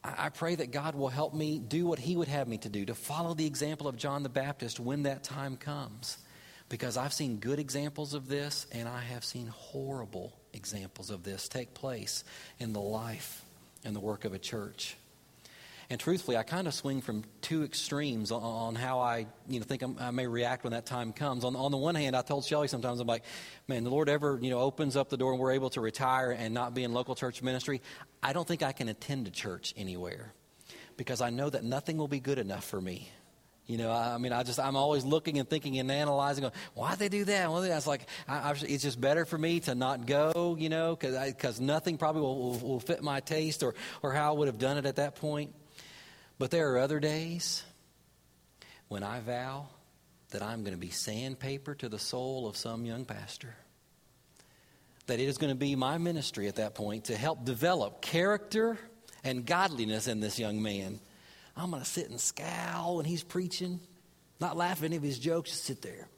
I 0.04 0.28
pray 0.28 0.56
that 0.56 0.72
God 0.72 0.94
will 0.94 1.08
help 1.08 1.32
me 1.32 1.58
do 1.58 1.86
what 1.86 1.98
He 1.98 2.16
would 2.16 2.28
have 2.28 2.48
me 2.48 2.58
to 2.58 2.68
do, 2.68 2.84
to 2.84 2.94
follow 2.94 3.32
the 3.32 3.46
example 3.46 3.88
of 3.88 3.96
John 3.96 4.22
the 4.22 4.28
Baptist 4.28 4.78
when 4.78 5.04
that 5.04 5.22
time 5.22 5.56
comes. 5.56 6.18
Because 6.72 6.96
I've 6.96 7.12
seen 7.12 7.36
good 7.36 7.58
examples 7.58 8.14
of 8.14 8.28
this, 8.28 8.66
and 8.72 8.88
I 8.88 9.00
have 9.00 9.26
seen 9.26 9.48
horrible 9.48 10.32
examples 10.54 11.10
of 11.10 11.22
this 11.22 11.46
take 11.46 11.74
place 11.74 12.24
in 12.58 12.72
the 12.72 12.80
life 12.80 13.44
and 13.84 13.94
the 13.94 14.00
work 14.00 14.24
of 14.24 14.32
a 14.32 14.38
church. 14.38 14.96
And 15.90 16.00
truthfully, 16.00 16.38
I 16.38 16.44
kind 16.44 16.66
of 16.66 16.72
swing 16.72 17.02
from 17.02 17.24
two 17.42 17.62
extremes 17.62 18.32
on, 18.32 18.42
on 18.42 18.74
how 18.74 19.00
I 19.00 19.26
you 19.46 19.60
know, 19.60 19.66
think 19.66 19.82
I'm, 19.82 19.98
i 20.00 20.10
may 20.12 20.26
react 20.26 20.64
when 20.64 20.72
that 20.72 20.86
time 20.86 21.12
comes. 21.12 21.44
On, 21.44 21.54
on 21.56 21.72
the 21.72 21.76
one 21.76 21.94
hand, 21.94 22.16
I 22.16 22.22
told 22.22 22.46
Shelly 22.46 22.68
sometimes, 22.68 23.00
I'm 23.00 23.06
like, 23.06 23.24
man, 23.68 23.84
the 23.84 23.90
Lord 23.90 24.08
ever 24.08 24.38
you 24.40 24.48
know, 24.48 24.60
opens 24.60 24.96
up 24.96 25.10
the 25.10 25.18
door 25.18 25.32
and 25.32 25.40
we're 25.42 25.52
able 25.52 25.68
to 25.70 25.82
retire 25.82 26.30
and 26.30 26.54
not 26.54 26.72
be 26.72 26.84
in 26.84 26.94
local 26.94 27.14
church 27.14 27.42
ministry, 27.42 27.82
I 28.22 28.32
don't 28.32 28.48
think 28.48 28.62
I 28.62 28.72
can 28.72 28.88
attend 28.88 29.26
a 29.26 29.30
church 29.30 29.74
anywhere 29.76 30.32
because 30.96 31.20
I 31.20 31.28
know 31.28 31.50
that 31.50 31.64
nothing 31.64 31.98
will 31.98 32.08
be 32.08 32.20
good 32.20 32.38
enough 32.38 32.64
for 32.64 32.80
me. 32.80 33.10
You 33.66 33.78
know, 33.78 33.92
I, 33.92 34.18
mean, 34.18 34.32
I 34.32 34.42
just, 34.42 34.58
I'm 34.58 34.74
always 34.74 35.04
looking 35.04 35.38
and 35.38 35.48
thinking 35.48 35.78
and 35.78 35.90
analyzing, 35.90 36.42
going, 36.42 36.54
why'd 36.74 36.98
they 36.98 37.08
do 37.08 37.24
that? 37.24 37.50
Well, 37.50 37.62
that's 37.62 37.86
like, 37.86 38.08
I, 38.26 38.50
I, 38.50 38.50
it's 38.62 38.82
just 38.82 39.00
better 39.00 39.24
for 39.24 39.38
me 39.38 39.60
to 39.60 39.74
not 39.74 40.04
go, 40.04 40.56
you 40.58 40.68
know, 40.68 40.96
because 40.96 41.60
nothing 41.60 41.96
probably 41.96 42.22
will, 42.22 42.38
will, 42.38 42.58
will 42.58 42.80
fit 42.80 43.02
my 43.02 43.20
taste 43.20 43.62
or, 43.62 43.74
or 44.02 44.12
how 44.12 44.34
I 44.34 44.36
would 44.36 44.48
have 44.48 44.58
done 44.58 44.78
it 44.78 44.86
at 44.86 44.96
that 44.96 45.14
point. 45.14 45.54
But 46.38 46.50
there 46.50 46.72
are 46.72 46.78
other 46.78 46.98
days 46.98 47.62
when 48.88 49.04
I 49.04 49.20
vow 49.20 49.68
that 50.30 50.42
I'm 50.42 50.62
going 50.62 50.74
to 50.74 50.80
be 50.80 50.90
sandpaper 50.90 51.74
to 51.76 51.88
the 51.88 51.98
soul 51.98 52.48
of 52.48 52.56
some 52.56 52.84
young 52.84 53.04
pastor. 53.04 53.54
That 55.06 55.20
it 55.20 55.28
is 55.28 55.38
going 55.38 55.52
to 55.52 55.58
be 55.58 55.76
my 55.76 55.98
ministry 55.98 56.48
at 56.48 56.56
that 56.56 56.74
point 56.74 57.04
to 57.04 57.16
help 57.16 57.44
develop 57.44 58.02
character 58.02 58.76
and 59.22 59.46
godliness 59.46 60.08
in 60.08 60.20
this 60.20 60.38
young 60.38 60.62
man. 60.62 61.00
I'm 61.56 61.70
going 61.70 61.82
to 61.82 61.88
sit 61.88 62.08
and 62.08 62.20
scowl 62.20 62.96
when 62.96 63.04
he's 63.04 63.22
preaching, 63.22 63.80
not 64.40 64.56
laugh 64.56 64.78
at 64.78 64.86
any 64.86 64.96
of 64.96 65.02
his 65.02 65.18
jokes, 65.18 65.50
just 65.50 65.64
sit 65.64 65.82
there. 65.82 66.08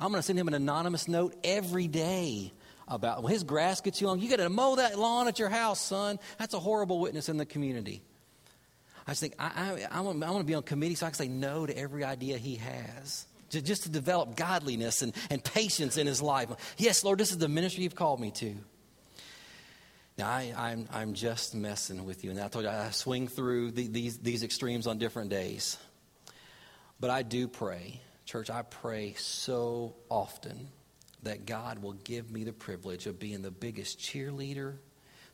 I'm 0.00 0.08
going 0.08 0.18
to 0.18 0.22
send 0.22 0.38
him 0.38 0.48
an 0.48 0.54
anonymous 0.54 1.06
note 1.06 1.36
every 1.44 1.86
day 1.86 2.52
about 2.88 3.22
when 3.22 3.32
his 3.32 3.44
grass 3.44 3.80
gets 3.80 3.98
too 3.98 4.06
long. 4.06 4.18
You 4.18 4.28
got 4.28 4.36
to 4.36 4.48
mow 4.48 4.76
that 4.76 4.98
lawn 4.98 5.28
at 5.28 5.38
your 5.38 5.48
house, 5.48 5.80
son. 5.80 6.18
That's 6.38 6.54
a 6.54 6.60
horrible 6.60 6.98
witness 6.98 7.28
in 7.28 7.36
the 7.36 7.46
community. 7.46 8.02
I 9.06 9.12
just 9.12 9.20
think 9.20 9.34
I, 9.38 9.86
I, 9.92 9.98
I, 9.98 10.00
want, 10.00 10.22
I 10.22 10.30
want 10.30 10.40
to 10.40 10.46
be 10.46 10.54
on 10.54 10.62
committee 10.62 10.94
so 10.94 11.06
I 11.06 11.10
can 11.10 11.14
say 11.14 11.28
no 11.28 11.66
to 11.66 11.76
every 11.76 12.04
idea 12.04 12.38
he 12.38 12.56
has. 12.56 13.26
Just 13.50 13.82
to 13.82 13.90
develop 13.90 14.34
godliness 14.34 15.02
and, 15.02 15.12
and 15.28 15.44
patience 15.44 15.98
in 15.98 16.06
his 16.06 16.22
life. 16.22 16.48
Yes, 16.78 17.04
Lord, 17.04 17.18
this 17.18 17.32
is 17.32 17.38
the 17.38 17.48
ministry 17.48 17.82
you've 17.84 17.94
called 17.94 18.18
me 18.18 18.30
to. 18.32 18.56
Now, 20.18 20.30
I, 20.30 20.52
I'm, 20.56 20.88
I'm 20.92 21.14
just 21.14 21.54
messing 21.54 22.04
with 22.04 22.24
you. 22.24 22.30
And 22.30 22.40
I 22.40 22.48
told 22.48 22.64
you 22.64 22.70
I 22.70 22.90
swing 22.90 23.28
through 23.28 23.72
the, 23.72 23.86
these, 23.88 24.18
these 24.18 24.42
extremes 24.42 24.86
on 24.86 24.98
different 24.98 25.30
days. 25.30 25.78
But 27.00 27.10
I 27.10 27.22
do 27.22 27.48
pray, 27.48 28.00
church, 28.26 28.50
I 28.50 28.62
pray 28.62 29.14
so 29.14 29.96
often 30.08 30.68
that 31.22 31.46
God 31.46 31.82
will 31.82 31.94
give 31.94 32.30
me 32.30 32.44
the 32.44 32.52
privilege 32.52 33.06
of 33.06 33.18
being 33.18 33.42
the 33.42 33.50
biggest 33.50 33.98
cheerleader, 33.98 34.76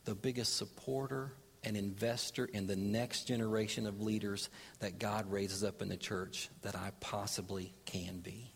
the 0.04 0.14
biggest 0.14 0.56
supporter, 0.56 1.32
and 1.64 1.76
investor 1.76 2.44
in 2.44 2.66
the 2.66 2.76
next 2.76 3.24
generation 3.24 3.86
of 3.86 4.00
leaders 4.00 4.48
that 4.78 4.98
God 4.98 5.30
raises 5.30 5.64
up 5.64 5.82
in 5.82 5.88
the 5.88 5.96
church 5.96 6.48
that 6.62 6.76
I 6.76 6.92
possibly 7.00 7.74
can 7.84 8.18
be. 8.18 8.52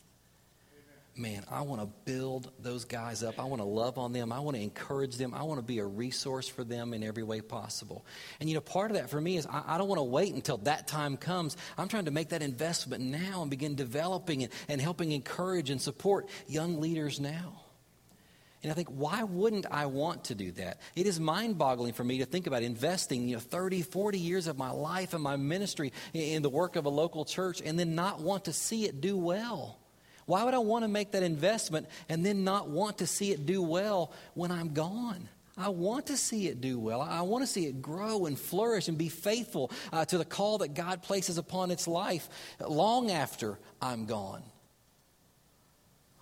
Man, 1.15 1.45
I 1.51 1.61
want 1.61 1.83
to 1.83 1.89
build 2.07 2.51
those 2.59 2.87
guys 2.87 3.23
up. 3.23 3.39
I 3.39 3.45
want 3.45 3.61
to 3.61 3.67
love 3.69 3.99
on 3.99 4.15
them. 4.15 4.33
I 4.33 4.41
want 4.41 4.57
to 4.57 4.63
encourage 4.63 5.17
them. 5.17 5.35
I 5.35 5.43
want 5.43 5.59
to 5.59 5.63
be 5.65 5.79
a 5.79 5.85
resource 5.85 6.49
for 6.49 6.65
them 6.65 6.95
in 6.95 7.03
every 7.03 7.23
way 7.23 7.43
possible. 7.43 8.07
And, 8.41 8.49
you 8.49 8.55
know, 8.55 8.63
part 8.63 8.91
of 8.91 8.97
that 8.97 9.11
for 9.11 9.21
me 9.21 9.37
is 9.37 9.47
I, 9.47 9.63
I 9.67 9.79
don't 9.79 9.89
want 9.89 9.99
to 9.99 10.05
wait 10.05 10.33
until 10.33 10.57
that 10.59 10.89
time 10.89 11.19
comes. 11.19 11.59
I'm 11.77 11.89
trying 11.89 12.07
to 12.07 12.11
make 12.11 12.31
that 12.31 12.41
investment 12.41 13.05
now 13.05 13.43
and 13.43 13.51
begin 13.51 13.75
developing 13.75 14.45
and, 14.45 14.53
and 14.69 14.81
helping 14.81 15.13
encourage 15.13 15.69
and 15.69 15.83
support 15.83 16.31
young 16.47 16.81
leaders 16.81 17.21
now. 17.21 17.61
And 18.63 18.73
I 18.73 18.75
think, 18.75 18.89
why 18.89 19.25
wouldn't 19.25 19.67
I 19.71 19.87
want 19.87 20.25
to 20.25 20.35
do 20.35 20.53
that? 20.53 20.81
It 20.95 21.07
is 21.07 21.21
mind 21.21 21.59
boggling 21.59 21.93
for 21.93 22.05
me 22.05 22.19
to 22.19 22.25
think 22.25 22.47
about 22.47 22.63
investing 22.63 23.29
you 23.29 23.35
know, 23.35 23.41
30, 23.41 23.83
40 23.83 24.19
years 24.19 24.47
of 24.47 24.57
my 24.57 24.71
life 24.71 25.13
and 25.13 25.23
my 25.23 25.37
ministry 25.37 25.93
in 26.15 26.41
the 26.41 26.49
work 26.49 26.77
of 26.77 26.87
a 26.87 26.89
local 26.89 27.27
church 27.27 27.61
and 27.63 27.79
then 27.79 27.95
not 27.95 28.21
want 28.21 28.47
to 28.47 28.55
see 28.55 28.87
it 28.87 29.03
do 29.03 29.19
well. 29.19 29.79
Why 30.33 30.45
would 30.45 30.55
I 30.55 30.61
want 30.61 30.83
to 30.83 30.89
make 30.89 31.11
that 31.11 31.23
investment 31.23 31.89
and 32.09 32.25
then 32.25 32.43
not 32.43 32.67
want 32.67 32.97
to 32.99 33.07
see 33.07 33.33
it 33.33 33.45
do 33.45 33.61
well 33.61 34.13
when 34.33 34.51
I'm 34.51 34.73
gone? 34.73 35.29
I 35.59 35.69
want 35.69 36.07
to 36.07 36.17
see 36.17 36.49
it 36.49 36.63
do 36.63 36.79
well. 36.79 37.03
I 37.03 37.21
want 37.21 37.43
to 37.43 37.47
see 37.47 37.67
it 37.67 37.83
grow 37.83 38.25
and 38.25 38.39
flourish 38.39 38.89
and 38.89 38.97
be 38.97 39.11
faithful 39.11 39.71
uh, 39.93 40.07
to 40.07 40.17
the 40.17 40.25
call 40.25 40.57
that 40.59 40.73
God 40.73 41.03
places 41.03 41.37
upon 41.37 41.71
its 41.71 41.87
life 41.87 42.31
long 42.67 43.11
after 43.11 43.59
I'm 43.83 44.07
gone. 44.07 44.43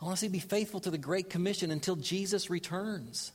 I 0.03 0.07
want 0.07 0.17
to 0.17 0.21
see 0.23 0.27
it 0.27 0.33
be 0.33 0.41
faithful 0.41 0.81
to 0.81 0.91
the 0.91 0.99
Great 0.99 1.31
Commission 1.31 1.71
until 1.71 1.95
Jesus 1.95 2.51
returns. 2.51 3.31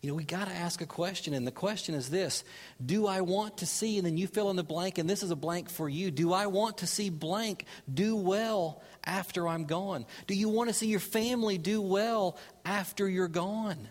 You 0.00 0.10
know, 0.10 0.14
we 0.14 0.22
got 0.22 0.46
to 0.46 0.54
ask 0.54 0.80
a 0.80 0.86
question, 0.86 1.34
and 1.34 1.44
the 1.44 1.52
question 1.52 1.94
is 1.94 2.08
this 2.08 2.44
Do 2.84 3.06
I 3.06 3.20
want 3.20 3.58
to 3.58 3.66
see, 3.66 3.98
and 3.98 4.06
then 4.06 4.16
you 4.16 4.28
fill 4.28 4.50
in 4.50 4.56
the 4.56 4.62
blank, 4.62 4.98
and 4.98 5.10
this 5.10 5.22
is 5.22 5.30
a 5.30 5.36
blank 5.36 5.70
for 5.70 5.88
you. 5.88 6.10
Do 6.10 6.32
I 6.32 6.46
want 6.46 6.78
to 6.78 6.86
see 6.86 7.10
blank 7.10 7.64
do 7.92 8.14
well 8.14 8.82
after 9.04 9.48
I'm 9.48 9.64
gone? 9.64 10.06
Do 10.26 10.34
you 10.34 10.48
want 10.48 10.68
to 10.68 10.74
see 10.74 10.86
your 10.86 11.00
family 11.00 11.58
do 11.58 11.82
well 11.82 12.38
after 12.64 13.08
you're 13.08 13.28
gone? 13.28 13.88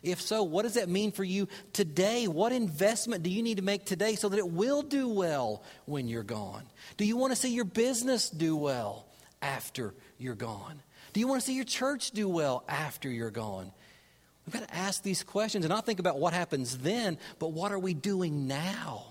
If 0.00 0.20
so, 0.20 0.44
what 0.44 0.62
does 0.62 0.74
that 0.74 0.88
mean 0.88 1.10
for 1.10 1.24
you 1.24 1.48
today? 1.72 2.28
What 2.28 2.52
investment 2.52 3.24
do 3.24 3.30
you 3.30 3.42
need 3.42 3.56
to 3.56 3.64
make 3.64 3.84
today 3.84 4.14
so 4.14 4.28
that 4.28 4.38
it 4.38 4.48
will 4.48 4.82
do 4.82 5.08
well 5.08 5.64
when 5.86 6.06
you're 6.06 6.22
gone? 6.22 6.62
Do 6.96 7.04
you 7.04 7.16
want 7.16 7.32
to 7.32 7.36
see 7.36 7.52
your 7.52 7.64
business 7.64 8.30
do 8.30 8.56
well 8.56 9.06
after 9.42 9.94
you're 10.16 10.36
gone? 10.36 10.80
Do 11.12 11.18
you 11.18 11.26
want 11.26 11.40
to 11.40 11.46
see 11.46 11.54
your 11.54 11.64
church 11.64 12.12
do 12.12 12.28
well 12.28 12.62
after 12.68 13.10
you're 13.10 13.32
gone? 13.32 13.72
We've 14.48 14.60
got 14.62 14.66
to 14.66 14.74
ask 14.74 15.02
these 15.02 15.22
questions 15.22 15.66
and 15.66 15.70
not 15.70 15.84
think 15.84 16.00
about 16.00 16.18
what 16.18 16.32
happens 16.32 16.78
then, 16.78 17.18
but 17.38 17.52
what 17.52 17.70
are 17.70 17.78
we 17.78 17.92
doing 17.92 18.46
now? 18.46 19.04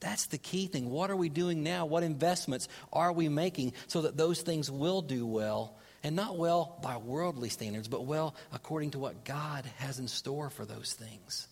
That's 0.00 0.26
the 0.26 0.38
key 0.38 0.66
thing. 0.66 0.90
What 0.90 1.08
are 1.08 1.14
we 1.14 1.28
doing 1.28 1.62
now? 1.62 1.86
What 1.86 2.02
investments 2.02 2.66
are 2.92 3.12
we 3.12 3.28
making 3.28 3.74
so 3.86 4.02
that 4.02 4.16
those 4.16 4.42
things 4.42 4.68
will 4.68 5.02
do 5.02 5.24
well? 5.24 5.76
And 6.02 6.16
not 6.16 6.36
well 6.36 6.80
by 6.82 6.96
worldly 6.96 7.48
standards, 7.48 7.86
but 7.86 8.06
well 8.06 8.34
according 8.52 8.90
to 8.90 8.98
what 8.98 9.24
God 9.24 9.64
has 9.76 10.00
in 10.00 10.08
store 10.08 10.50
for 10.50 10.64
those 10.64 10.94
things. 10.94 11.46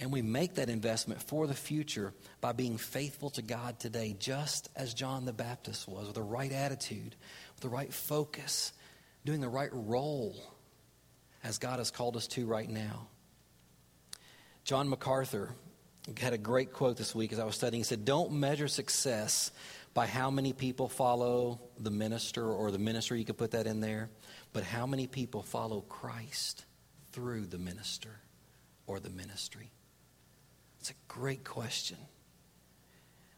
And 0.00 0.10
we 0.10 0.22
make 0.22 0.56
that 0.56 0.70
investment 0.70 1.22
for 1.22 1.46
the 1.46 1.54
future 1.54 2.12
by 2.40 2.50
being 2.50 2.78
faithful 2.78 3.30
to 3.30 3.42
God 3.42 3.78
today, 3.78 4.16
just 4.18 4.68
as 4.74 4.92
John 4.92 5.24
the 5.24 5.32
Baptist 5.32 5.86
was, 5.86 6.06
with 6.06 6.16
the 6.16 6.22
right 6.22 6.50
attitude, 6.50 7.14
with 7.54 7.62
the 7.62 7.68
right 7.68 7.94
focus, 7.94 8.72
doing 9.24 9.40
the 9.40 9.48
right 9.48 9.70
role 9.72 10.34
as 11.42 11.58
God 11.58 11.78
has 11.78 11.90
called 11.90 12.16
us 12.16 12.26
to 12.28 12.46
right 12.46 12.68
now. 12.68 13.08
John 14.64 14.88
MacArthur 14.88 15.54
had 16.18 16.32
a 16.32 16.38
great 16.38 16.72
quote 16.72 16.96
this 16.96 17.14
week 17.14 17.32
as 17.32 17.38
I 17.38 17.44
was 17.44 17.54
studying. 17.54 17.80
He 17.80 17.84
said, 17.84 18.04
Don't 18.04 18.32
measure 18.32 18.68
success 18.68 19.50
by 19.94 20.06
how 20.06 20.30
many 20.30 20.52
people 20.52 20.88
follow 20.88 21.60
the 21.78 21.90
minister 21.90 22.44
or 22.44 22.70
the 22.70 22.78
ministry, 22.78 23.18
you 23.18 23.24
could 23.24 23.38
put 23.38 23.52
that 23.52 23.66
in 23.66 23.80
there, 23.80 24.08
but 24.52 24.62
how 24.62 24.86
many 24.86 25.06
people 25.06 25.42
follow 25.42 25.80
Christ 25.82 26.64
through 27.12 27.46
the 27.46 27.58
minister 27.58 28.20
or 28.86 29.00
the 29.00 29.10
ministry. 29.10 29.70
It's 30.80 30.90
a 30.90 30.94
great 31.08 31.44
question. 31.44 31.98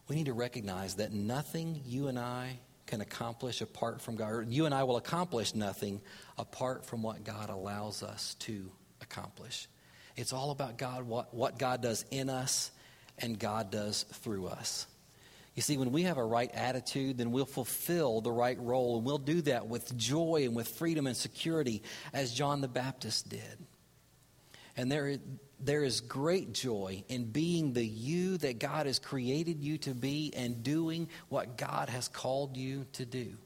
We 0.08 0.16
need 0.16 0.26
to 0.26 0.32
recognize 0.32 0.96
that 0.96 1.12
nothing 1.12 1.80
you 1.86 2.08
and 2.08 2.18
I 2.18 2.58
can 2.92 3.00
accomplish 3.00 3.62
apart 3.62 4.02
from 4.02 4.16
God, 4.16 4.50
you 4.50 4.66
and 4.66 4.74
I 4.74 4.82
will 4.82 4.98
accomplish 4.98 5.54
nothing 5.54 6.02
apart 6.36 6.84
from 6.84 7.02
what 7.02 7.24
God 7.24 7.48
allows 7.48 8.02
us 8.02 8.34
to 8.40 8.70
accomplish. 9.00 9.66
It's 10.14 10.34
all 10.34 10.50
about 10.50 10.76
God, 10.76 11.04
what, 11.04 11.32
what 11.32 11.58
God 11.58 11.80
does 11.80 12.04
in 12.10 12.28
us 12.28 12.70
and 13.16 13.38
God 13.38 13.70
does 13.70 14.02
through 14.02 14.48
us. 14.48 14.86
You 15.54 15.62
see, 15.62 15.78
when 15.78 15.90
we 15.90 16.02
have 16.02 16.18
a 16.18 16.24
right 16.24 16.50
attitude, 16.52 17.16
then 17.16 17.32
we'll 17.32 17.46
fulfill 17.46 18.20
the 18.20 18.30
right 18.30 18.60
role, 18.60 18.98
and 18.98 19.06
we'll 19.06 19.16
do 19.16 19.40
that 19.40 19.68
with 19.68 19.96
joy 19.96 20.42
and 20.44 20.54
with 20.54 20.68
freedom 20.68 21.06
and 21.06 21.16
security, 21.16 21.82
as 22.12 22.30
John 22.34 22.60
the 22.60 22.68
Baptist 22.68 23.26
did. 23.26 23.58
And 24.76 24.92
there, 24.92 25.16
there 25.64 25.84
is 25.84 26.00
great 26.00 26.52
joy 26.52 27.04
in 27.08 27.24
being 27.24 27.72
the 27.72 27.86
you 27.86 28.36
that 28.38 28.58
God 28.58 28.86
has 28.86 28.98
created 28.98 29.62
you 29.62 29.78
to 29.78 29.94
be 29.94 30.32
and 30.36 30.62
doing 30.62 31.08
what 31.28 31.56
God 31.56 31.88
has 31.88 32.08
called 32.08 32.56
you 32.56 32.86
to 32.94 33.04
do. 33.04 33.36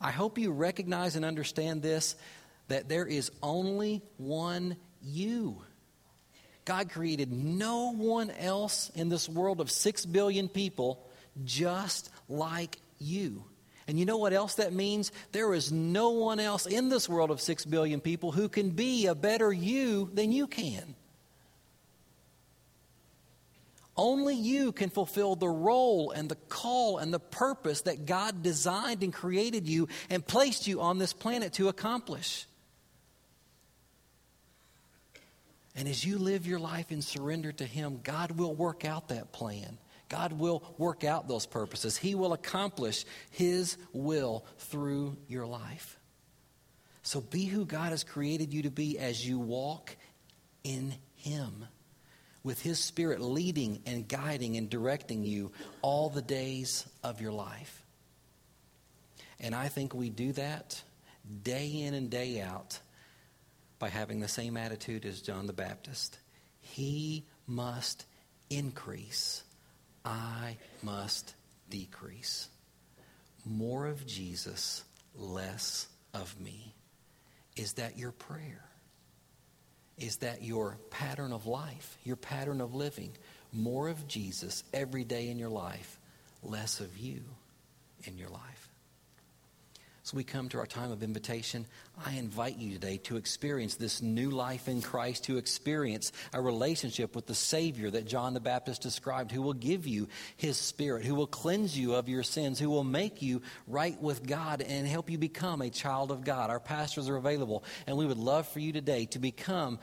I 0.00 0.10
hope 0.10 0.38
you 0.38 0.50
recognize 0.50 1.16
and 1.16 1.24
understand 1.24 1.82
this 1.82 2.16
that 2.68 2.88
there 2.88 3.06
is 3.06 3.30
only 3.42 4.02
one 4.16 4.76
you. 5.02 5.62
God 6.64 6.90
created 6.90 7.30
no 7.30 7.92
one 7.92 8.30
else 8.30 8.90
in 8.94 9.10
this 9.10 9.28
world 9.28 9.60
of 9.60 9.70
six 9.70 10.06
billion 10.06 10.48
people 10.48 11.06
just 11.44 12.10
like 12.28 12.78
you. 12.98 13.44
And 13.86 13.98
you 13.98 14.06
know 14.06 14.16
what 14.16 14.32
else 14.32 14.54
that 14.54 14.72
means? 14.72 15.12
There 15.32 15.52
is 15.52 15.70
no 15.70 16.10
one 16.10 16.40
else 16.40 16.64
in 16.64 16.88
this 16.88 17.06
world 17.06 17.30
of 17.30 17.40
six 17.40 17.66
billion 17.66 18.00
people 18.00 18.32
who 18.32 18.48
can 18.48 18.70
be 18.70 19.06
a 19.06 19.14
better 19.14 19.52
you 19.52 20.10
than 20.14 20.32
you 20.32 20.46
can. 20.46 20.94
Only 23.96 24.34
you 24.34 24.72
can 24.72 24.90
fulfill 24.90 25.36
the 25.36 25.48
role 25.48 26.10
and 26.10 26.28
the 26.28 26.34
call 26.34 26.98
and 26.98 27.14
the 27.14 27.20
purpose 27.20 27.82
that 27.82 28.06
God 28.06 28.42
designed 28.42 29.02
and 29.02 29.12
created 29.12 29.68
you 29.68 29.88
and 30.10 30.26
placed 30.26 30.66
you 30.66 30.80
on 30.80 30.98
this 30.98 31.12
planet 31.12 31.52
to 31.54 31.68
accomplish. 31.68 32.46
And 35.76 35.88
as 35.88 36.04
you 36.04 36.18
live 36.18 36.46
your 36.46 36.58
life 36.58 36.92
in 36.92 37.02
surrender 37.02 37.52
to 37.52 37.64
Him, 37.64 38.00
God 38.02 38.32
will 38.32 38.54
work 38.54 38.84
out 38.84 39.08
that 39.08 39.32
plan. 39.32 39.78
God 40.08 40.32
will 40.32 40.62
work 40.78 41.02
out 41.04 41.28
those 41.28 41.46
purposes. 41.46 41.96
He 41.96 42.14
will 42.14 42.32
accomplish 42.32 43.04
His 43.30 43.76
will 43.92 44.44
through 44.58 45.16
your 45.28 45.46
life. 45.46 45.98
So 47.02 47.20
be 47.20 47.44
who 47.44 47.64
God 47.64 47.90
has 47.90 48.04
created 48.04 48.52
you 48.52 48.62
to 48.62 48.70
be 48.70 48.98
as 48.98 49.26
you 49.26 49.38
walk 49.38 49.96
in 50.62 50.94
Him, 51.16 51.66
with 52.44 52.60
His 52.60 52.78
Spirit 52.78 53.20
leading 53.20 53.82
and 53.86 54.06
guiding 54.06 54.56
and 54.56 54.70
directing 54.70 55.24
you 55.24 55.50
all 55.82 56.10
the 56.10 56.22
days 56.22 56.86
of 57.02 57.20
your 57.20 57.32
life. 57.32 57.82
And 59.40 59.54
I 59.54 59.68
think 59.68 59.94
we 59.94 60.10
do 60.10 60.32
that 60.34 60.80
day 61.42 61.82
in 61.82 61.94
and 61.94 62.10
day 62.10 62.40
out 62.40 62.78
by 63.78 63.88
having 63.88 64.20
the 64.20 64.28
same 64.28 64.56
attitude 64.56 65.04
as 65.04 65.20
John 65.20 65.46
the 65.46 65.52
Baptist. 65.52 66.18
He 66.60 67.24
must 67.46 68.04
increase, 68.50 69.42
I 70.04 70.58
must 70.82 71.34
decrease. 71.70 72.48
More 73.44 73.86
of 73.86 74.06
Jesus, 74.06 74.84
less 75.16 75.88
of 76.12 76.38
me. 76.40 76.74
Is 77.56 77.74
that 77.74 77.98
your 77.98 78.12
prayer? 78.12 78.64
Is 79.98 80.16
that 80.16 80.42
your 80.42 80.76
pattern 80.90 81.32
of 81.32 81.46
life, 81.46 81.96
your 82.04 82.16
pattern 82.16 82.60
of 82.60 82.74
living? 82.74 83.12
More 83.52 83.88
of 83.88 84.08
Jesus 84.08 84.64
every 84.72 85.04
day 85.04 85.28
in 85.28 85.38
your 85.38 85.48
life, 85.48 85.98
less 86.42 86.80
of 86.80 86.98
you 86.98 87.22
in 88.04 88.18
your 88.18 88.28
life. 88.28 88.53
So 90.04 90.18
we 90.18 90.24
come 90.24 90.50
to 90.50 90.58
our 90.58 90.66
time 90.66 90.92
of 90.92 91.02
invitation. 91.02 91.64
I 92.04 92.16
invite 92.16 92.58
you 92.58 92.74
today 92.74 92.98
to 93.04 93.16
experience 93.16 93.76
this 93.76 94.02
new 94.02 94.28
life 94.28 94.68
in 94.68 94.82
Christ, 94.82 95.24
to 95.24 95.38
experience 95.38 96.12
a 96.34 96.42
relationship 96.42 97.16
with 97.16 97.24
the 97.24 97.34
Savior 97.34 97.90
that 97.90 98.06
John 98.06 98.34
the 98.34 98.40
Baptist 98.40 98.82
described, 98.82 99.32
who 99.32 99.40
will 99.40 99.54
give 99.54 99.86
you 99.86 100.08
His 100.36 100.58
Spirit, 100.58 101.06
who 101.06 101.14
will 101.14 101.26
cleanse 101.26 101.78
you 101.78 101.94
of 101.94 102.10
your 102.10 102.22
sins, 102.22 102.58
who 102.58 102.68
will 102.68 102.84
make 102.84 103.22
you 103.22 103.40
right 103.66 103.98
with 103.98 104.26
God 104.26 104.60
and 104.60 104.86
help 104.86 105.08
you 105.08 105.16
become 105.16 105.62
a 105.62 105.70
child 105.70 106.10
of 106.10 106.22
God. 106.22 106.50
Our 106.50 106.60
pastors 106.60 107.08
are 107.08 107.16
available, 107.16 107.64
and 107.86 107.96
we 107.96 108.04
would 108.04 108.18
love 108.18 108.46
for 108.46 108.60
you 108.60 108.74
today 108.74 109.06
to 109.06 109.18
become 109.18 109.78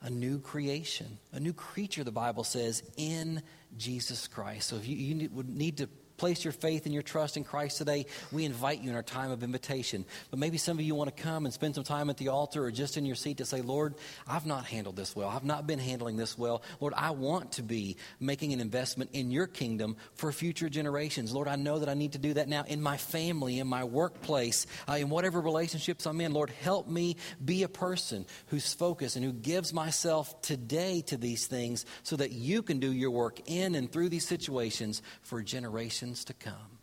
a 0.00 0.08
new 0.08 0.38
creation, 0.38 1.18
a 1.32 1.40
new 1.40 1.52
creature, 1.52 2.04
the 2.04 2.10
Bible 2.10 2.42
says, 2.42 2.82
in 2.96 3.42
Jesus 3.76 4.28
Christ. 4.28 4.70
So 4.70 4.76
if 4.76 4.88
you, 4.88 4.96
you 4.96 5.28
would 5.30 5.50
need 5.50 5.76
to 5.76 5.90
place 6.18 6.44
your 6.44 6.52
faith 6.52 6.84
and 6.84 6.92
your 6.92 7.02
trust 7.02 7.36
in 7.36 7.44
Christ 7.44 7.78
today, 7.78 8.06
we 8.32 8.44
invite 8.44 8.82
you 8.82 8.90
in 8.90 8.96
our 8.96 9.02
time 9.02 9.30
of 9.30 9.42
invitation. 9.42 10.04
But 10.30 10.38
maybe 10.38 10.58
some 10.58 10.78
of 10.78 10.84
you 10.84 10.94
want 10.94 11.14
to 11.14 11.22
come 11.22 11.46
and 11.46 11.54
spend 11.54 11.76
some 11.76 11.84
time 11.84 12.10
at 12.10 12.16
the 12.16 12.28
altar 12.28 12.64
or 12.64 12.70
just 12.70 12.96
in 12.96 13.06
your 13.06 13.14
seat 13.14 13.38
to 13.38 13.44
say, 13.44 13.62
Lord, 13.62 13.94
I've 14.26 14.44
not 14.44 14.64
handled 14.66 14.96
this 14.96 15.14
well. 15.14 15.28
I've 15.28 15.44
not 15.44 15.66
been 15.66 15.78
handling 15.78 16.16
this 16.16 16.36
well. 16.36 16.62
Lord, 16.80 16.92
I 16.96 17.10
want 17.12 17.52
to 17.52 17.62
be 17.62 17.96
making 18.18 18.52
an 18.52 18.60
investment 18.60 19.10
in 19.12 19.30
your 19.30 19.46
kingdom 19.46 19.96
for 20.14 20.32
future 20.32 20.68
generations. 20.68 21.32
Lord, 21.32 21.48
I 21.48 21.56
know 21.56 21.78
that 21.78 21.88
I 21.88 21.94
need 21.94 22.12
to 22.12 22.18
do 22.18 22.34
that 22.34 22.48
now 22.48 22.64
in 22.66 22.82
my 22.82 22.96
family, 22.96 23.60
in 23.60 23.68
my 23.68 23.84
workplace, 23.84 24.66
uh, 24.88 24.94
in 24.94 25.08
whatever 25.08 25.40
relationships 25.40 26.04
I'm 26.04 26.20
in. 26.20 26.32
Lord, 26.32 26.50
help 26.50 26.88
me 26.88 27.16
be 27.44 27.62
a 27.62 27.68
person 27.68 28.26
who's 28.48 28.74
focused 28.74 29.14
and 29.14 29.24
who 29.24 29.32
gives 29.32 29.72
myself 29.72 30.42
today 30.42 31.00
to 31.02 31.16
these 31.16 31.46
things 31.46 31.86
so 32.02 32.16
that 32.16 32.32
you 32.32 32.62
can 32.62 32.80
do 32.80 32.92
your 32.92 33.12
work 33.12 33.40
in 33.46 33.76
and 33.76 33.90
through 33.90 34.08
these 34.08 34.26
situations 34.26 35.00
for 35.22 35.42
generations 35.42 36.07
to 36.24 36.34
come. 36.34 36.78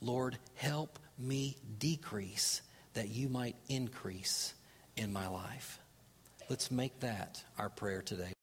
Lord, 0.00 0.38
help 0.54 0.98
me 1.18 1.56
decrease 1.78 2.62
that 2.94 3.08
you 3.08 3.28
might 3.28 3.56
increase 3.68 4.54
in 4.96 5.12
my 5.12 5.28
life. 5.28 5.78
Let's 6.48 6.70
make 6.70 7.00
that 7.00 7.42
our 7.58 7.68
prayer 7.68 8.02
today. 8.02 8.37